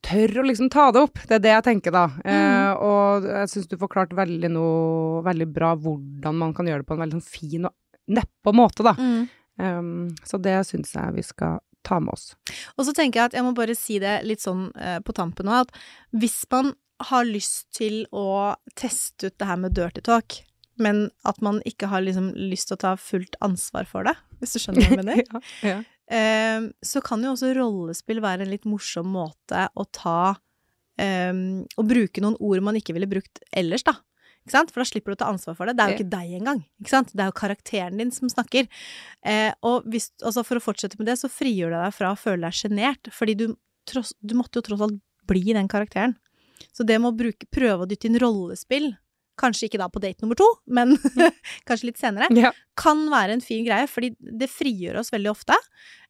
tør 0.00 0.40
å 0.40 0.46
liksom 0.46 0.70
ta 0.72 0.88
det 0.94 1.02
opp, 1.04 1.20
det 1.28 1.36
er 1.36 1.44
det 1.44 1.52
jeg 1.52 1.66
tenker 1.68 1.94
da. 1.94 2.06
Eh, 2.24 2.70
og 2.80 3.26
jeg 3.28 3.50
syns 3.52 3.68
du 3.68 3.76
forklarte 3.80 4.16
veldig 4.16 4.50
noe 4.52 5.22
veldig 5.26 5.48
bra 5.52 5.74
hvordan 5.76 6.38
man 6.40 6.54
kan 6.56 6.70
gjøre 6.70 6.82
det 6.84 6.88
på 6.88 6.96
en 6.96 7.02
veldig 7.04 7.18
sånn 7.18 7.28
fin 7.28 7.68
og 7.68 7.74
neppe 8.10 8.54
måte, 8.56 8.86
da. 8.86 8.94
Mm. 8.96 9.26
Um, 9.60 10.06
så 10.24 10.40
det 10.40 10.56
syns 10.70 10.94
jeg 10.96 11.16
vi 11.18 11.24
skal 11.26 11.60
ta 11.86 11.98
med 12.00 12.14
oss. 12.14 12.30
Og 12.78 12.86
så 12.88 12.94
tenker 12.96 13.20
jeg 13.20 13.30
at 13.30 13.36
jeg 13.36 13.44
må 13.44 13.52
bare 13.56 13.76
si 13.76 13.98
det 14.02 14.22
litt 14.24 14.40
sånn 14.40 14.70
uh, 14.72 14.98
på 15.04 15.14
tampen 15.16 15.48
nå, 15.48 15.60
at 15.66 15.74
hvis 16.16 16.42
man 16.52 16.72
har 17.10 17.28
lyst 17.28 17.70
til 17.76 18.02
å 18.12 18.56
teste 18.76 19.28
ut 19.28 19.36
det 19.40 19.48
her 19.48 19.60
med 19.60 19.76
dirty 19.76 20.02
talk, 20.04 20.40
men 20.82 21.06
at 21.28 21.40
man 21.44 21.60
ikke 21.68 21.90
har 21.92 22.04
liksom 22.04 22.32
lyst 22.38 22.70
til 22.70 22.78
å 22.78 22.82
ta 22.84 22.96
fullt 23.00 23.38
ansvar 23.44 23.88
for 23.88 24.08
det, 24.08 24.16
hvis 24.40 24.56
du 24.56 24.62
skjønner 24.62 24.86
hva 24.86 24.90
jeg 24.90 25.00
mener, 25.02 25.22
ja, 25.30 25.40
ja. 25.68 25.78
eh, 26.16 26.68
så 26.86 27.02
kan 27.04 27.24
jo 27.24 27.34
også 27.34 27.54
rollespill 27.56 28.22
være 28.24 28.46
en 28.46 28.52
litt 28.52 28.68
morsom 28.68 29.10
måte 29.14 29.66
å 29.74 29.86
ta 29.94 30.20
eh, 31.00 31.34
Å 31.76 31.86
bruke 31.86 32.24
noen 32.24 32.38
ord 32.40 32.64
man 32.64 32.80
ikke 32.80 32.96
ville 32.96 33.10
brukt 33.10 33.42
ellers, 33.52 33.86
da. 33.86 33.98
For 34.48 34.80
da 34.80 34.86
slipper 34.88 35.12
du 35.12 35.18
å 35.18 35.20
ta 35.20 35.28
ansvar 35.30 35.54
for 35.54 35.68
det. 35.68 35.76
Det 35.76 35.84
er 35.84 35.92
jo 35.92 35.98
ikke 36.00 36.12
deg 36.14 36.30
engang. 36.40 36.62
Det 36.80 37.20
er 37.20 37.28
jo 37.28 37.36
karakteren 37.36 38.00
din 38.00 38.10
som 38.14 38.30
snakker. 38.32 38.66
Eh, 39.22 39.52
og 39.66 39.86
hvis, 39.90 40.10
altså 40.24 40.42
for 40.46 40.58
å 40.58 40.64
fortsette 40.64 40.98
med 40.98 41.10
det, 41.10 41.18
så 41.20 41.30
frigjør 41.30 41.74
det 41.74 41.82
deg 41.84 41.94
fra 41.94 42.14
å 42.14 42.18
føle 42.18 42.48
deg 42.48 42.56
sjenert. 42.56 43.12
Fordi 43.14 43.36
du, 43.36 43.46
tross, 43.88 44.14
du 44.24 44.34
måtte 44.38 44.58
jo 44.58 44.66
tross 44.70 44.82
alt 44.86 44.98
bli 45.30 45.44
den 45.54 45.68
karakteren. 45.70 46.16
Så 46.72 46.86
det 46.88 46.98
med 46.98 47.12
å 47.12 47.18
bruke, 47.20 47.46
prøve 47.52 47.84
å 47.84 47.88
dytte 47.88 48.08
inn 48.08 48.18
rollespill, 48.20 48.90
kanskje 49.40 49.68
ikke 49.68 49.80
da 49.80 49.88
på 49.92 50.02
date 50.02 50.24
nummer 50.24 50.38
to, 50.38 50.46
men 50.70 50.94
kanskje 51.68 51.90
litt 51.90 52.00
senere, 52.00 52.28
ja. 52.36 52.52
kan 52.78 53.02
være 53.12 53.38
en 53.38 53.44
fin 53.44 53.64
greie, 53.66 53.88
fordi 53.90 54.12
det 54.20 54.50
frigjør 54.52 55.00
oss 55.00 55.12
veldig 55.14 55.32
ofte, 55.32 55.56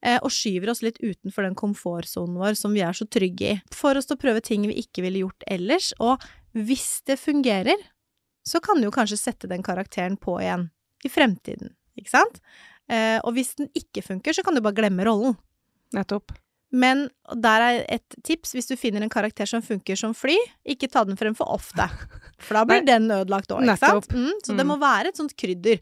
eh, 0.03 0.19
og 0.19 0.33
skyver 0.35 0.73
oss 0.73 0.83
litt 0.87 1.01
utenfor 1.03 1.47
den 1.47 1.57
komfortsonen 1.59 2.41
vår 2.41 2.59
som 2.59 2.75
vi 2.77 2.85
er 2.87 2.97
så 2.97 3.07
trygge 3.09 3.55
i. 3.55 3.61
For 3.75 3.99
oss 3.99 4.11
til 4.11 4.19
å 4.19 4.23
prøve 4.23 4.45
ting 4.45 4.67
vi 4.69 4.81
ikke 4.83 5.07
ville 5.07 5.25
gjort 5.25 5.47
ellers, 5.51 5.93
og 6.03 6.23
hvis 6.59 7.01
det 7.07 7.21
fungerer, 7.23 7.89
så 8.47 8.59
kan 8.65 8.81
du 8.81 8.89
jo 8.89 8.95
kanskje 8.95 9.21
sette 9.21 9.51
den 9.51 9.63
karakteren 9.65 10.19
på 10.21 10.41
igjen 10.43 10.69
i 11.07 11.13
fremtiden, 11.13 11.75
ikke 11.99 12.13
sant? 12.13 12.41
Eh, 12.91 13.19
og 13.23 13.37
hvis 13.37 13.55
den 13.61 13.71
ikke 13.77 14.03
funker, 14.03 14.35
så 14.35 14.43
kan 14.45 14.57
du 14.57 14.65
bare 14.65 14.77
glemme 14.77 15.07
rollen. 15.07 15.37
Nettopp. 15.95 16.35
Men 16.73 17.09
der 17.35 17.63
er 17.67 17.79
et 17.91 18.15
tips, 18.23 18.53
hvis 18.55 18.69
du 18.71 18.77
finner 18.79 19.03
en 19.03 19.11
karakter 19.11 19.49
som 19.49 19.63
funker 19.63 19.99
som 19.99 20.13
fly, 20.15 20.37
ikke 20.71 20.87
ta 20.91 21.03
den 21.05 21.17
frem 21.19 21.35
for 21.35 21.51
ofte. 21.51 21.89
For 22.39 22.55
da 22.55 22.63
blir 22.69 22.85
den 22.87 23.09
ødelagt 23.11 23.51
òg, 23.51 23.65
ikke 23.67 23.79
sant? 23.83 24.07
Mm, 24.15 24.33
så 24.45 24.55
det 24.55 24.65
Mm. 24.67 24.71
må 24.71 24.77
være 24.79 25.09
et 25.11 25.17
sånt 25.19 25.35
krydder. 25.37 25.81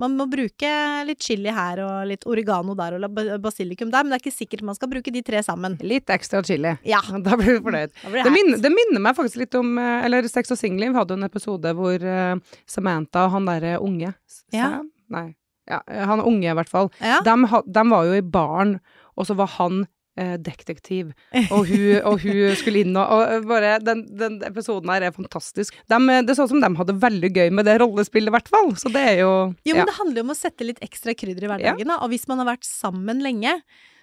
Man 0.00 0.14
må 0.16 0.24
bruke 0.32 0.68
litt 1.04 1.20
chili 1.20 1.52
her 1.52 1.82
og 1.84 2.06
litt 2.08 2.22
oregano 2.24 2.72
der 2.74 2.94
og 2.96 3.18
basilikum 3.44 3.90
der, 3.92 4.02
men 4.02 4.14
det 4.14 4.16
er 4.16 4.22
ikke 4.24 4.38
sikkert 4.38 4.62
man 4.64 4.74
skal 4.78 4.88
bruke 4.88 5.12
de 5.12 5.20
tre 5.20 5.42
sammen. 5.44 5.76
Litt 5.84 6.08
ekstra 6.08 6.40
chili. 6.42 6.72
Ja, 6.88 7.02
Da 7.26 7.36
blir 7.36 7.58
du 7.58 7.66
fornøyd. 7.68 7.92
blir 8.08 8.24
Det 8.24 8.32
minner, 8.32 8.62
det 8.64 8.72
minner 8.72 9.04
meg 9.04 9.18
faktisk 9.20 9.36
litt 9.42 9.54
om 9.60 9.76
eh, 9.76 10.06
Eller 10.08 10.24
Sex 10.32 10.50
og 10.56 10.56
singelliv 10.56 10.96
hadde 10.96 11.12
jo 11.12 11.20
en 11.20 11.28
episode 11.28 11.74
hvor 11.76 12.00
eh, 12.00 12.40
Samantha 12.66 13.26
og 13.28 13.36
han 13.36 13.44
derre 13.52 13.76
unge 13.84 14.14
Ja. 14.56 14.80
Nei. 15.12 15.34
Ja, 15.68 15.82
han 15.86 16.24
unge, 16.24 16.48
i 16.48 16.56
hvert 16.56 16.72
fall. 16.72 16.88
Ja. 17.04 17.20
De, 17.22 17.36
de 17.68 17.82
var 17.92 18.08
jo 18.08 18.16
i 18.16 18.24
baren, 18.24 18.78
og 19.20 19.26
så 19.28 19.36
var 19.38 19.52
han 19.60 19.84
eh, 20.20 20.36
detektiv, 20.40 21.12
og 21.54 21.68
hun, 21.70 22.00
og 22.10 22.20
hun 22.22 22.56
skulle 22.60 22.84
inn 22.84 22.96
og, 22.96 23.06
og 23.10 23.48
bare 23.50 23.76
den, 23.84 24.04
den 24.20 24.40
episoden 24.46 24.92
her 24.92 25.08
er 25.08 25.16
fantastisk. 25.16 25.78
De, 25.90 26.00
det 26.26 26.36
så 26.36 26.46
ut 26.46 26.54
som 26.54 26.62
de 26.62 26.72
hadde 26.80 26.98
veldig 27.02 27.32
gøy 27.36 27.54
med 27.56 27.68
det 27.68 27.78
rollespillet, 27.82 28.30
i 28.30 28.36
hvert 28.36 28.50
fall. 28.52 28.74
Så 28.80 28.92
det 28.92 29.06
er 29.14 29.22
jo 29.24 29.32
Jo, 29.64 29.74
men 29.74 29.84
ja. 29.84 29.88
det 29.88 29.98
handler 29.98 30.22
jo 30.22 30.26
om 30.28 30.34
å 30.34 30.38
sette 30.38 30.66
litt 30.66 30.82
ekstra 30.84 31.16
krydder 31.16 31.46
i 31.46 31.54
hverdagen, 31.54 31.88
da. 31.90 32.02
Og 32.04 32.12
hvis 32.12 32.28
man 32.30 32.42
har 32.42 32.52
vært 32.52 32.68
sammen 32.68 33.24
lenge, 33.24 33.58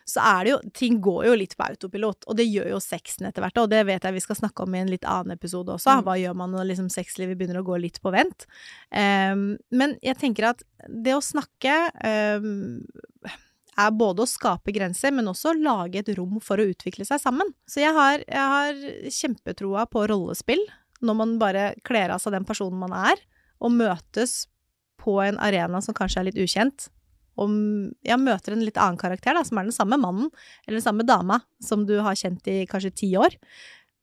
så 0.07 0.23
er 0.23 0.45
det 0.45 0.53
jo 0.53 0.59
Ting 0.77 0.99
går 1.03 1.25
jo 1.27 1.35
litt 1.41 1.55
på 1.59 1.65
autopilot, 1.67 2.27
og 2.29 2.37
det 2.39 2.47
gjør 2.47 2.71
jo 2.75 2.81
sexen 2.83 3.27
etter 3.27 3.43
hvert. 3.43 3.59
Og 3.59 3.71
det 3.71 3.83
vet 3.89 4.07
jeg 4.07 4.15
vi 4.15 4.23
skal 4.23 4.39
snakke 4.39 4.63
om 4.63 4.75
i 4.75 4.81
en 4.81 4.91
litt 4.91 5.07
annen 5.07 5.35
episode 5.35 5.73
også. 5.75 5.97
Mm. 5.99 6.05
Hva 6.07 6.15
gjør 6.21 6.37
man 6.39 6.53
når 6.55 6.69
liksom 6.71 6.91
sexlivet 6.93 7.39
begynner 7.39 7.59
å 7.61 7.67
gå 7.67 7.79
litt 7.83 7.99
på 8.03 8.13
vent? 8.15 8.47
Um, 8.91 9.57
men 9.75 9.97
jeg 10.05 10.19
tenker 10.21 10.53
at 10.53 10.63
det 10.87 11.17
å 11.17 11.23
snakke 11.23 11.75
ehm, 12.07 12.85
er 13.77 13.93
både 13.93 14.23
å 14.23 14.29
skape 14.29 14.73
grenser, 14.75 15.13
men 15.13 15.29
også 15.29 15.51
å 15.51 15.59
lage 15.59 16.01
et 16.01 16.11
rom 16.17 16.39
for 16.43 16.59
å 16.59 16.67
utvikle 16.71 17.05
seg 17.07 17.21
sammen. 17.21 17.53
Så 17.69 17.83
jeg 17.83 17.93
har, 17.95 18.23
jeg 18.25 18.51
har 18.53 19.11
kjempetroa 19.13 19.85
på 19.91 20.07
rollespill, 20.09 20.63
når 21.05 21.17
man 21.19 21.37
bare 21.41 21.71
kler 21.85 22.13
av 22.13 22.21
seg 22.23 22.33
den 22.33 22.47
personen 22.47 22.79
man 22.81 22.95
er, 22.97 23.21
og 23.61 23.73
møtes 23.73 24.47
på 25.01 25.19
en 25.23 25.37
arena 25.41 25.81
som 25.83 25.95
kanskje 25.97 26.23
er 26.23 26.29
litt 26.31 26.41
ukjent, 26.41 26.89
og 27.37 27.53
ja, 28.05 28.17
møter 28.17 28.55
en 28.55 28.63
litt 28.65 28.79
annen 28.81 28.97
karakter, 28.97 29.37
da, 29.37 29.43
som 29.45 29.59
er 29.61 29.67
den 29.67 29.75
samme 29.75 29.99
mannen, 30.01 30.31
eller 30.65 30.79
den 30.79 30.85
samme 30.85 31.05
dama, 31.05 31.43
som 31.61 31.85
du 31.85 31.99
har 32.01 32.17
kjent 32.17 32.49
i 32.49 32.63
kanskje 32.69 32.95
ti 33.03 33.11
år, 33.19 33.37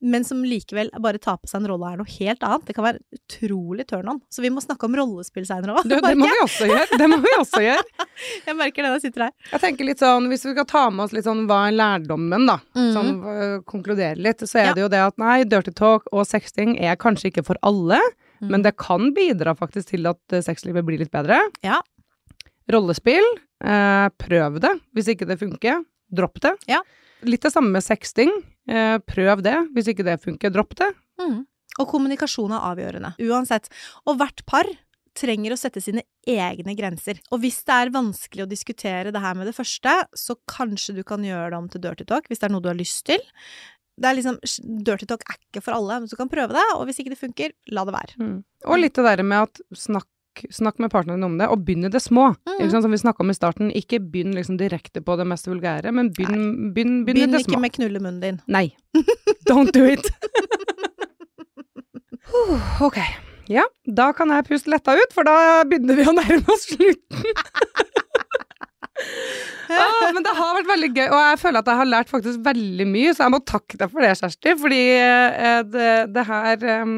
men 0.05 0.25
som 0.29 0.43
likevel 0.45 0.91
bare 1.01 1.19
tar 1.19 1.39
på 1.41 1.49
seg 1.49 1.63
en 1.63 1.69
rolle 1.73 1.89
er 1.95 1.97
noe 2.01 2.11
helt 2.19 2.43
annet. 2.45 2.65
Det 2.69 2.75
kan 2.77 2.85
være 2.85 3.01
utrolig 3.17 3.87
turn 3.89 4.09
on. 4.13 4.21
Så 4.29 4.43
vi 4.45 4.51
må 4.53 4.61
snakke 4.61 4.85
om 4.85 4.95
rollespill 4.99 5.47
seinere 5.49 5.79
òg. 5.81 5.89
det, 5.89 6.03
det 6.05 6.13
må 6.21 6.29
vi 6.29 6.41
også 6.45 6.69
gjøre. 6.69 6.99
Det 7.01 7.09
må 7.09 7.19
vi 7.25 7.33
også 7.41 7.63
gjøre. 7.65 7.85
Jeg 8.49 8.57
merker 8.59 8.83
det 8.85 8.91
når 8.91 8.99
jeg 9.01 9.05
sitter 9.09 9.25
her. 9.27 9.33
Jeg 9.55 9.61
tenker 9.65 9.89
litt 9.89 10.03
sånn, 10.05 10.29
Hvis 10.31 10.45
vi 10.47 10.53
skal 10.55 10.67
ta 10.71 10.83
med 10.93 11.05
oss 11.07 11.15
litt 11.17 11.25
sånn 11.27 11.47
hva 11.49 11.63
er 11.71 11.75
lærdommen, 11.79 12.47
da, 12.47 12.59
Mhm. 12.77 12.93
sånn 12.95 13.11
øh, 13.33 13.57
konkludere 13.65 14.17
litt, 14.21 14.45
så 14.45 14.61
er 14.61 14.67
Ja. 14.69 14.75
det 14.77 14.85
jo 14.85 14.89
det 14.93 15.01
at 15.07 15.19
nei, 15.19 15.45
dirty 15.45 15.73
talk 15.73 16.07
og 16.13 16.27
sexting 16.27 16.77
er 16.81 16.97
kanskje 16.97 17.33
ikke 17.33 17.45
for 17.45 17.57
alle, 17.63 17.99
Mm. 18.43 18.51
men 18.51 18.63
det 18.63 18.77
kan 18.77 19.13
bidra 19.15 19.55
faktisk 19.57 19.87
til 19.95 20.07
at 20.11 20.19
øh, 20.33 20.43
sexlivet 20.43 20.85
blir 20.85 20.99
litt 20.99 21.11
bedre. 21.15 21.39
Ja. 21.63 21.81
Rollespill, 22.71 23.25
eh, 23.65 24.09
prøv 24.19 24.61
det. 24.61 24.73
Hvis 24.97 25.09
ikke 25.13 25.27
det 25.29 25.39
funker, 25.41 25.83
dropp 26.13 26.41
det. 26.41 26.55
Ja. 26.69 26.81
Litt 27.29 27.45
det 27.47 27.53
samme 27.55 27.73
med 27.75 27.85
sexting. 27.85 28.33
Eh, 28.69 28.97
prøv 29.05 29.43
det. 29.45 29.57
Hvis 29.75 29.91
ikke 29.93 30.07
det 30.07 30.21
funker, 30.23 30.53
dropp 30.55 30.77
det. 30.81 30.91
Mm. 31.21 31.43
Og 31.81 31.91
kommunikasjon 31.91 32.55
er 32.55 32.67
avgjørende, 32.71 33.15
uansett. 33.27 33.71
Og 34.07 34.19
hvert 34.21 34.45
par 34.47 34.69
trenger 35.15 35.55
å 35.55 35.59
sette 35.59 35.83
sine 35.83 36.03
egne 36.27 36.75
grenser. 36.79 37.21
Og 37.31 37.43
hvis 37.45 37.61
det 37.67 37.77
er 37.77 37.93
vanskelig 37.95 38.45
å 38.45 38.51
diskutere 38.51 39.13
det 39.15 39.23
her 39.23 39.37
med 39.39 39.49
det 39.49 39.55
første, 39.57 39.93
så 40.19 40.37
kanskje 40.51 40.97
du 40.99 41.05
kan 41.07 41.23
gjøre 41.25 41.53
det 41.53 41.61
om 41.61 41.69
til 41.71 41.83
dirty 41.85 42.07
talk, 42.09 42.27
hvis 42.31 42.43
det 42.43 42.49
er 42.49 42.55
noe 42.55 42.65
du 42.65 42.71
har 42.73 42.79
lyst 42.79 43.05
til. 43.11 43.23
Det 43.95 44.11
er 44.11 44.17
liksom, 44.19 44.41
Dirty 44.83 45.07
talk 45.07 45.23
er 45.31 45.39
ikke 45.39 45.63
for 45.63 45.77
alle, 45.77 46.01
men 46.03 46.11
du 46.11 46.17
kan 46.19 46.31
prøve 46.31 46.57
det, 46.57 46.65
og 46.75 46.83
hvis 46.89 46.99
ikke 46.99 47.13
det 47.13 47.21
funker, 47.21 47.55
la 47.71 47.85
det 47.87 47.95
være. 47.95 48.17
Mm. 48.19 48.41
Og 48.67 48.81
litt 48.81 48.99
det 48.99 49.05
der 49.07 49.23
med 49.23 49.47
at 49.47 49.63
snakk, 49.79 50.09
snakk 50.55 50.81
med 50.83 50.93
partneren 50.93 51.25
om 51.27 51.37
det, 51.41 51.49
og 51.51 51.65
begynn 51.67 51.89
i 51.89 51.93
det 51.93 52.03
små. 52.03 52.31
Mm. 52.49 52.69
Som 52.73 52.93
vi 52.93 53.01
snakka 53.01 53.25
om 53.25 53.33
i 53.33 53.37
starten. 53.37 53.73
Ikke 53.75 54.01
begynn 54.03 54.35
liksom 54.37 54.59
direkte 54.61 55.03
på 55.05 55.19
det 55.21 55.27
mest 55.31 55.49
vulgære, 55.51 55.93
men 55.95 56.11
begynn, 56.15 56.73
begynn, 56.75 56.75
begynn, 56.75 56.97
Begynn 57.09 57.29
i 57.29 57.37
det 57.37 57.45
ikke 57.47 57.63
med 57.63 57.77
knullemunnen 57.77 58.23
din. 58.23 58.41
Nei. 58.51 58.69
Don't 59.51 59.75
do 59.75 59.87
it. 59.89 60.11
Ok. 62.83 62.97
Ja, 63.47 63.65
da 63.85 64.09
kan 64.17 64.31
jeg 64.33 64.47
puste 64.49 64.73
letta 64.73 64.95
ut, 64.97 65.13
for 65.15 65.27
da 65.29 65.65
begynner 65.69 65.99
vi 65.99 66.07
å 66.09 66.15
nærme 66.17 66.45
oss 66.51 66.65
slutten. 66.71 67.25
ah, 69.75 70.07
men 70.15 70.25
det 70.25 70.33
har 70.39 70.57
vært 70.57 70.71
veldig 70.71 70.91
gøy, 70.95 71.09
og 71.11 71.19
jeg 71.19 71.41
føler 71.43 71.61
at 71.61 71.71
jeg 71.71 71.81
har 71.83 71.91
lært 71.91 72.13
faktisk 72.13 72.41
veldig 72.47 72.87
mye, 72.89 73.13
så 73.13 73.27
jeg 73.27 73.35
må 73.35 73.43
takke 73.45 73.81
deg 73.81 73.93
for 73.93 74.05
det, 74.05 74.15
Kjersti, 74.21 74.55
fordi 74.63 74.83
eh, 74.97 75.61
det, 75.69 75.93
det 76.15 76.25
her 76.31 76.67
em, 76.79 76.97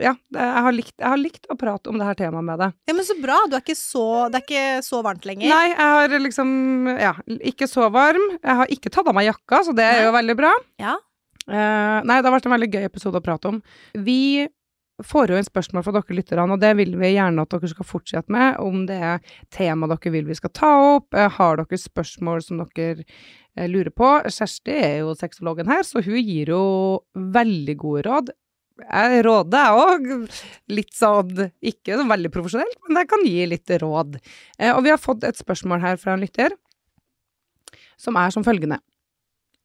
Ja, 0.00 0.14
jeg, 0.32 0.62
har 0.64 0.72
likt, 0.72 0.94
jeg 0.96 1.08
har 1.08 1.20
likt 1.20 1.48
å 1.52 1.56
prate 1.60 1.90
om 1.92 1.98
det 2.00 2.06
her 2.08 2.16
temaet 2.16 2.46
med 2.46 2.62
deg. 2.62 2.76
Ja, 2.88 2.94
men 2.96 3.04
så 3.04 3.16
bra. 3.20 3.36
Du 3.50 3.58
er 3.58 3.64
ikke 3.64 3.76
så, 3.76 4.06
det 4.32 4.40
er 4.40 4.46
ikke 4.46 4.84
så 4.86 5.02
varmt 5.04 5.26
lenger. 5.28 5.52
Nei, 5.52 5.66
jeg 5.74 5.92
har 5.96 6.16
liksom 6.26 6.54
Ja, 6.92 7.12
ikke 7.52 7.68
så 7.68 7.90
varm. 7.92 8.24
Jeg 8.38 8.60
har 8.62 8.72
ikke 8.72 8.92
tatt 8.94 9.10
av 9.10 9.16
meg 9.18 9.28
jakka, 9.28 9.62
så 9.68 9.76
det 9.76 9.84
er 9.84 10.06
jo 10.06 10.16
veldig 10.16 10.38
bra. 10.38 10.54
Ja. 10.80 10.96
Uh, 11.42 11.98
nei, 12.06 12.20
det 12.22 12.28
har 12.28 12.36
vært 12.36 12.48
en 12.48 12.54
veldig 12.54 12.70
gøy 12.72 12.84
episode 12.86 13.18
å 13.18 13.24
prate 13.24 13.50
om. 13.50 13.62
Vi 13.98 14.48
får 15.02 15.32
jo 15.32 15.38
inn 15.38 15.46
spørsmål 15.46 15.84
fra 15.86 15.94
dere 15.96 16.16
lytterne, 16.16 16.54
og 16.54 16.60
det 16.62 16.72
vil 16.78 16.94
vi 17.00 17.14
gjerne 17.14 17.44
at 17.44 17.54
dere 17.54 17.70
skal 17.70 17.88
fortsette 17.88 18.32
med. 18.32 18.58
Om 18.62 18.84
det 18.88 18.98
er 18.98 19.38
tema 19.54 19.88
dere 19.90 20.12
vil 20.14 20.28
vi 20.28 20.36
skal 20.38 20.52
ta 20.54 20.72
opp. 20.96 21.12
Eh, 21.16 21.30
har 21.38 21.58
dere 21.60 21.80
spørsmål 21.80 22.44
som 22.44 22.62
dere 22.62 23.02
eh, 23.02 23.68
lurer 23.70 23.92
på? 23.94 24.12
Kjersti 24.28 24.76
er 24.76 24.96
jo 25.02 25.16
sexologen 25.18 25.70
her, 25.72 25.84
så 25.86 26.04
hun 26.04 26.20
gir 26.20 26.52
jo 26.54 26.62
veldig 27.14 27.76
gode 27.80 28.06
råd. 28.08 28.32
Jeg 28.82 29.24
råder, 29.26 29.58
jeg 29.58 29.82
òg. 29.82 30.38
Litt 30.72 30.94
sånn 30.96 31.44
ikke 31.72 31.98
så 31.98 32.06
veldig 32.08 32.30
profesjonelt, 32.34 32.78
men 32.88 33.02
jeg 33.02 33.10
kan 33.10 33.26
gi 33.26 33.48
litt 33.50 33.74
råd. 33.82 34.16
Eh, 34.58 34.72
og 34.72 34.82
vi 34.86 34.92
har 34.94 35.00
fått 35.00 35.26
et 35.28 35.38
spørsmål 35.38 35.84
her 35.84 36.00
fra 36.00 36.16
en 36.16 36.24
lytter, 36.24 36.56
som 38.00 38.18
er 38.18 38.32
som 38.34 38.46
følgende. 38.46 38.80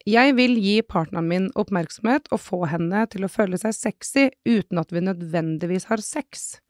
Jeg 0.08 0.38
vil 0.38 0.54
gi 0.62 0.78
partneren 0.88 1.28
min 1.28 1.48
oppmerksomhet 1.60 2.30
og 2.32 2.40
få 2.40 2.62
henne 2.72 3.02
til 3.12 3.26
å 3.28 3.32
føle 3.32 3.60
seg 3.60 3.76
sexy 3.76 4.30
uten 4.48 4.80
at 4.80 4.94
vi 4.96 5.04
nødvendigvis 5.04 5.90
har 5.90 6.04
sex. 6.04 6.62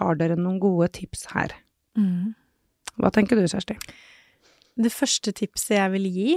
Har 0.00 0.18
dere 0.18 0.38
noen 0.38 0.58
gode 0.62 0.88
tips 0.96 1.28
her? 1.34 1.54
Mm. 1.98 2.32
Hva 2.98 3.12
tenker 3.14 3.38
du, 3.38 3.46
Kjersti? 3.46 3.76
Det 4.80 4.90
første 4.94 5.34
tipset 5.36 5.76
jeg 5.76 5.92
vil 5.94 6.08
gi, 6.10 6.34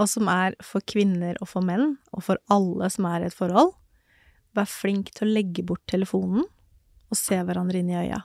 og 0.00 0.08
som 0.10 0.30
er 0.32 0.56
for 0.64 0.82
kvinner 0.88 1.38
og 1.42 1.50
for 1.52 1.66
menn, 1.66 1.96
og 2.10 2.26
for 2.26 2.40
alle 2.50 2.88
som 2.90 3.06
er 3.10 3.22
i 3.22 3.30
et 3.30 3.36
forhold, 3.36 3.74
vær 4.56 4.68
flink 4.68 5.12
til 5.14 5.28
å 5.28 5.32
legge 5.32 5.64
bort 5.66 5.84
telefonen 5.90 6.44
og 7.12 7.18
se 7.18 7.36
hverandre 7.36 7.82
inn 7.82 7.90
i 7.92 7.98
øya. 8.00 8.20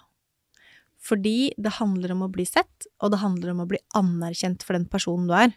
Fordi 1.07 1.53
det 1.61 1.77
handler 1.77 2.13
om 2.15 2.25
å 2.25 2.31
bli 2.33 2.45
sett, 2.47 2.87
og 3.03 3.13
det 3.13 3.21
handler 3.21 3.53
om 3.53 3.63
å 3.63 3.69
bli 3.69 3.79
anerkjent 3.95 4.65
for 4.65 4.77
den 4.77 4.87
personen 4.89 5.27
du 5.29 5.35
er. 5.37 5.53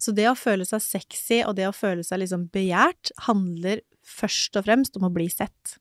Så 0.00 0.14
det 0.16 0.26
å 0.30 0.38
føle 0.38 0.66
seg 0.66 0.82
sexy 0.82 1.42
og 1.46 1.54
det 1.58 1.68
å 1.68 1.76
føle 1.76 2.04
seg 2.06 2.22
liksom 2.22 2.48
begjært 2.54 3.12
handler 3.28 3.84
først 4.04 4.56
og 4.58 4.66
fremst 4.66 4.98
om 4.98 5.06
å 5.06 5.12
bli 5.14 5.28
sett. 5.32 5.76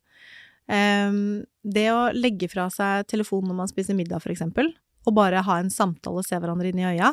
Um, 0.70 1.44
det 1.64 1.90
å 1.92 2.12
legge 2.16 2.48
fra 2.52 2.70
seg 2.72 3.08
telefonen 3.12 3.52
når 3.52 3.60
man 3.64 3.72
spiser 3.72 3.98
middag, 3.98 4.24
for 4.24 4.34
eksempel, 4.34 4.70
og 5.04 5.18
bare 5.18 5.44
ha 5.44 5.58
en 5.60 5.74
samtale 5.74 6.22
og 6.22 6.28
se 6.28 6.40
hverandre 6.40 6.72
inn 6.72 6.80
i 6.80 6.88
øya, 6.94 7.12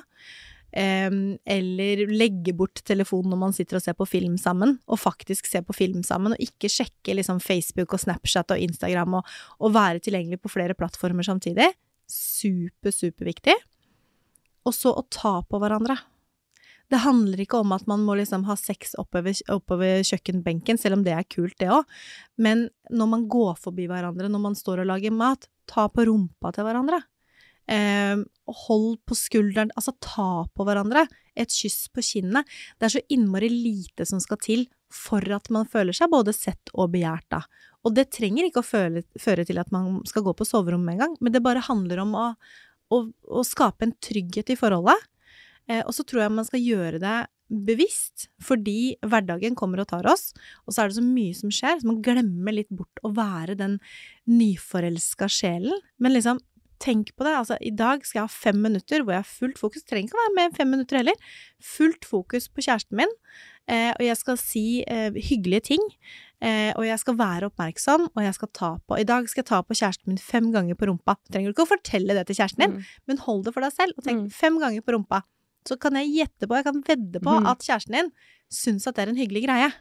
eller 0.72 2.04
legge 2.10 2.54
bort 2.54 2.82
telefonen 2.86 3.32
når 3.32 3.40
man 3.40 3.54
sitter 3.56 3.78
og 3.78 3.84
ser 3.84 3.96
på 3.98 4.06
film 4.08 4.36
sammen, 4.38 4.76
og 4.86 5.00
faktisk 5.02 5.48
se 5.50 5.62
på 5.66 5.74
film 5.76 6.04
sammen, 6.06 6.36
og 6.36 6.44
ikke 6.44 6.70
sjekke 6.70 7.16
liksom 7.18 7.40
Facebook 7.42 7.96
og 7.96 8.02
Snapchat 8.04 8.54
og 8.54 8.62
Instagram 8.68 9.18
og, 9.18 9.34
og 9.58 9.74
være 9.74 10.02
tilgjengelig 10.04 10.40
på 10.42 10.52
flere 10.52 10.78
plattformer 10.78 11.26
samtidig. 11.26 11.72
Super, 12.10 12.94
superviktig. 12.94 13.56
Og 14.66 14.76
så 14.76 14.92
å 14.94 15.06
ta 15.10 15.40
på 15.42 15.60
hverandre. 15.62 15.96
Det 16.90 16.98
handler 17.04 17.44
ikke 17.44 17.60
om 17.62 17.70
at 17.76 17.86
man 17.86 18.02
må 18.02 18.16
liksom 18.18 18.44
ha 18.48 18.56
sex 18.58 18.96
oppover, 18.98 19.36
oppover 19.52 20.02
kjøkkenbenken, 20.06 20.78
selv 20.80 20.98
om 20.98 21.04
det 21.06 21.14
er 21.14 21.28
kult, 21.30 21.54
det 21.62 21.70
òg. 21.70 21.86
Men 22.42 22.66
når 22.90 23.10
man 23.12 23.28
går 23.30 23.54
forbi 23.62 23.86
hverandre, 23.90 24.30
når 24.30 24.42
man 24.48 24.58
står 24.58 24.82
og 24.82 24.90
lager 24.90 25.14
mat, 25.14 25.46
ta 25.70 25.86
på 25.92 26.08
rumpa 26.08 26.50
til 26.56 26.66
hverandre. 26.66 26.98
Eh, 28.50 28.56
hold 28.66 28.98
på 29.06 29.14
skulderen, 29.14 29.70
altså 29.76 29.94
ta 30.00 30.46
på 30.54 30.66
hverandre. 30.66 31.06
Et 31.36 31.50
kyss 31.50 31.88
på 31.94 32.02
kinnet. 32.02 32.46
Det 32.78 32.88
er 32.88 32.94
så 32.98 33.06
innmari 33.08 33.48
lite 33.48 34.06
som 34.06 34.20
skal 34.20 34.38
til 34.42 34.66
for 34.90 35.22
at 35.32 35.48
man 35.50 35.68
føler 35.70 35.94
seg 35.94 36.10
både 36.10 36.34
sett 36.34 36.72
og 36.74 36.90
begjært 36.90 37.28
da. 37.30 37.44
Og 37.86 37.94
det 37.94 38.10
trenger 38.12 38.48
ikke 38.48 38.60
å 38.60 38.66
føre, 38.66 39.04
føre 39.20 39.46
til 39.46 39.60
at 39.62 39.70
man 39.72 40.00
skal 40.08 40.24
gå 40.26 40.34
på 40.34 40.44
soverommet 40.44 40.96
engang, 40.96 41.14
men 41.20 41.32
det 41.32 41.42
bare 41.44 41.62
handler 41.64 42.02
om 42.02 42.16
å, 42.18 42.26
å, 42.90 43.04
å 43.08 43.44
skape 43.46 43.86
en 43.86 43.94
trygghet 44.02 44.50
i 44.50 44.58
forholdet. 44.58 44.98
Eh, 45.70 45.84
og 45.84 45.94
så 45.94 46.04
tror 46.04 46.24
jeg 46.24 46.34
man 46.34 46.48
skal 46.48 46.64
gjøre 46.64 47.00
det 47.02 47.18
bevisst, 47.50 48.28
fordi 48.42 48.96
hverdagen 49.02 49.56
kommer 49.58 49.82
og 49.82 49.88
tar 49.90 50.06
oss, 50.10 50.30
og 50.66 50.74
så 50.74 50.84
er 50.84 50.90
det 50.90 50.98
så 51.00 51.04
mye 51.06 51.34
som 51.34 51.50
skjer, 51.54 51.80
så 51.80 51.88
man 51.88 52.02
glemmer 52.04 52.54
litt 52.54 52.70
bort 52.70 53.02
å 53.06 53.10
være 53.14 53.56
den 53.58 53.78
nyforelska 54.30 55.26
sjelen. 55.30 55.74
Men 55.98 56.14
liksom, 56.14 56.38
tenk 56.80 57.12
på 57.16 57.26
det, 57.26 57.34
altså 57.36 57.56
i 57.60 57.70
dag 57.76 58.02
skal 58.06 58.22
jeg 58.22 58.26
ha 58.26 58.32
fem 58.32 58.58
minutter 58.64 59.02
hvor 59.04 59.12
jeg 59.14 59.22
har 59.22 59.28
fullt 59.28 59.58
fokus, 59.60 59.84
trenger 59.84 60.08
ikke 60.08 60.16
å 60.18 60.22
være 60.24 60.36
med 60.38 60.56
fem 60.56 60.70
minutter 60.72 61.00
heller, 61.00 61.18
fullt 61.62 62.06
fokus 62.08 62.48
på 62.48 62.64
kjæresten 62.64 62.96
min, 63.02 63.12
eh, 63.68 63.90
og 63.92 64.04
jeg 64.06 64.16
skal 64.20 64.38
si 64.40 64.64
eh, 64.88 65.10
hyggelige 65.12 65.66
ting, 65.70 65.84
eh, 66.40 66.70
og 66.74 66.86
jeg 66.88 67.02
skal 67.02 67.18
være 67.20 67.50
oppmerksom, 67.50 68.08
og 68.14 68.22
jeg 68.24 68.38
skal 68.38 68.52
ta 68.56 68.70
på, 68.80 68.96
i 69.00 69.04
dag 69.08 69.28
skal 69.28 69.42
jeg 69.44 69.50
ta 69.52 69.60
på 69.62 69.76
kjæresten 69.76 70.08
min 70.14 70.22
fem 70.24 70.48
ganger 70.54 70.78
på 70.80 70.88
rumpa. 70.88 71.18
Trenger 71.28 71.52
du 71.52 71.56
ikke 71.56 71.68
å 71.68 71.72
fortelle 71.74 72.16
det 72.16 72.26
til 72.30 72.40
kjæresten 72.40 72.64
din, 72.64 72.78
Mm. 72.78 72.88
men 73.12 73.22
hold 73.26 73.44
det 73.44 73.54
for 73.54 73.60
deg 73.66 73.76
selv, 73.76 73.92
og 73.98 74.04
tenk 74.04 74.24
Mm. 74.24 74.32
fem 74.32 74.58
ganger 74.58 74.80
på 74.80 74.96
rumpa. 74.96 75.22
Så 75.68 75.76
kan 75.78 75.92
jeg 75.92 76.08
gjette 76.16 76.48
på, 76.48 76.56
jeg 76.56 76.64
kan 76.64 76.82
vedde 76.82 77.20
på 77.20 77.40
mm. 77.40 77.46
at 77.46 77.60
kjæresten 77.60 77.92
din 77.92 78.10
syns 78.50 78.86
at 78.88 78.96
det 78.96 79.04
er 79.04 79.12
en 79.12 79.20
hyggelig 79.20 79.44
greie. 79.44 79.72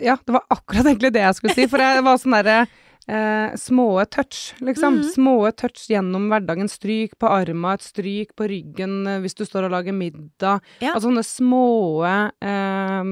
Ja, 0.00 0.16
det 0.16 0.32
var 0.32 0.46
akkurat 0.48 0.86
egentlig 0.86 1.12
det 1.12 1.20
jeg 1.20 1.34
skulle 1.36 1.54
si, 1.54 1.66
for 1.68 1.82
jeg 1.82 2.02
var 2.06 2.16
sånn 2.16 2.32
derre 2.38 2.66
eh, 3.08 3.54
små 3.56 4.04
touch, 4.10 4.54
liksom. 4.60 5.00
Mhm. 5.00 5.08
Små 5.14 5.36
touch 5.56 5.88
gjennom 5.90 6.28
hverdagen. 6.30 6.68
Stryk 6.68 7.18
på 7.18 7.30
arma, 7.30 7.74
et 7.74 7.82
stryk 7.86 8.34
på 8.36 8.48
ryggen 8.48 9.06
eh, 9.06 9.20
hvis 9.20 9.34
du 9.38 9.44
står 9.44 9.68
og 9.68 9.74
lager 9.76 9.92
middag. 9.96 10.60
Ja. 10.80 10.94
Altså 10.94 11.08
sånne 11.08 11.24
små 11.26 11.64
eh, 12.06 13.02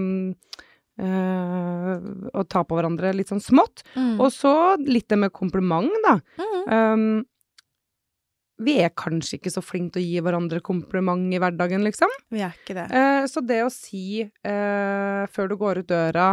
eh, 1.01 1.97
Å 2.35 2.47
ta 2.49 2.65
på 2.65 2.77
hverandre 2.79 3.15
litt 3.17 3.33
sånn 3.33 3.43
smått. 3.43 3.83
Og 3.97 4.31
så 4.35 4.55
litt 4.85 5.09
det 5.09 5.19
med 5.19 5.33
kompliment, 5.33 5.91
da. 6.07 6.21
Mhm. 6.39 6.65
Um, 6.71 7.27
vi 8.61 8.75
er 8.85 8.91
kanskje 8.93 9.39
ikke 9.39 9.53
så 9.55 9.63
flinke 9.65 9.95
til 9.97 10.03
å 10.03 10.05
gi 10.05 10.21
hverandre 10.21 10.61
kompliment 10.61 11.33
i 11.33 11.39
hverdagen, 11.41 11.81
liksom. 11.87 12.13
Vi 12.29 12.43
er 12.45 12.53
ikke 12.53 12.77
det. 12.77 12.87
Eh, 12.93 13.25
så 13.31 13.41
det 13.41 13.63
å 13.65 13.71
si 13.73 14.21
eh, 14.21 15.23
før 15.33 15.49
du 15.49 15.57
går 15.57 15.81
ut 15.81 15.89
døra 15.89 16.27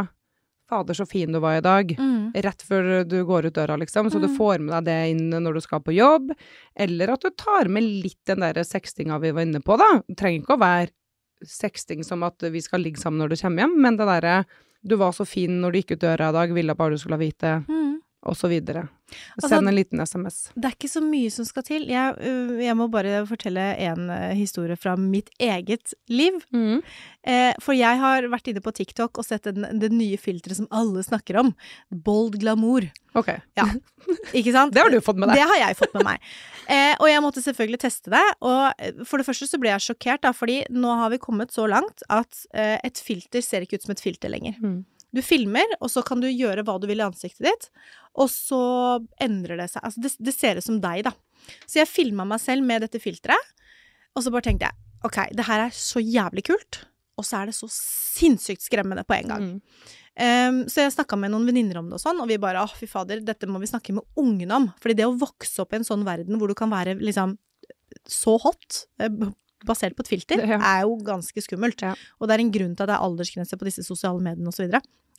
'Fader, 0.70 0.94
så 0.94 1.06
fin 1.08 1.32
du 1.32 1.40
var 1.40 1.58
i 1.58 1.62
dag', 1.62 1.96
Mm. 1.98 2.34
rett 2.36 2.62
før 2.62 3.08
du 3.08 3.24
går 3.26 3.46
ut 3.46 3.54
døra, 3.56 3.78
liksom, 3.80 4.10
så 4.12 4.20
du 4.20 4.28
Mm. 4.28 4.38
får 4.38 4.60
med 4.60 4.84
deg 4.84 4.86
det 4.86 5.10
inn 5.12 5.30
når 5.44 5.54
du 5.54 5.62
skal 5.62 5.80
på 5.80 5.96
jobb, 5.96 6.32
eller 6.76 7.10
at 7.14 7.22
du 7.22 7.30
tar 7.32 7.68
med 7.70 7.84
litt 7.84 8.20
den 8.26 8.40
der 8.40 8.54
sextinga 8.64 9.20
vi 9.22 9.32
var 9.32 9.42
inne 9.42 9.62
på, 9.62 9.78
da. 9.78 10.02
Det 10.08 10.18
trenger 10.18 10.42
ikke 10.44 10.58
å 10.58 10.60
være 10.60 10.90
sexting 11.46 12.04
som 12.04 12.24
at 12.24 12.38
vi 12.40 12.60
skal 12.62 12.82
ligge 12.82 12.98
sammen 13.00 13.20
når 13.20 13.30
du 13.30 13.36
kommer 13.36 13.64
hjem, 13.64 13.78
men 13.82 13.98
det 13.98 14.08
derre 14.08 14.46
'du 14.86 14.96
var 14.98 15.12
så 15.12 15.26
fin 15.26 15.62
når 15.62 15.72
du 15.72 15.78
gikk 15.82 15.92
ut 15.92 16.00
døra 16.00 16.30
i 16.30 16.34
dag, 16.34 16.54
ville 16.54 16.76
bare 16.76 16.92
du 16.92 16.98
skulle 16.98 17.18
vite', 17.20 17.66
Mhm. 17.68 17.97
Og 18.28 18.38
så 18.38 18.50
videre. 18.52 18.88
Altså, 19.38 19.54
Send 19.54 19.70
en 19.70 19.76
liten 19.76 20.02
SMS. 20.04 20.40
Det 20.56 20.68
er 20.68 20.76
ikke 20.76 20.90
så 20.92 21.02
mye 21.04 21.32
som 21.32 21.48
skal 21.48 21.64
til. 21.68 21.86
Jeg, 21.88 22.18
øh, 22.20 22.58
jeg 22.60 22.76
må 22.76 22.90
bare 22.92 23.22
fortelle 23.30 23.64
en 23.88 24.10
øh, 24.12 24.34
historie 24.36 24.76
fra 24.76 24.98
mitt 25.00 25.30
eget 25.40 25.94
liv. 26.12 26.42
Mm. 26.52 26.82
Eh, 27.28 27.54
for 27.64 27.78
jeg 27.78 28.02
har 28.02 28.28
vært 28.32 28.52
inne 28.52 28.64
på 28.64 28.74
TikTok 28.76 29.18
og 29.18 29.28
sett 29.28 29.48
den, 29.48 29.68
det 29.80 29.94
nye 29.96 30.20
filteret 30.20 30.60
som 30.60 30.68
alle 30.76 31.04
snakker 31.08 31.40
om. 31.40 31.54
Bold 31.92 32.36
glamour. 32.42 32.90
Ok. 33.18 33.32
Ikke 34.38 34.52
sant? 34.52 34.76
Det 34.76 34.84
har 34.84 34.92
du 34.92 35.00
fått 35.04 35.20
med 35.20 35.32
deg. 35.32 35.40
Det 35.40 35.48
har 35.54 35.62
jeg 35.64 35.80
fått 35.80 35.96
med 35.98 36.08
meg. 36.10 36.28
Eh, 36.68 36.94
og 37.00 37.08
jeg 37.08 37.24
måtte 37.24 37.46
selvfølgelig 37.46 37.82
teste 37.86 38.12
det. 38.14 38.26
Og 38.44 38.84
eh, 38.84 39.02
for 39.08 39.22
det 39.22 39.30
første 39.30 39.48
så 39.48 39.62
ble 39.62 39.72
jeg 39.72 39.88
sjokkert, 39.88 40.26
da, 40.28 40.36
fordi 40.36 40.62
nå 40.74 41.00
har 41.00 41.16
vi 41.16 41.22
kommet 41.24 41.56
så 41.56 41.68
langt 41.72 42.04
at 42.12 42.44
eh, 42.52 42.76
et 42.84 43.00
filter 43.00 43.46
ser 43.46 43.64
ikke 43.64 43.80
ut 43.80 43.88
som 43.88 43.96
et 43.96 44.04
filter 44.04 44.32
lenger. 44.34 44.60
Mm. 44.60 44.82
Du 45.16 45.22
filmer, 45.24 45.78
og 45.80 45.92
så 45.92 46.04
kan 46.06 46.20
du 46.24 46.28
gjøre 46.28 46.66
hva 46.68 46.78
du 46.82 46.88
vil 46.90 47.00
i 47.00 47.06
ansiktet 47.06 47.48
ditt, 47.48 47.70
og 48.18 48.28
så 48.32 48.62
endrer 49.24 49.62
det 49.62 49.70
seg. 49.72 49.86
Altså, 49.88 50.04
det, 50.04 50.12
det 50.20 50.34
ser 50.36 50.60
ut 50.60 50.66
som 50.66 50.82
deg, 50.84 51.06
da. 51.08 51.14
Så 51.66 51.80
jeg 51.82 51.90
filma 51.92 52.26
meg 52.28 52.42
selv 52.44 52.66
med 52.68 52.84
dette 52.84 53.02
filteret, 53.02 53.54
og 54.18 54.26
så 54.26 54.34
bare 54.34 54.50
tenkte 54.50 54.68
jeg 54.68 54.84
ok, 55.06 55.22
det 55.38 55.46
her 55.46 55.68
er 55.68 55.76
så 55.78 56.02
jævlig 56.02 56.44
kult, 56.50 56.82
og 57.18 57.26
så 57.26 57.42
er 57.42 57.50
det 57.50 57.56
så 57.58 57.70
sinnssykt 57.72 58.66
skremmende 58.66 59.06
på 59.08 59.16
en 59.18 59.32
gang. 59.32 59.48
Mm. 59.48 59.88
Um, 60.18 60.62
så 60.66 60.82
jeg 60.82 60.96
snakka 60.96 61.18
med 61.22 61.30
noen 61.30 61.46
venninner 61.46 61.78
om 61.80 61.90
det 61.90 62.00
og 62.00 62.02
sånn, 62.02 62.22
og 62.24 62.30
vi 62.30 62.40
bare 62.42 62.64
å, 62.66 62.70
fy 62.74 62.90
fader, 62.90 63.22
dette 63.26 63.50
må 63.50 63.62
vi 63.62 63.70
snakke 63.70 63.94
med 63.98 64.18
ungene 64.18 64.58
om. 64.58 64.70
Fordi 64.82 64.98
det 64.98 65.06
å 65.06 65.18
vokse 65.18 65.62
opp 65.62 65.76
i 65.76 65.80
en 65.80 65.88
sånn 65.88 66.06
verden 66.08 66.42
hvor 66.42 66.50
du 66.50 66.58
kan 66.58 66.74
være 66.74 66.98
liksom 66.98 67.38
så 68.10 68.34
hot, 68.42 68.84
eh, 69.02 69.14
basert 69.66 69.96
på 69.98 70.02
et 70.06 70.08
filter, 70.12 70.38
Det- 70.38 70.48
ja. 70.50 70.58
er 70.60 70.82
jo 70.84 70.98
ganske 70.98 71.42
skummelt. 71.42 71.82
Ja. 71.82 71.96
Og 72.22 72.28
det 72.28 72.36
er 72.36 72.40
en 72.44 72.52
grunn 72.52 72.76
til 72.76 72.84
at 72.84 72.90
det 72.90 72.96
er 72.98 73.06
aldersgrense 73.08 73.58
på 73.58 73.66
disse 73.66 73.84
sosiale 73.84 74.20
mediene 74.22 74.48
osv. 74.48 74.70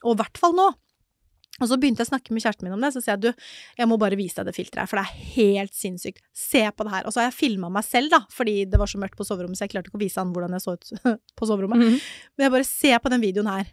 Og 0.04 0.14
i 0.14 0.22
hvert 0.22 0.38
fall 0.38 0.52
nå. 0.54 0.74
Og 1.60 1.66
så 1.66 1.74
begynte 1.74 1.98
jeg 2.04 2.06
å 2.06 2.12
snakke 2.14 2.30
med 2.30 2.42
kjæresten 2.44 2.62
min 2.62 2.72
om 2.76 2.80
det, 2.80 2.92
så 2.94 3.00
sier 3.02 3.16
jeg 3.16 3.20
du, 3.20 3.32
jeg 3.76 3.88
må 3.88 3.98
bare 3.98 4.14
vise 4.14 4.36
deg 4.36 4.46
det 4.46 4.54
filteret 4.54 4.78
her, 4.78 4.86
for 4.86 4.96
det 5.00 5.06
er 5.08 5.18
helt 5.34 5.72
sinnssykt. 5.74 6.20
Se 6.32 6.60
på 6.70 6.84
det 6.86 6.92
her. 6.92 7.02
Og 7.04 7.10
så 7.12 7.18
har 7.18 7.32
jeg 7.32 7.34
filma 7.34 7.68
meg 7.68 7.82
selv, 7.82 8.10
da, 8.10 8.20
fordi 8.30 8.64
det 8.70 8.78
var 8.78 8.86
så 8.86 9.00
mørkt 9.02 9.16
på 9.18 9.26
soverommet, 9.26 9.58
så 9.58 9.66
jeg 9.66 9.70
klarte 9.74 9.90
ikke 9.90 9.98
å 9.98 10.04
vise 10.04 10.20
han 10.22 10.30
hvordan 10.32 10.54
jeg 10.54 10.62
så 10.62 10.76
ut 10.78 11.18
på 11.38 11.48
soverommet. 11.50 11.82
Mhm. 11.82 11.98
Men 12.38 12.44
jeg 12.46 12.52
bare 12.54 12.64
ser 12.68 12.98
på 13.02 13.10
den 13.10 13.20
videoen 13.26 13.50
her, 13.50 13.66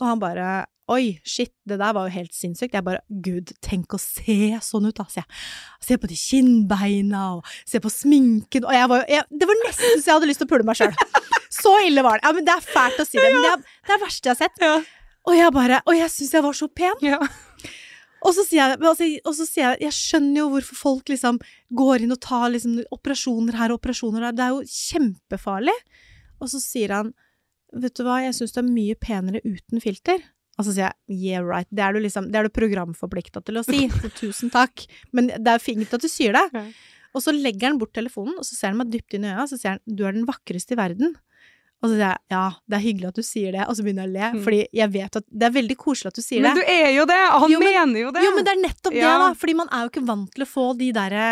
og 0.00 0.06
han 0.08 0.22
bare 0.22 0.50
Oi, 0.90 1.20
shit, 1.22 1.52
det 1.70 1.76
der 1.78 1.92
var 1.94 2.08
jo 2.08 2.10
helt 2.16 2.32
sinnssykt. 2.34 2.72
Jeg 2.74 2.82
bare 2.82 2.98
Gud, 3.22 3.52
tenk 3.62 3.94
å 3.94 3.98
se 4.02 4.56
sånn 4.66 4.88
ut, 4.88 4.96
da, 4.98 5.04
sier 5.06 5.22
jeg. 5.22 5.36
Se 5.86 5.98
på 6.02 6.08
de 6.10 6.16
kinnbeina, 6.18 7.20
og 7.36 7.52
se 7.62 7.78
på 7.78 7.92
sminken, 7.94 8.66
og 8.66 8.74
jeg 8.74 8.88
var 8.90 9.04
jo 9.04 9.14
jeg, 9.14 9.28
Det 9.30 9.46
var 9.46 9.60
nesten 9.60 10.00
så 10.00 10.10
jeg 10.10 10.16
hadde 10.16 10.30
lyst 10.32 10.42
til 10.42 10.48
å 10.48 10.50
pule 10.50 10.66
meg 10.66 10.80
sjøl. 10.80 10.96
Så 11.60 11.76
ille 11.86 12.02
var 12.06 12.18
det. 12.18 12.26
Ja, 12.26 12.34
men 12.34 12.48
det 12.48 12.56
er 12.56 12.66
fælt 12.66 12.98
å 13.02 13.06
si 13.06 13.20
det, 13.20 13.30
men 13.30 13.46
det 13.46 13.52
er 13.52 13.62
det 13.62 13.94
er 13.94 14.02
verste 14.02 14.30
jeg 14.30 14.34
har 14.34 14.40
sett. 14.42 14.66
Ja. 14.66 14.74
Og 15.30 15.36
jeg 15.36 15.54
bare 15.54 15.80
Og 15.84 15.94
jeg 15.94 16.12
syns 16.14 16.34
jeg 16.34 16.46
var 16.48 16.58
så 16.58 16.68
pen. 16.80 17.06
Ja. 17.06 17.18
Og 18.20 18.34
så 18.36 18.44
sier 18.44 18.60
jeg, 18.60 18.78
altså, 18.82 19.08
og 19.24 19.34
så 19.36 19.46
sier 19.48 19.64
jeg 19.64 19.86
Jeg 19.86 19.96
skjønner 19.96 20.42
jo 20.42 20.50
hvorfor 20.52 20.76
folk 20.76 21.08
liksom 21.12 21.38
går 21.76 22.04
inn 22.04 22.14
og 22.14 22.20
tar 22.20 22.50
liksom 22.52 22.80
operasjoner 22.92 23.56
her 23.56 23.72
og 23.72 23.80
operasjoner 23.80 24.26
der. 24.26 24.36
Det 24.36 24.46
er 24.46 24.56
jo 24.56 24.80
kjempefarlig. 24.90 25.76
Og 26.40 26.50
så 26.52 26.60
sier 26.62 26.98
han 26.98 27.14
Vet 27.72 27.94
du 27.94 28.02
hva, 28.06 28.18
jeg 28.24 28.34
syns 28.34 28.52
det 28.56 28.62
er 28.64 28.68
mye 28.70 28.94
penere 28.98 29.40
uten 29.46 29.80
filter. 29.82 30.22
Og 30.58 30.66
så 30.66 30.72
sier 30.74 30.90
jeg 30.90 31.18
yeah 31.38 31.44
right, 31.46 31.68
det 31.72 31.80
er 31.86 31.94
du 31.94 32.00
liksom 32.04 32.26
Det 32.32 32.36
er 32.36 32.48
du 32.48 32.52
programforplikta 32.52 33.40
til 33.46 33.56
å 33.60 33.64
si, 33.64 33.86
så 33.88 34.10
tusen 34.20 34.50
takk. 34.52 34.84
Men 35.12 35.28
det 35.32 35.46
er 35.54 35.58
fint 35.62 35.94
at 35.94 36.02
du 36.02 36.08
sier 36.10 36.32
det. 36.36 36.46
Okay. 36.50 36.72
Og 37.14 37.22
så 37.24 37.32
legger 37.34 37.70
han 37.72 37.78
bort 37.80 37.94
telefonen, 37.96 38.36
og 38.38 38.44
så 38.46 38.54
ser 38.54 38.68
han 38.74 38.78
meg 38.82 38.90
dypt 38.92 39.14
inn 39.16 39.24
i 39.24 39.32
øya, 39.32 39.42
og 39.42 39.48
så 39.50 39.56
sier 39.58 39.72
han 39.76 39.80
du 39.86 40.04
er 40.06 40.12
den 40.14 40.26
vakreste 40.28 40.76
i 40.76 40.78
verden. 40.78 41.16
Og 41.80 41.88
så 41.88 41.94
sier 41.96 42.04
jeg 42.12 42.20
ja, 42.34 42.42
det 42.68 42.76
er 42.76 42.82
hyggelig 42.84 43.08
at 43.08 43.16
du 43.18 43.24
sier 43.24 43.54
det, 43.56 43.62
og 43.64 43.74
så 43.78 43.82
begynner 43.86 44.04
jeg 44.04 44.10
å 44.10 44.14
le, 44.18 44.26
Mm. 44.36 44.42
fordi 44.44 44.60
jeg 44.82 44.92
vet 44.92 45.16
at 45.16 45.24
det 45.32 45.46
er 45.48 45.54
veldig 45.56 45.76
koselig 45.80 46.10
at 46.12 46.18
du 46.20 46.22
sier 46.22 46.42
Men 46.44 46.54
det. 46.54 46.66
du 46.66 46.70
er 46.76 46.90
jo 46.92 47.06
det! 47.08 47.18
Han 47.40 47.50
Jo, 47.50 47.58
men- 47.58 47.72
mener 47.72 48.00
jo 48.04 48.10
det! 48.12 48.22
Jo, 48.26 48.34
men 48.36 48.44
det 48.44 48.52
er 48.52 48.60
nettopp 48.66 48.92
det, 48.92 49.06
da. 49.24 49.30
Fordi 49.40 49.54
man 49.56 49.68
er 49.72 49.86
jo 49.86 49.90
ikke 49.94 50.04
vant 50.06 50.30
til 50.36 50.44
å 50.44 50.50
få 50.50 50.66
de 50.76 50.90
derre 50.92 51.24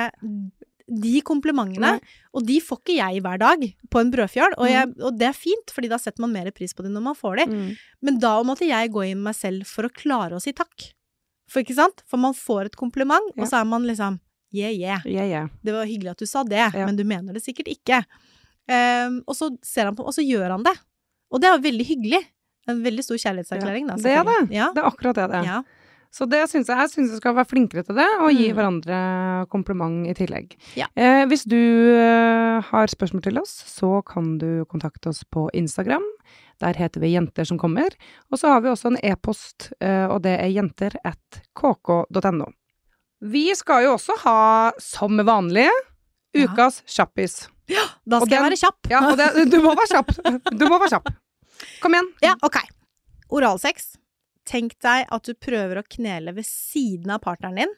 De 0.89 1.20
komplimentene. 1.20 1.80
Nei. 1.99 2.01
Og 2.34 2.47
de 2.49 2.59
får 2.64 2.78
ikke 2.80 2.97
jeg 2.97 3.20
hver 3.22 3.39
dag 3.39 3.64
på 3.93 4.01
en 4.01 4.11
brødfjøl. 4.11 4.55
Og, 4.57 4.66
Mm. 4.66 4.72
jeg, 4.72 4.95
og 5.05 5.18
det 5.18 5.26
er 5.28 5.32
fint, 5.36 5.70
fordi 5.74 5.89
da 5.89 5.99
setter 5.99 6.20
man 6.24 6.32
mer 6.32 6.51
pris 6.51 6.72
på 6.72 6.82
det 6.82 6.91
når 6.95 7.03
man 7.03 7.14
får 7.14 7.36
dem. 7.45 7.51
Mm. 7.53 7.76
Men 8.03 8.18
da 8.18 8.43
måtte 8.43 8.66
jeg 8.68 8.91
gå 8.93 9.05
inn 9.11 9.22
meg 9.22 9.34
selv 9.36 9.66
for 9.66 9.84
å 9.84 9.93
klare 9.93 10.32
å 10.32 10.41
si 10.41 10.53
takk. 10.53 10.93
For 11.49 11.61
ikke 11.62 11.74
sant? 11.76 12.03
For 12.07 12.16
man 12.16 12.32
får 12.34 12.66
et 12.66 12.76
kompliment, 12.76 13.32
Ja. 13.36 13.43
og 13.43 13.49
så 13.49 13.61
er 13.61 13.64
man 13.64 13.82
liksom 13.84 14.20
yeah, 14.53 14.70
yeah. 14.72 15.01
Yeah, 15.05 15.26
yeah. 15.28 15.49
Det 15.62 15.72
var 15.72 15.84
hyggelig 15.84 16.11
at 16.12 16.18
du 16.18 16.26
sa 16.26 16.43
det, 16.43 16.57
Ja. 16.72 16.86
men 16.86 16.97
du 16.97 17.05
mener 17.05 17.32
det 17.34 17.43
sikkert 17.45 17.68
ikke. 17.68 18.05
Um, 18.68 19.22
og 19.26 19.34
så 19.36 19.51
ser 19.64 19.84
han 19.89 19.97
på, 19.97 20.05
og 20.07 20.12
så 20.12 20.24
gjør 20.24 20.51
han 20.51 20.62
det. 20.62 20.74
Og 21.32 21.41
det 21.41 21.49
er 21.49 21.57
jo 21.59 21.62
veldig 21.70 21.86
hyggelig. 21.86 22.24
En 22.68 22.82
veldig 22.84 23.03
stor 23.05 23.16
kjærlighetserklæring, 23.16 23.86
da. 23.89 23.97
Det 23.97 24.12
er 24.12 24.24
det. 24.24 24.51
Ja. 24.53 24.70
Det 24.72 24.82
er 24.82 24.89
akkurat 24.91 25.14
det 25.16 25.30
det 25.32 25.39
er. 25.41 25.64
Ja. 26.09 26.14
Så 26.18 26.24
det 26.26 26.40
synes 26.50 26.66
jeg, 26.68 26.76
jeg 26.78 26.90
synes 26.90 27.11
jeg 27.12 27.18
skal 27.20 27.34
være 27.36 27.44
flinkere 27.50 27.82
til 27.84 27.94
det, 27.94 28.06
og 28.20 28.30
gi 28.32 28.48
Mm. 28.50 28.54
hverandre 28.56 29.46
kompliment 29.52 30.06
i 30.09 30.14
tillegg. 30.14 30.56
Ja. 30.74 30.86
Eh, 30.96 31.26
hvis 31.28 31.44
du 31.44 31.54
eh, 31.56 32.62
har 32.64 32.86
spørsmål 32.88 33.22
til 33.22 33.38
oss, 33.38 33.52
så 33.68 34.02
kan 34.09 34.38
du 34.38 34.64
kontakte 34.64 35.09
oss 35.12 35.22
på 35.30 35.50
Instagram. 35.52 36.02
Der 36.61 36.72
heter 36.74 37.00
vi 37.00 37.12
Jenter 37.14 37.44
som 37.46 37.59
kommer. 37.59 37.88
Og 38.32 38.38
så 38.40 38.48
har 38.48 38.61
vi 38.64 38.68
også 38.72 38.88
en 38.90 38.98
e-post, 39.04 39.72
eh, 39.80 40.06
og 40.09 40.22
det 40.24 40.40
er 40.40 40.48
jenter.kk.no. 41.54 42.46
Vi 43.20 43.54
skal 43.54 43.84
jo 43.84 43.92
også 43.96 44.16
ha, 44.24 44.72
som 44.78 45.18
vanlig, 45.18 45.68
Ja. 46.34 46.44
ukas 46.46 46.82
kjappis. 46.86 47.48
Da 47.68 48.18
skal 48.20 48.26
skal 48.26 48.36
jeg 48.36 48.42
være 48.50 48.56
kjapp. 48.61 48.90
Ja, 48.90 49.00
og 49.11 49.16
det, 49.18 49.50
du 49.50 49.61
må 49.62 49.74
være 49.76 49.88
kjapp. 49.92 50.11
Du 50.59 50.66
må 50.68 50.78
være 50.78 50.88
kjapp. 50.96 51.09
Kom 51.82 51.92
igjen. 51.94 52.09
Ja, 52.22 52.34
ok. 52.42 52.56
Oralsex. 53.30 53.96
Tenk 54.49 54.78
deg 54.84 55.07
at 55.12 55.28
du 55.28 55.34
prøver 55.36 55.80
å 55.82 55.86
knele 55.92 56.32
ved 56.36 56.46
siden 56.49 57.11
av 57.12 57.20
partneren 57.24 57.59
din 57.61 57.74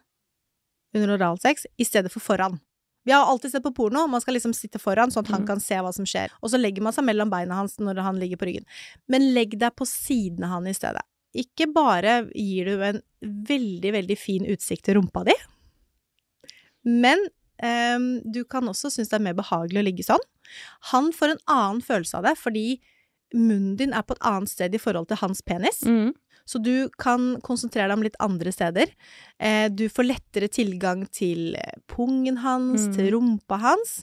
under 0.94 1.16
oralsex, 1.16 1.66
i 1.78 1.84
stedet 1.86 2.10
for 2.12 2.22
foran. 2.22 2.58
Vi 3.06 3.12
har 3.14 3.24
alltid 3.30 3.52
sett 3.54 3.62
på 3.64 3.70
porno, 3.74 4.02
man 4.10 4.20
skal 4.22 4.34
liksom 4.36 4.52
sitte 4.54 4.78
foran 4.82 5.10
sånn 5.10 5.24
at 5.24 5.30
han 5.32 5.42
Mhm. 5.42 5.46
kan 5.46 5.60
se 5.60 5.74
hva 5.78 5.92
som 5.94 6.04
skjer. 6.04 6.30
Og 6.42 6.50
så 6.50 6.58
legger 6.60 6.82
man 6.82 6.92
seg 6.92 7.04
mellom 7.06 7.30
beina 7.30 7.54
hans 7.54 7.76
når 7.78 8.02
han 8.02 8.18
ligger 8.20 8.36
på 8.36 8.46
ryggen. 8.48 8.66
Men 9.08 9.32
legg 9.34 9.56
deg 9.58 9.74
på 9.76 9.86
siden 9.86 10.44
av 10.44 10.50
han 10.50 10.66
i 10.66 10.74
stedet. 10.74 11.02
Ikke 11.34 11.72
bare 11.72 12.28
gir 12.34 12.64
du 12.66 12.82
en 12.82 13.00
veldig, 13.22 13.92
veldig 13.92 14.18
fin 14.18 14.44
utsikt 14.44 14.82
til 14.84 14.96
rumpa 14.98 15.24
di, 15.24 15.34
men 16.84 17.18
um, 17.62 18.20
du 18.32 18.42
kan 18.44 18.64
også 18.70 18.90
synes 18.90 19.10
det 19.12 19.18
er 19.18 19.24
mer 19.26 19.36
behagelig 19.38 19.82
å 19.82 19.86
ligge 19.86 20.06
sånn. 20.06 20.22
Han 20.92 21.12
får 21.12 21.34
en 21.36 21.42
annen 21.46 21.82
følelse 21.84 22.18
av 22.18 22.24
det, 22.24 22.36
fordi 22.40 22.80
munnen 23.34 23.76
din 23.78 23.92
er 23.94 24.02
på 24.02 24.16
et 24.16 24.24
annet 24.26 24.50
sted 24.50 24.74
i 24.74 24.80
forhold 24.82 25.08
til 25.08 25.20
hans 25.22 25.42
penis. 25.46 25.82
Mm. 25.86 26.14
Så 26.51 26.59
du 26.59 26.88
kan 26.98 27.36
konsentrere 27.46 27.86
deg 27.92 27.98
om 27.98 28.03
litt 28.03 28.16
andre 28.18 28.51
steder. 28.55 28.90
Eh, 29.38 29.68
du 29.70 29.84
får 29.92 30.09
lettere 30.09 30.48
tilgang 30.51 31.05
til 31.14 31.55
eh, 31.61 31.76
pungen 31.92 32.40
hans, 32.42 32.88
Mm. 32.88 32.94
til 32.96 33.11
rumpa 33.14 33.61
hans. 33.62 34.01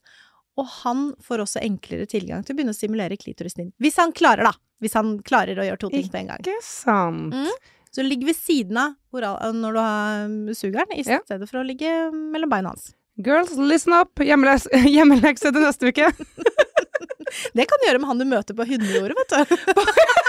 Og 0.57 0.65
han 0.81 1.09
får 1.21 1.43
også 1.43 1.61
enklere 1.61 2.07
tilgang 2.09 2.45
til 2.45 2.55
å 2.55 2.57
begynne 2.57 2.73
å 2.73 2.77
stimulere 2.79 3.17
klitorisen 3.19 3.65
din. 3.65 3.73
Hvis 3.83 3.99
han 3.99 4.13
klarer, 4.15 4.47
da. 4.47 4.53
Hvis 4.81 4.95
han 4.97 5.17
klarer 5.27 5.59
å 5.59 5.65
gjøre 5.67 5.79
to 5.83 5.89
ting 5.93 6.07
på 6.09 6.17
en 6.21 6.27
gang. 6.31 6.39
Ikke 6.41 6.63
sant. 6.65 7.33
Mm. 7.35 7.51
Så 7.93 8.03
ligg 8.05 8.23
ved 8.25 8.35
siden 8.37 8.77
av 8.77 8.95
oral 9.13 9.53
når 9.57 9.73
du 9.73 9.79
har 9.81 10.25
um, 10.25 10.37
sugeren, 10.57 10.91
i 10.95 11.03
Ja. 11.03 11.19
stedet 11.25 11.49
for 11.49 11.59
å 11.61 11.65
ligge 11.67 11.91
mellom 12.13 12.49
beina 12.49 12.69
hans. 12.73 12.93
Girls, 13.17 13.55
listen 13.57 13.93
up! 13.97 14.13
Hjemmeleks- 14.21 14.69
Hjemmelekse 14.95 15.51
til 15.51 15.61
neste 15.63 15.89
uke. 15.91 16.11
Det 17.57 17.65
kan 17.67 17.81
du 17.81 17.87
gjøre 17.89 17.99
med 17.99 18.07
han 18.07 18.19
du 18.21 18.25
møter 18.25 18.55
på 18.55 18.65
hundejordet, 18.69 19.17
vet 19.17 19.33
du. 19.33 19.55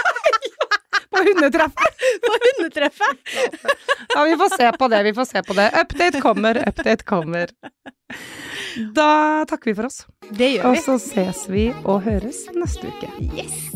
På 1.19 1.25
hundetreff. 1.25 1.73
På 2.25 2.33
hundetreffet. 2.45 3.17
Ja, 4.15 4.23
vi 4.23 4.37
får 4.37 4.57
se 4.57 4.71
på 4.71 4.87
det, 4.87 5.03
vi 5.03 5.13
får 5.13 5.25
se 5.25 5.43
på 5.43 5.53
det. 5.53 5.71
Update 5.81 6.21
kommer, 6.21 6.63
update 6.67 7.03
kommer. 7.03 7.49
Da 8.95 9.45
takker 9.49 9.71
vi 9.71 9.75
for 9.75 9.85
oss. 9.85 10.05
Det 10.29 10.49
gjør 10.55 10.63
vi. 10.63 10.69
Og 10.69 10.83
så 10.85 10.97
ses 11.03 11.45
vi 11.49 11.69
og 11.83 12.01
høres 12.07 12.45
neste 12.55 12.87
uke. 12.89 13.09
Yes. 13.37 13.69